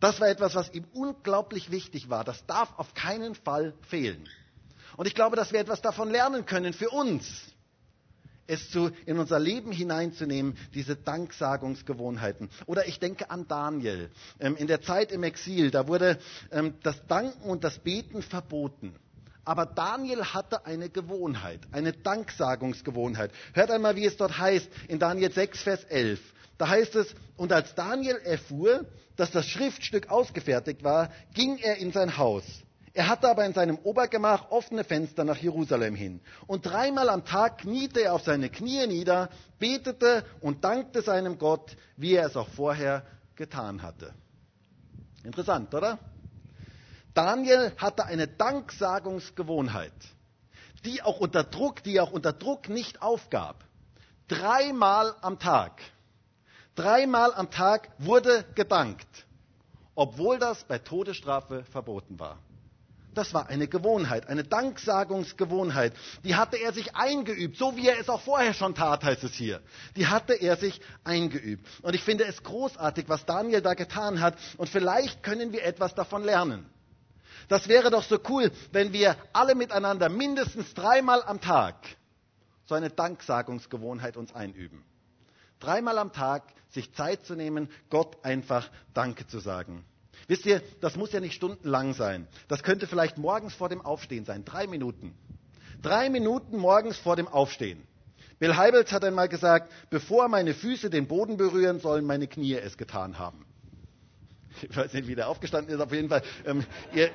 Das 0.00 0.20
war 0.20 0.28
etwas, 0.28 0.54
was 0.54 0.72
ihm 0.74 0.84
unglaublich 0.92 1.70
wichtig 1.70 2.10
war. 2.10 2.24
Das 2.24 2.44
darf 2.46 2.78
auf 2.78 2.94
keinen 2.94 3.34
Fall 3.34 3.74
fehlen. 3.88 4.28
Und 4.96 5.06
ich 5.06 5.14
glaube, 5.14 5.36
dass 5.36 5.52
wir 5.52 5.60
etwas 5.60 5.80
davon 5.80 6.10
lernen 6.10 6.46
können 6.46 6.72
für 6.72 6.90
uns, 6.90 7.26
es 8.46 8.70
zu, 8.70 8.90
in 9.06 9.18
unser 9.18 9.38
Leben 9.38 9.72
hineinzunehmen, 9.72 10.56
diese 10.74 10.96
Danksagungsgewohnheiten. 10.96 12.50
Oder 12.66 12.86
ich 12.86 12.98
denke 13.00 13.30
an 13.30 13.48
Daniel. 13.48 14.10
Ähm, 14.38 14.56
in 14.56 14.66
der 14.66 14.82
Zeit 14.82 15.12
im 15.12 15.22
Exil, 15.22 15.70
da 15.70 15.88
wurde 15.88 16.18
ähm, 16.52 16.74
das 16.82 17.04
Danken 17.06 17.48
und 17.48 17.64
das 17.64 17.78
Beten 17.78 18.22
verboten. 18.22 18.94
Aber 19.44 19.64
Daniel 19.64 20.24
hatte 20.24 20.66
eine 20.66 20.88
Gewohnheit, 20.88 21.60
eine 21.70 21.92
Danksagungsgewohnheit. 21.92 23.30
Hört 23.54 23.70
einmal, 23.70 23.94
wie 23.94 24.04
es 24.04 24.16
dort 24.16 24.38
heißt 24.38 24.68
in 24.88 24.98
Daniel 24.98 25.30
6, 25.30 25.62
Vers 25.62 25.84
11. 25.84 26.20
Da 26.58 26.68
heißt 26.68 26.94
es, 26.96 27.14
und 27.36 27.52
als 27.52 27.74
Daniel 27.74 28.16
erfuhr, 28.16 28.86
dass 29.16 29.30
das 29.30 29.46
Schriftstück 29.46 30.10
ausgefertigt 30.10 30.82
war, 30.84 31.10
ging 31.34 31.58
er 31.58 31.76
in 31.76 31.92
sein 31.92 32.16
Haus. 32.16 32.44
Er 32.96 33.08
hatte 33.08 33.28
aber 33.28 33.44
in 33.44 33.52
seinem 33.52 33.76
Obergemach 33.76 34.50
offene 34.50 34.82
Fenster 34.82 35.24
nach 35.24 35.36
Jerusalem 35.36 35.94
hin. 35.94 36.20
Und 36.46 36.64
dreimal 36.64 37.10
am 37.10 37.26
Tag 37.26 37.58
kniete 37.58 38.00
er 38.00 38.14
auf 38.14 38.22
seine 38.22 38.48
Knie 38.48 38.86
nieder, 38.86 39.28
betete 39.58 40.24
und 40.40 40.64
dankte 40.64 41.02
seinem 41.02 41.36
Gott, 41.36 41.76
wie 41.98 42.14
er 42.14 42.26
es 42.26 42.36
auch 42.36 42.48
vorher 42.48 43.04
getan 43.34 43.82
hatte. 43.82 44.14
Interessant, 45.24 45.74
oder? 45.74 45.98
Daniel 47.12 47.72
hatte 47.76 48.06
eine 48.06 48.28
Danksagungsgewohnheit, 48.28 49.92
die 50.86 51.02
auch 51.02 51.20
unter 51.20 51.44
Druck, 51.44 51.82
die 51.82 52.00
auch 52.00 52.12
unter 52.12 52.32
Druck 52.32 52.70
nicht 52.70 53.02
aufgab. 53.02 53.64
Dreimal 54.28 55.14
am 55.20 55.38
Tag 55.38 55.82
Dreimal 56.76 57.32
am 57.34 57.50
Tag 57.50 57.88
wurde 57.98 58.44
gedankt, 58.54 59.08
obwohl 59.94 60.38
das 60.38 60.62
bei 60.64 60.78
Todesstrafe 60.78 61.64
verboten 61.64 62.20
war. 62.20 62.38
Das 63.14 63.32
war 63.32 63.48
eine 63.48 63.66
Gewohnheit, 63.66 64.28
eine 64.28 64.44
Danksagungsgewohnheit. 64.44 65.94
Die 66.22 66.34
hatte 66.34 66.58
er 66.58 66.74
sich 66.74 66.94
eingeübt, 66.94 67.56
so 67.56 67.74
wie 67.74 67.88
er 67.88 67.98
es 67.98 68.10
auch 68.10 68.20
vorher 68.20 68.52
schon 68.52 68.74
tat, 68.74 69.02
heißt 69.04 69.24
es 69.24 69.32
hier. 69.32 69.62
Die 69.96 70.06
hatte 70.06 70.34
er 70.34 70.58
sich 70.58 70.82
eingeübt. 71.02 71.66
Und 71.80 71.94
ich 71.94 72.02
finde 72.02 72.24
es 72.24 72.42
großartig, 72.42 73.08
was 73.08 73.24
Daniel 73.24 73.62
da 73.62 73.72
getan 73.72 74.20
hat. 74.20 74.36
Und 74.58 74.68
vielleicht 74.68 75.22
können 75.22 75.52
wir 75.52 75.64
etwas 75.64 75.94
davon 75.94 76.24
lernen. 76.24 76.66
Das 77.48 77.68
wäre 77.68 77.90
doch 77.90 78.02
so 78.02 78.18
cool, 78.28 78.52
wenn 78.72 78.92
wir 78.92 79.16
alle 79.32 79.54
miteinander 79.54 80.10
mindestens 80.10 80.74
dreimal 80.74 81.22
am 81.22 81.40
Tag 81.40 81.76
so 82.66 82.74
eine 82.74 82.90
Danksagungsgewohnheit 82.90 84.18
uns 84.18 84.34
einüben. 84.34 84.84
Dreimal 85.58 85.96
am 85.96 86.12
Tag 86.12 86.42
sich 86.76 86.92
Zeit 86.94 87.26
zu 87.26 87.34
nehmen, 87.34 87.68
Gott 87.90 88.24
einfach 88.24 88.70
Danke 88.94 89.26
zu 89.26 89.40
sagen. 89.40 89.84
Wisst 90.28 90.46
ihr, 90.46 90.62
das 90.80 90.96
muss 90.96 91.12
ja 91.12 91.20
nicht 91.20 91.34
stundenlang 91.34 91.94
sein. 91.94 92.28
Das 92.48 92.62
könnte 92.62 92.86
vielleicht 92.86 93.18
morgens 93.18 93.54
vor 93.54 93.68
dem 93.68 93.80
Aufstehen 93.80 94.24
sein. 94.24 94.44
Drei 94.44 94.66
Minuten. 94.66 95.14
Drei 95.82 96.08
Minuten 96.08 96.56
morgens 96.56 96.96
vor 96.98 97.16
dem 97.16 97.28
Aufstehen. 97.28 97.82
Bill 98.38 98.56
Heibels 98.56 98.92
hat 98.92 99.04
einmal 99.04 99.28
gesagt, 99.28 99.72
bevor 99.90 100.28
meine 100.28 100.54
Füße 100.54 100.90
den 100.90 101.06
Boden 101.06 101.36
berühren, 101.36 101.80
sollen 101.80 102.04
meine 102.04 102.26
Knie 102.28 102.54
es 102.54 102.76
getan 102.76 103.18
haben. 103.18 103.46
Ich 104.62 104.76
weiß 104.76 104.92
nicht, 104.94 105.06
wie 105.06 105.14
der 105.14 105.28
aufgestanden 105.28 105.74
ist, 105.74 105.80
auf 105.80 105.92
jeden 105.92 106.08
Fall. 106.08 106.22
Ähm, 106.44 106.64
ihr, 106.94 107.10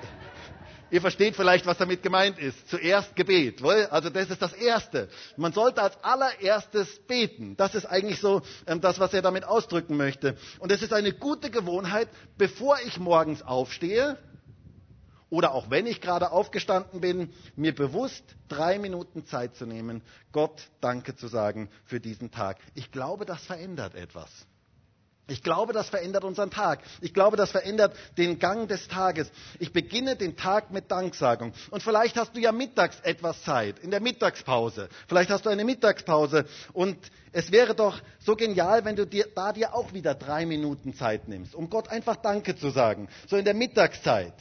Ihr 0.92 1.00
versteht 1.02 1.38
vielleicht, 1.38 1.66
was 1.66 1.78
damit 1.78 2.04
gemeint 2.04 2.38
ist. 2.38 2.70
Zuerst 2.70 3.16
Gebet. 3.16 3.64
Also 3.64 4.10
das 4.10 4.30
ist 4.30 4.42
das 4.42 4.54
Erste. 4.54 5.08
Man 5.38 5.54
sollte 5.54 5.82
als 5.82 5.96
allererstes 6.04 7.00
beten. 7.08 7.56
Das 7.56 7.76
ist 7.76 7.86
eigentlich 7.86 8.20
so 8.20 8.42
ähm, 8.68 8.82
das, 8.82 9.00
was 9.00 9.14
er 9.14 9.22
damit 9.22 9.46
ausdrücken 9.46 9.96
möchte. 9.96 10.36
Und 10.60 10.72
es 10.72 10.82
ist 10.82 10.92
eine 10.94 11.14
gute 11.14 11.50
Gewohnheit, 11.50 12.10
bevor 12.38 12.78
ich 12.86 13.00
morgens 13.00 13.42
aufstehe, 13.42 14.18
oder 15.30 15.54
auch 15.54 15.70
wenn 15.70 15.88
ich 15.88 16.02
gerade 16.02 16.32
aufgestanden 16.32 17.00
bin, 17.00 17.34
mir 17.56 17.74
bewusst 17.74 18.24
drei 18.50 18.78
Minuten 18.78 19.26
Zeit 19.26 19.56
zu 19.56 19.66
nehmen, 19.66 20.02
Gott 20.34 20.70
Danke 20.82 21.16
zu 21.16 21.28
sagen 21.28 21.70
für 21.86 22.02
diesen 22.02 22.32
Tag. 22.32 22.58
Ich 22.76 22.92
glaube, 22.92 23.26
das 23.26 23.42
verändert 23.42 23.96
etwas. 23.96 24.30
Ich 25.32 25.44
glaube, 25.44 25.72
das 25.72 25.88
verändert 25.88 26.26
unseren 26.26 26.52
Tag. 26.52 26.82
Ich 27.00 27.14
glaube, 27.14 27.38
das 27.38 27.52
verändert 27.52 27.96
den 28.18 28.38
Gang 28.38 28.68
des 28.68 28.90
Tages. 28.90 29.32
Ich 29.60 29.72
beginne 29.72 30.18
den 30.18 30.36
Tag 30.36 30.72
mit 30.72 30.92
Danksagung. 30.92 31.54
Und 31.70 31.82
vielleicht 31.82 32.18
hast 32.18 32.36
du 32.36 32.42
ja 32.42 32.52
mittags 32.52 33.00
etwas 33.00 33.42
Zeit, 33.44 33.80
in 33.80 33.92
der 33.92 34.02
Mittagspause. 34.02 34.90
Vielleicht 35.08 35.30
hast 35.30 35.46
du 35.46 35.50
eine 35.50 35.64
Mittagspause. 35.64 36.46
Und 36.74 36.98
es 37.32 37.50
wäre 37.50 37.76
doch 37.76 38.02
so 38.20 38.36
genial, 38.36 38.84
wenn 38.84 38.98
du 38.98 39.08
dir, 39.08 39.26
da 39.34 39.54
dir 39.54 39.74
auch 39.74 39.94
wieder 39.94 40.16
drei 40.16 40.46
Minuten 40.46 40.94
Zeit 40.94 41.30
nimmst, 41.30 41.56
um 41.56 41.70
Gott 41.70 41.88
einfach 41.88 42.18
Danke 42.18 42.58
zu 42.58 42.70
sagen. 42.70 43.08
So 43.30 43.38
in 43.38 43.46
der 43.46 43.54
Mittagszeit. 43.54 44.34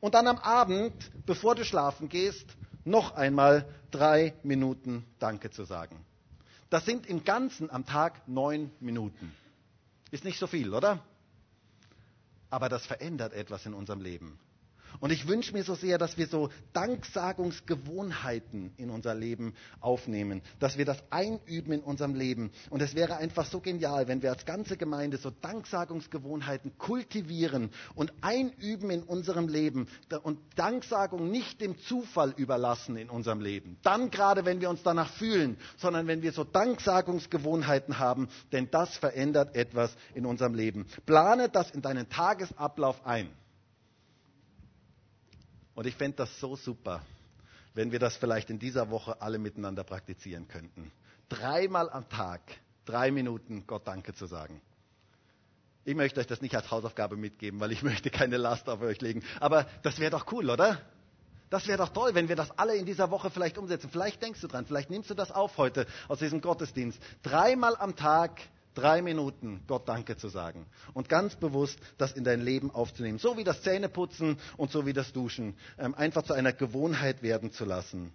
Und 0.00 0.14
dann 0.14 0.26
am 0.26 0.38
Abend, 0.38 0.94
bevor 1.26 1.54
du 1.54 1.66
schlafen 1.66 2.08
gehst, 2.08 2.46
noch 2.86 3.14
einmal 3.14 3.68
drei 3.90 4.32
Minuten 4.42 5.04
Danke 5.18 5.50
zu 5.50 5.64
sagen. 5.64 6.02
Das 6.70 6.86
sind 6.86 7.06
im 7.06 7.24
Ganzen 7.24 7.70
am 7.70 7.84
Tag 7.84 8.26
neun 8.26 8.70
Minuten. 8.80 9.34
Ist 10.10 10.24
nicht 10.24 10.38
so 10.38 10.46
viel, 10.46 10.74
oder? 10.74 11.04
Aber 12.50 12.68
das 12.68 12.84
verändert 12.86 13.32
etwas 13.32 13.66
in 13.66 13.74
unserem 13.74 14.00
Leben. 14.00 14.38
Und 14.98 15.12
ich 15.12 15.28
wünsche 15.28 15.52
mir 15.52 15.62
so 15.62 15.74
sehr, 15.74 15.98
dass 15.98 16.18
wir 16.18 16.26
so 16.26 16.48
Danksagungsgewohnheiten 16.72 18.72
in 18.76 18.90
unser 18.90 19.14
Leben 19.14 19.54
aufnehmen, 19.80 20.42
dass 20.58 20.76
wir 20.76 20.84
das 20.84 20.98
einüben 21.10 21.72
in 21.72 21.80
unserem 21.80 22.14
Leben. 22.14 22.50
Und 22.70 22.82
es 22.82 22.94
wäre 22.94 23.16
einfach 23.18 23.46
so 23.46 23.60
genial, 23.60 24.08
wenn 24.08 24.22
wir 24.22 24.30
als 24.30 24.44
ganze 24.44 24.76
Gemeinde 24.76 25.18
so 25.18 25.30
Danksagungsgewohnheiten 25.30 26.76
kultivieren 26.78 27.70
und 27.94 28.12
einüben 28.20 28.90
in 28.90 29.02
unserem 29.02 29.48
Leben 29.48 29.88
und 30.22 30.38
Danksagung 30.56 31.30
nicht 31.30 31.60
dem 31.60 31.78
Zufall 31.78 32.32
überlassen 32.36 32.96
in 32.96 33.10
unserem 33.10 33.40
Leben. 33.40 33.78
Dann 33.82 34.10
gerade, 34.10 34.44
wenn 34.44 34.60
wir 34.60 34.70
uns 34.70 34.82
danach 34.82 35.10
fühlen, 35.12 35.56
sondern 35.76 36.06
wenn 36.06 36.22
wir 36.22 36.32
so 36.32 36.44
Danksagungsgewohnheiten 36.44 37.98
haben, 37.98 38.28
denn 38.52 38.68
das 38.70 38.96
verändert 38.96 39.54
etwas 39.54 39.94
in 40.14 40.26
unserem 40.26 40.54
Leben. 40.54 40.86
Plane 41.06 41.48
das 41.48 41.70
in 41.70 41.82
deinen 41.82 42.08
Tagesablauf 42.08 43.04
ein. 43.06 43.28
Und 45.80 45.86
ich 45.86 45.96
fände 45.96 46.18
das 46.18 46.38
so 46.38 46.56
super, 46.56 47.00
wenn 47.72 47.90
wir 47.90 47.98
das 47.98 48.14
vielleicht 48.14 48.50
in 48.50 48.58
dieser 48.58 48.90
Woche 48.90 49.22
alle 49.22 49.38
miteinander 49.38 49.82
praktizieren 49.82 50.46
könnten. 50.46 50.92
Dreimal 51.30 51.88
am 51.88 52.06
Tag, 52.10 52.42
drei 52.84 53.10
Minuten 53.10 53.66
Gott 53.66 53.88
Danke 53.88 54.12
zu 54.12 54.26
sagen. 54.26 54.60
Ich 55.86 55.94
möchte 55.94 56.20
euch 56.20 56.26
das 56.26 56.42
nicht 56.42 56.54
als 56.54 56.70
Hausaufgabe 56.70 57.16
mitgeben, 57.16 57.60
weil 57.60 57.72
ich 57.72 57.82
möchte 57.90 58.10
keine 58.10 58.36
Last 58.36 58.68
auf 58.68 58.82
euch 58.82 59.00
legen. 59.00 59.22
Aber 59.40 59.66
das 59.82 59.98
wäre 59.98 60.10
doch 60.10 60.30
cool, 60.32 60.50
oder? 60.50 60.82
Das 61.48 61.66
wäre 61.66 61.78
doch 61.78 61.88
toll, 61.88 62.14
wenn 62.14 62.28
wir 62.28 62.36
das 62.36 62.50
alle 62.58 62.76
in 62.76 62.84
dieser 62.84 63.10
Woche 63.10 63.30
vielleicht 63.30 63.56
umsetzen. 63.56 63.88
Vielleicht 63.90 64.20
denkst 64.20 64.42
du 64.42 64.48
dran, 64.48 64.66
vielleicht 64.66 64.90
nimmst 64.90 65.08
du 65.08 65.14
das 65.14 65.32
auf 65.32 65.56
heute 65.56 65.86
aus 66.08 66.18
diesem 66.18 66.42
Gottesdienst. 66.42 67.00
Dreimal 67.22 67.74
am 67.76 67.96
Tag 67.96 68.38
drei 68.74 69.02
Minuten 69.02 69.62
Gott 69.66 69.88
Danke 69.88 70.16
zu 70.16 70.28
sagen 70.28 70.66
und 70.94 71.08
ganz 71.08 71.36
bewusst 71.36 71.78
das 71.98 72.12
in 72.12 72.24
dein 72.24 72.40
Leben 72.40 72.70
aufzunehmen. 72.70 73.18
So 73.18 73.36
wie 73.36 73.44
das 73.44 73.62
Zähneputzen 73.62 74.38
und 74.56 74.70
so 74.70 74.86
wie 74.86 74.92
das 74.92 75.12
Duschen. 75.12 75.56
Ähm, 75.78 75.94
einfach 75.94 76.22
zu 76.22 76.32
einer 76.32 76.52
Gewohnheit 76.52 77.22
werden 77.22 77.52
zu 77.52 77.64
lassen. 77.64 78.12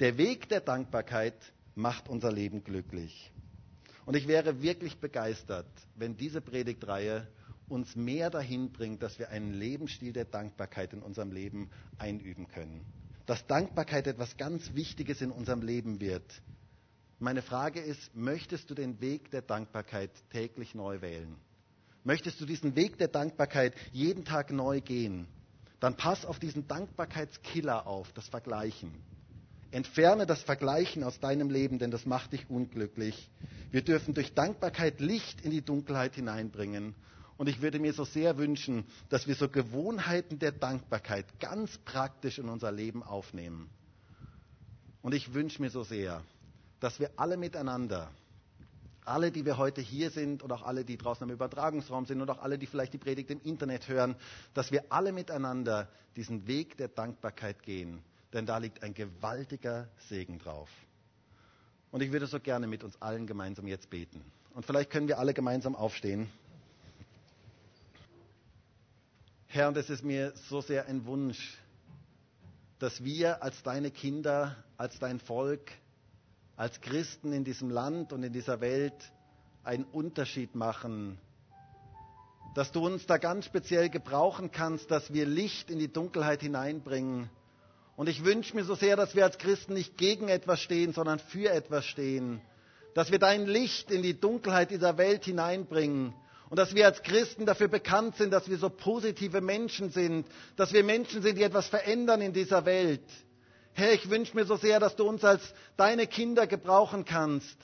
Der 0.00 0.16
Weg 0.18 0.48
der 0.48 0.60
Dankbarkeit 0.60 1.34
macht 1.74 2.08
unser 2.08 2.32
Leben 2.32 2.64
glücklich. 2.64 3.30
Und 4.06 4.16
ich 4.16 4.26
wäre 4.26 4.62
wirklich 4.62 4.98
begeistert, 4.98 5.68
wenn 5.94 6.16
diese 6.16 6.40
Predigtreihe 6.40 7.28
uns 7.68 7.94
mehr 7.94 8.30
dahin 8.30 8.72
bringt, 8.72 9.02
dass 9.02 9.18
wir 9.18 9.30
einen 9.30 9.54
Lebensstil 9.54 10.12
der 10.12 10.24
Dankbarkeit 10.24 10.92
in 10.92 11.02
unserem 11.02 11.30
Leben 11.32 11.70
einüben 11.98 12.48
können. 12.48 12.84
Dass 13.26 13.46
Dankbarkeit 13.46 14.06
etwas 14.06 14.36
ganz 14.36 14.74
Wichtiges 14.74 15.20
in 15.20 15.30
unserem 15.30 15.62
Leben 15.62 16.00
wird. 16.00 16.24
Meine 17.22 17.42
Frage 17.42 17.80
ist, 17.80 18.16
möchtest 18.16 18.70
du 18.70 18.74
den 18.74 18.98
Weg 19.02 19.30
der 19.30 19.42
Dankbarkeit 19.42 20.10
täglich 20.30 20.74
neu 20.74 21.02
wählen? 21.02 21.36
Möchtest 22.02 22.40
du 22.40 22.46
diesen 22.46 22.76
Weg 22.76 22.96
der 22.96 23.08
Dankbarkeit 23.08 23.74
jeden 23.92 24.24
Tag 24.24 24.50
neu 24.50 24.80
gehen? 24.80 25.28
Dann 25.80 25.98
pass 25.98 26.24
auf 26.24 26.38
diesen 26.38 26.66
Dankbarkeitskiller 26.66 27.86
auf, 27.86 28.10
das 28.14 28.26
Vergleichen. 28.28 29.02
Entferne 29.70 30.24
das 30.24 30.42
Vergleichen 30.42 31.04
aus 31.04 31.20
deinem 31.20 31.50
Leben, 31.50 31.78
denn 31.78 31.90
das 31.90 32.06
macht 32.06 32.32
dich 32.32 32.48
unglücklich. 32.48 33.30
Wir 33.70 33.82
dürfen 33.82 34.14
durch 34.14 34.32
Dankbarkeit 34.32 34.98
Licht 35.00 35.42
in 35.42 35.50
die 35.50 35.62
Dunkelheit 35.62 36.14
hineinbringen 36.14 36.94
und 37.36 37.50
ich 37.50 37.60
würde 37.60 37.80
mir 37.80 37.92
so 37.92 38.04
sehr 38.04 38.38
wünschen, 38.38 38.86
dass 39.10 39.28
wir 39.28 39.34
so 39.34 39.50
Gewohnheiten 39.50 40.38
der 40.38 40.52
Dankbarkeit 40.52 41.38
ganz 41.38 41.76
praktisch 41.84 42.38
in 42.38 42.48
unser 42.48 42.72
Leben 42.72 43.02
aufnehmen. 43.02 43.68
Und 45.02 45.14
ich 45.14 45.34
wünsche 45.34 45.60
mir 45.60 45.70
so 45.70 45.84
sehr, 45.84 46.24
dass 46.80 46.98
wir 46.98 47.10
alle 47.16 47.36
miteinander, 47.36 48.10
alle, 49.04 49.30
die 49.30 49.44
wir 49.44 49.56
heute 49.58 49.80
hier 49.80 50.10
sind 50.10 50.42
und 50.42 50.52
auch 50.52 50.62
alle, 50.62 50.84
die 50.84 50.96
draußen 50.96 51.28
im 51.28 51.34
Übertragungsraum 51.34 52.06
sind 52.06 52.20
und 52.20 52.30
auch 52.30 52.42
alle, 52.42 52.58
die 52.58 52.66
vielleicht 52.66 52.92
die 52.92 52.98
Predigt 52.98 53.30
im 53.30 53.40
Internet 53.42 53.88
hören, 53.88 54.16
dass 54.54 54.72
wir 54.72 54.84
alle 54.90 55.12
miteinander 55.12 55.88
diesen 56.16 56.46
Weg 56.46 56.76
der 56.76 56.88
Dankbarkeit 56.88 57.62
gehen. 57.62 58.02
Denn 58.32 58.46
da 58.46 58.58
liegt 58.58 58.82
ein 58.82 58.94
gewaltiger 58.94 59.88
Segen 60.08 60.38
drauf. 60.38 60.68
Und 61.90 62.02
ich 62.02 62.12
würde 62.12 62.26
so 62.26 62.38
gerne 62.38 62.66
mit 62.66 62.84
uns 62.84 63.00
allen 63.02 63.26
gemeinsam 63.26 63.66
jetzt 63.66 63.90
beten. 63.90 64.22
Und 64.54 64.64
vielleicht 64.64 64.90
können 64.90 65.08
wir 65.08 65.18
alle 65.18 65.34
gemeinsam 65.34 65.74
aufstehen. 65.74 66.30
Herr, 69.46 69.66
und 69.68 69.76
es 69.76 69.90
ist 69.90 70.04
mir 70.04 70.32
so 70.48 70.60
sehr 70.60 70.86
ein 70.86 71.04
Wunsch, 71.06 71.58
dass 72.78 73.02
wir 73.02 73.42
als 73.42 73.62
deine 73.64 73.90
Kinder, 73.90 74.56
als 74.76 75.00
dein 75.00 75.18
Volk, 75.18 75.72
als 76.60 76.82
Christen 76.82 77.32
in 77.32 77.42
diesem 77.42 77.70
Land 77.70 78.12
und 78.12 78.22
in 78.22 78.34
dieser 78.34 78.60
Welt 78.60 78.92
einen 79.64 79.84
Unterschied 79.84 80.54
machen. 80.54 81.16
Dass 82.54 82.70
du 82.70 82.84
uns 82.84 83.06
da 83.06 83.16
ganz 83.16 83.46
speziell 83.46 83.88
gebrauchen 83.88 84.50
kannst, 84.52 84.90
dass 84.90 85.10
wir 85.10 85.24
Licht 85.24 85.70
in 85.70 85.78
die 85.78 85.90
Dunkelheit 85.90 86.42
hineinbringen. 86.42 87.30
Und 87.96 88.10
ich 88.10 88.26
wünsche 88.26 88.54
mir 88.54 88.64
so 88.64 88.74
sehr, 88.74 88.94
dass 88.96 89.14
wir 89.16 89.24
als 89.24 89.38
Christen 89.38 89.72
nicht 89.72 89.96
gegen 89.96 90.28
etwas 90.28 90.60
stehen, 90.60 90.92
sondern 90.92 91.18
für 91.18 91.50
etwas 91.50 91.86
stehen. 91.86 92.42
Dass 92.92 93.10
wir 93.10 93.18
dein 93.18 93.46
Licht 93.46 93.90
in 93.90 94.02
die 94.02 94.20
Dunkelheit 94.20 94.70
dieser 94.70 94.98
Welt 94.98 95.24
hineinbringen 95.24 96.12
und 96.50 96.58
dass 96.58 96.74
wir 96.74 96.84
als 96.84 97.02
Christen 97.02 97.46
dafür 97.46 97.68
bekannt 97.68 98.16
sind, 98.16 98.32
dass 98.34 98.50
wir 98.50 98.58
so 98.58 98.68
positive 98.68 99.40
Menschen 99.40 99.88
sind, 99.92 100.26
dass 100.56 100.74
wir 100.74 100.84
Menschen 100.84 101.22
sind, 101.22 101.38
die 101.38 101.42
etwas 101.42 101.68
verändern 101.68 102.20
in 102.20 102.34
dieser 102.34 102.66
Welt. 102.66 103.08
Herr, 103.80 103.94
ich 103.94 104.10
wünsche 104.10 104.36
mir 104.36 104.44
so 104.44 104.56
sehr, 104.56 104.78
dass 104.78 104.94
du 104.94 105.08
uns 105.08 105.24
als 105.24 105.40
deine 105.78 106.06
Kinder 106.06 106.46
gebrauchen 106.46 107.06
kannst, 107.06 107.56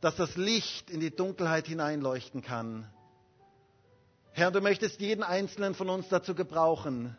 dass 0.00 0.16
das 0.16 0.38
Licht 0.38 0.88
in 0.88 1.00
die 1.00 1.14
Dunkelheit 1.14 1.66
hineinleuchten 1.66 2.40
kann. 2.40 2.88
Herr, 4.32 4.50
du 4.52 4.62
möchtest 4.62 5.02
jeden 5.02 5.22
einzelnen 5.22 5.74
von 5.74 5.90
uns 5.90 6.08
dazu 6.08 6.34
gebrauchen. 6.34 7.14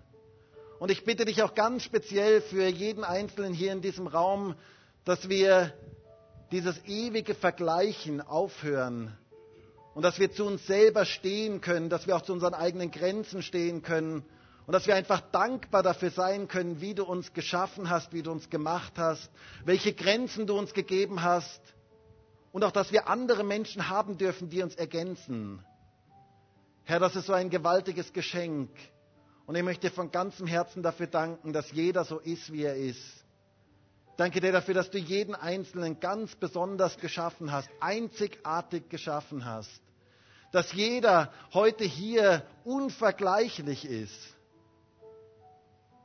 Und 0.79 0.89
ich 0.89 1.05
bitte 1.05 1.25
dich 1.25 1.43
auch 1.43 1.53
ganz 1.53 1.83
speziell 1.83 2.41
für 2.41 2.65
jeden 2.65 3.03
Einzelnen 3.03 3.53
hier 3.53 3.73
in 3.73 3.81
diesem 3.83 4.07
Raum, 4.07 4.55
dass 5.05 5.29
wir 5.29 5.71
dieses 6.51 6.83
ewige 6.87 7.35
Vergleichen 7.35 8.21
aufhören, 8.21 9.15
und 9.93 10.01
dass 10.01 10.17
wir 10.17 10.31
zu 10.31 10.45
uns 10.45 10.65
selber 10.65 11.05
stehen 11.05 11.61
können, 11.61 11.89
dass 11.89 12.07
wir 12.07 12.15
auch 12.15 12.21
zu 12.23 12.33
unseren 12.33 12.55
eigenen 12.55 12.89
Grenzen 12.89 13.43
stehen 13.43 13.83
können 13.83 14.25
und 14.71 14.75
dass 14.75 14.87
wir 14.87 14.95
einfach 14.95 15.19
dankbar 15.33 15.83
dafür 15.83 16.11
sein 16.11 16.47
können, 16.47 16.79
wie 16.79 16.93
du 16.93 17.03
uns 17.03 17.33
geschaffen 17.33 17.89
hast, 17.89 18.13
wie 18.13 18.21
du 18.23 18.31
uns 18.31 18.49
gemacht 18.49 18.93
hast, 18.95 19.29
welche 19.65 19.91
Grenzen 19.91 20.47
du 20.47 20.57
uns 20.57 20.73
gegeben 20.73 21.23
hast 21.23 21.59
und 22.53 22.63
auch, 22.63 22.71
dass 22.71 22.93
wir 22.93 23.09
andere 23.09 23.43
Menschen 23.43 23.89
haben 23.89 24.17
dürfen, 24.17 24.49
die 24.49 24.63
uns 24.63 24.75
ergänzen. 24.75 25.61
Herr, 26.85 27.01
das 27.01 27.17
ist 27.17 27.25
so 27.25 27.33
ein 27.33 27.49
gewaltiges 27.49 28.13
Geschenk. 28.13 28.69
Und 29.45 29.57
ich 29.57 29.63
möchte 29.63 29.91
von 29.91 30.09
ganzem 30.09 30.47
Herzen 30.47 30.81
dafür 30.81 31.07
danken, 31.07 31.51
dass 31.51 31.69
jeder 31.73 32.05
so 32.05 32.19
ist, 32.19 32.53
wie 32.53 32.63
er 32.63 32.77
ist. 32.77 33.25
Danke 34.15 34.39
dir 34.39 34.53
dafür, 34.53 34.75
dass 34.75 34.89
du 34.89 34.99
jeden 34.99 35.35
Einzelnen 35.35 35.99
ganz 35.99 36.33
besonders 36.35 36.97
geschaffen 36.97 37.51
hast, 37.51 37.69
einzigartig 37.81 38.87
geschaffen 38.87 39.43
hast. 39.43 39.81
Dass 40.53 40.71
jeder 40.71 41.33
heute 41.53 41.83
hier 41.83 42.45
unvergleichlich 42.63 43.83
ist. 43.83 44.37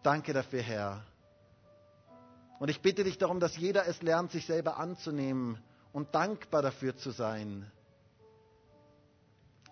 Danke 0.06 0.32
dafür, 0.32 0.62
Herr. 0.62 1.04
Und 2.60 2.68
ich 2.70 2.80
bitte 2.80 3.02
dich 3.02 3.18
darum, 3.18 3.40
dass 3.40 3.56
jeder 3.56 3.88
es 3.88 4.02
lernt, 4.02 4.30
sich 4.30 4.46
selber 4.46 4.76
anzunehmen 4.78 5.58
und 5.92 6.14
dankbar 6.14 6.62
dafür 6.62 6.96
zu 6.96 7.10
sein. 7.10 7.68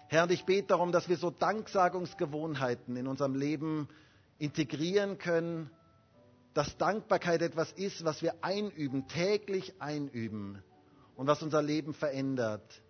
Herr, 0.09 0.25
und 0.25 0.33
ich 0.33 0.45
bete 0.45 0.67
darum, 0.67 0.91
dass 0.91 1.09
wir 1.09 1.19
so 1.19 1.31
Danksagungsgewohnheiten 1.31 2.97
in 2.97 3.07
unserem 3.07 3.37
Leben 3.37 3.89
integrieren 4.39 5.19
können 5.19 5.71
dass 6.55 6.77
Dankbarkeit 6.79 7.43
etwas 7.43 7.71
ist, 7.73 8.05
was 8.05 8.23
wir 8.23 8.35
einüben, 8.43 9.07
täglich 9.09 9.75
einüben 9.81 10.63
und 11.17 11.27
was 11.27 11.43
unser 11.43 11.61
Leben 11.63 11.93
verändert. 11.95 12.83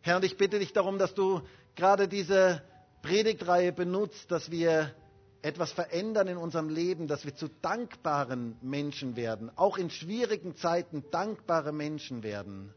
Herr, 0.00 0.16
und 0.16 0.24
ich 0.24 0.36
bitte 0.36 0.58
dich 0.60 0.72
darum, 0.72 0.98
dass 0.98 1.14
du 1.14 1.42
gerade 1.74 2.08
diese 2.08 2.62
Predigtreihe 3.02 3.72
benutzt, 3.72 4.30
dass 4.30 4.50
wir 4.50 4.94
etwas 5.42 5.72
verändern 5.72 6.28
in 6.28 6.36
unserem 6.36 6.68
Leben, 6.68 7.08
dass 7.08 7.24
wir 7.24 7.34
zu 7.34 7.48
dankbaren 7.62 8.56
Menschen 8.62 9.16
werden, 9.16 9.50
auch 9.56 9.76
in 9.76 9.90
schwierigen 9.90 10.56
Zeiten 10.56 11.04
dankbare 11.10 11.72
Menschen 11.72 12.22
werden. 12.22 12.72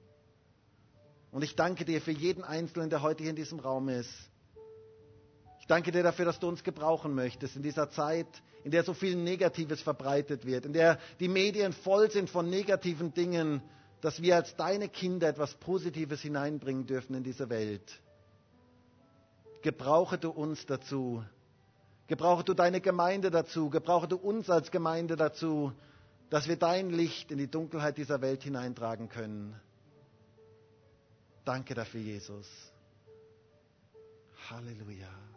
Und 1.32 1.43
ich 1.43 1.55
danke 1.55 1.86
dir 1.86 2.01
für 2.01 2.11
jeden 2.11 2.43
Einzelnen, 2.43 2.89
der 2.89 3.01
heute 3.01 3.22
hier 3.24 3.30
in 3.30 3.36
diesem 3.36 3.59
Raum 3.59 3.89
ist. 3.89 4.09
Ich 5.59 5.68
danke 5.68 5.91
dir 5.91 6.01
dafür, 6.03 6.26
dass 6.26 6.39
du 6.39 6.47
uns 6.47 6.63
gebrauchen 6.63 7.13
möchtest 7.13 7.55
in 7.55 7.61
dieser 7.63 7.89
Zeit, 7.89 8.28
in 8.63 8.72
der 8.72 8.84
so 8.84 8.93
viel 8.93 9.16
Negatives 9.16 9.82
verbreitet 9.82 10.45
wird, 10.45 10.66
in 10.66 10.74
der 10.74 10.99
die 11.20 11.28
Medien 11.28 11.74
voll 11.74 12.09
sind 12.09 12.30
von 12.30 12.49
negativen 12.49 13.13
Dingen, 13.13 13.61
dass 14.01 14.22
wir 14.22 14.36
als 14.36 14.55
deine 14.55 14.89
Kinder 14.89 15.28
etwas 15.28 15.53
Positives 15.55 16.22
hineinbringen 16.22 16.86
dürfen 16.86 17.16
in 17.16 17.24
diese 17.24 17.49
Welt. 17.49 17.99
Gebrauche 19.61 20.18
du 20.18 20.30
uns 20.30 20.66
dazu. 20.68 21.24
Gebrauche 22.08 22.43
du 22.43 22.53
deine 22.53 22.82
Gemeinde 22.82 23.32
dazu. 23.32 23.70
Gebrauche 23.70 24.08
du 24.08 24.18
uns 24.18 24.49
als 24.49 24.72
Gemeinde 24.72 25.16
dazu, 25.16 25.72
dass 26.30 26.47
wir 26.47 26.58
dein 26.58 26.89
Licht 26.89 27.32
in 27.32 27.38
die 27.38 27.49
Dunkelheit 27.49 27.97
dieser 27.97 28.22
Welt 28.22 28.43
hineintragen 28.43 29.10
können. 29.10 29.60
Danke 31.43 31.74
dafür, 31.74 32.01
Jesus. 32.01 32.47
Halleluja. 34.49 35.35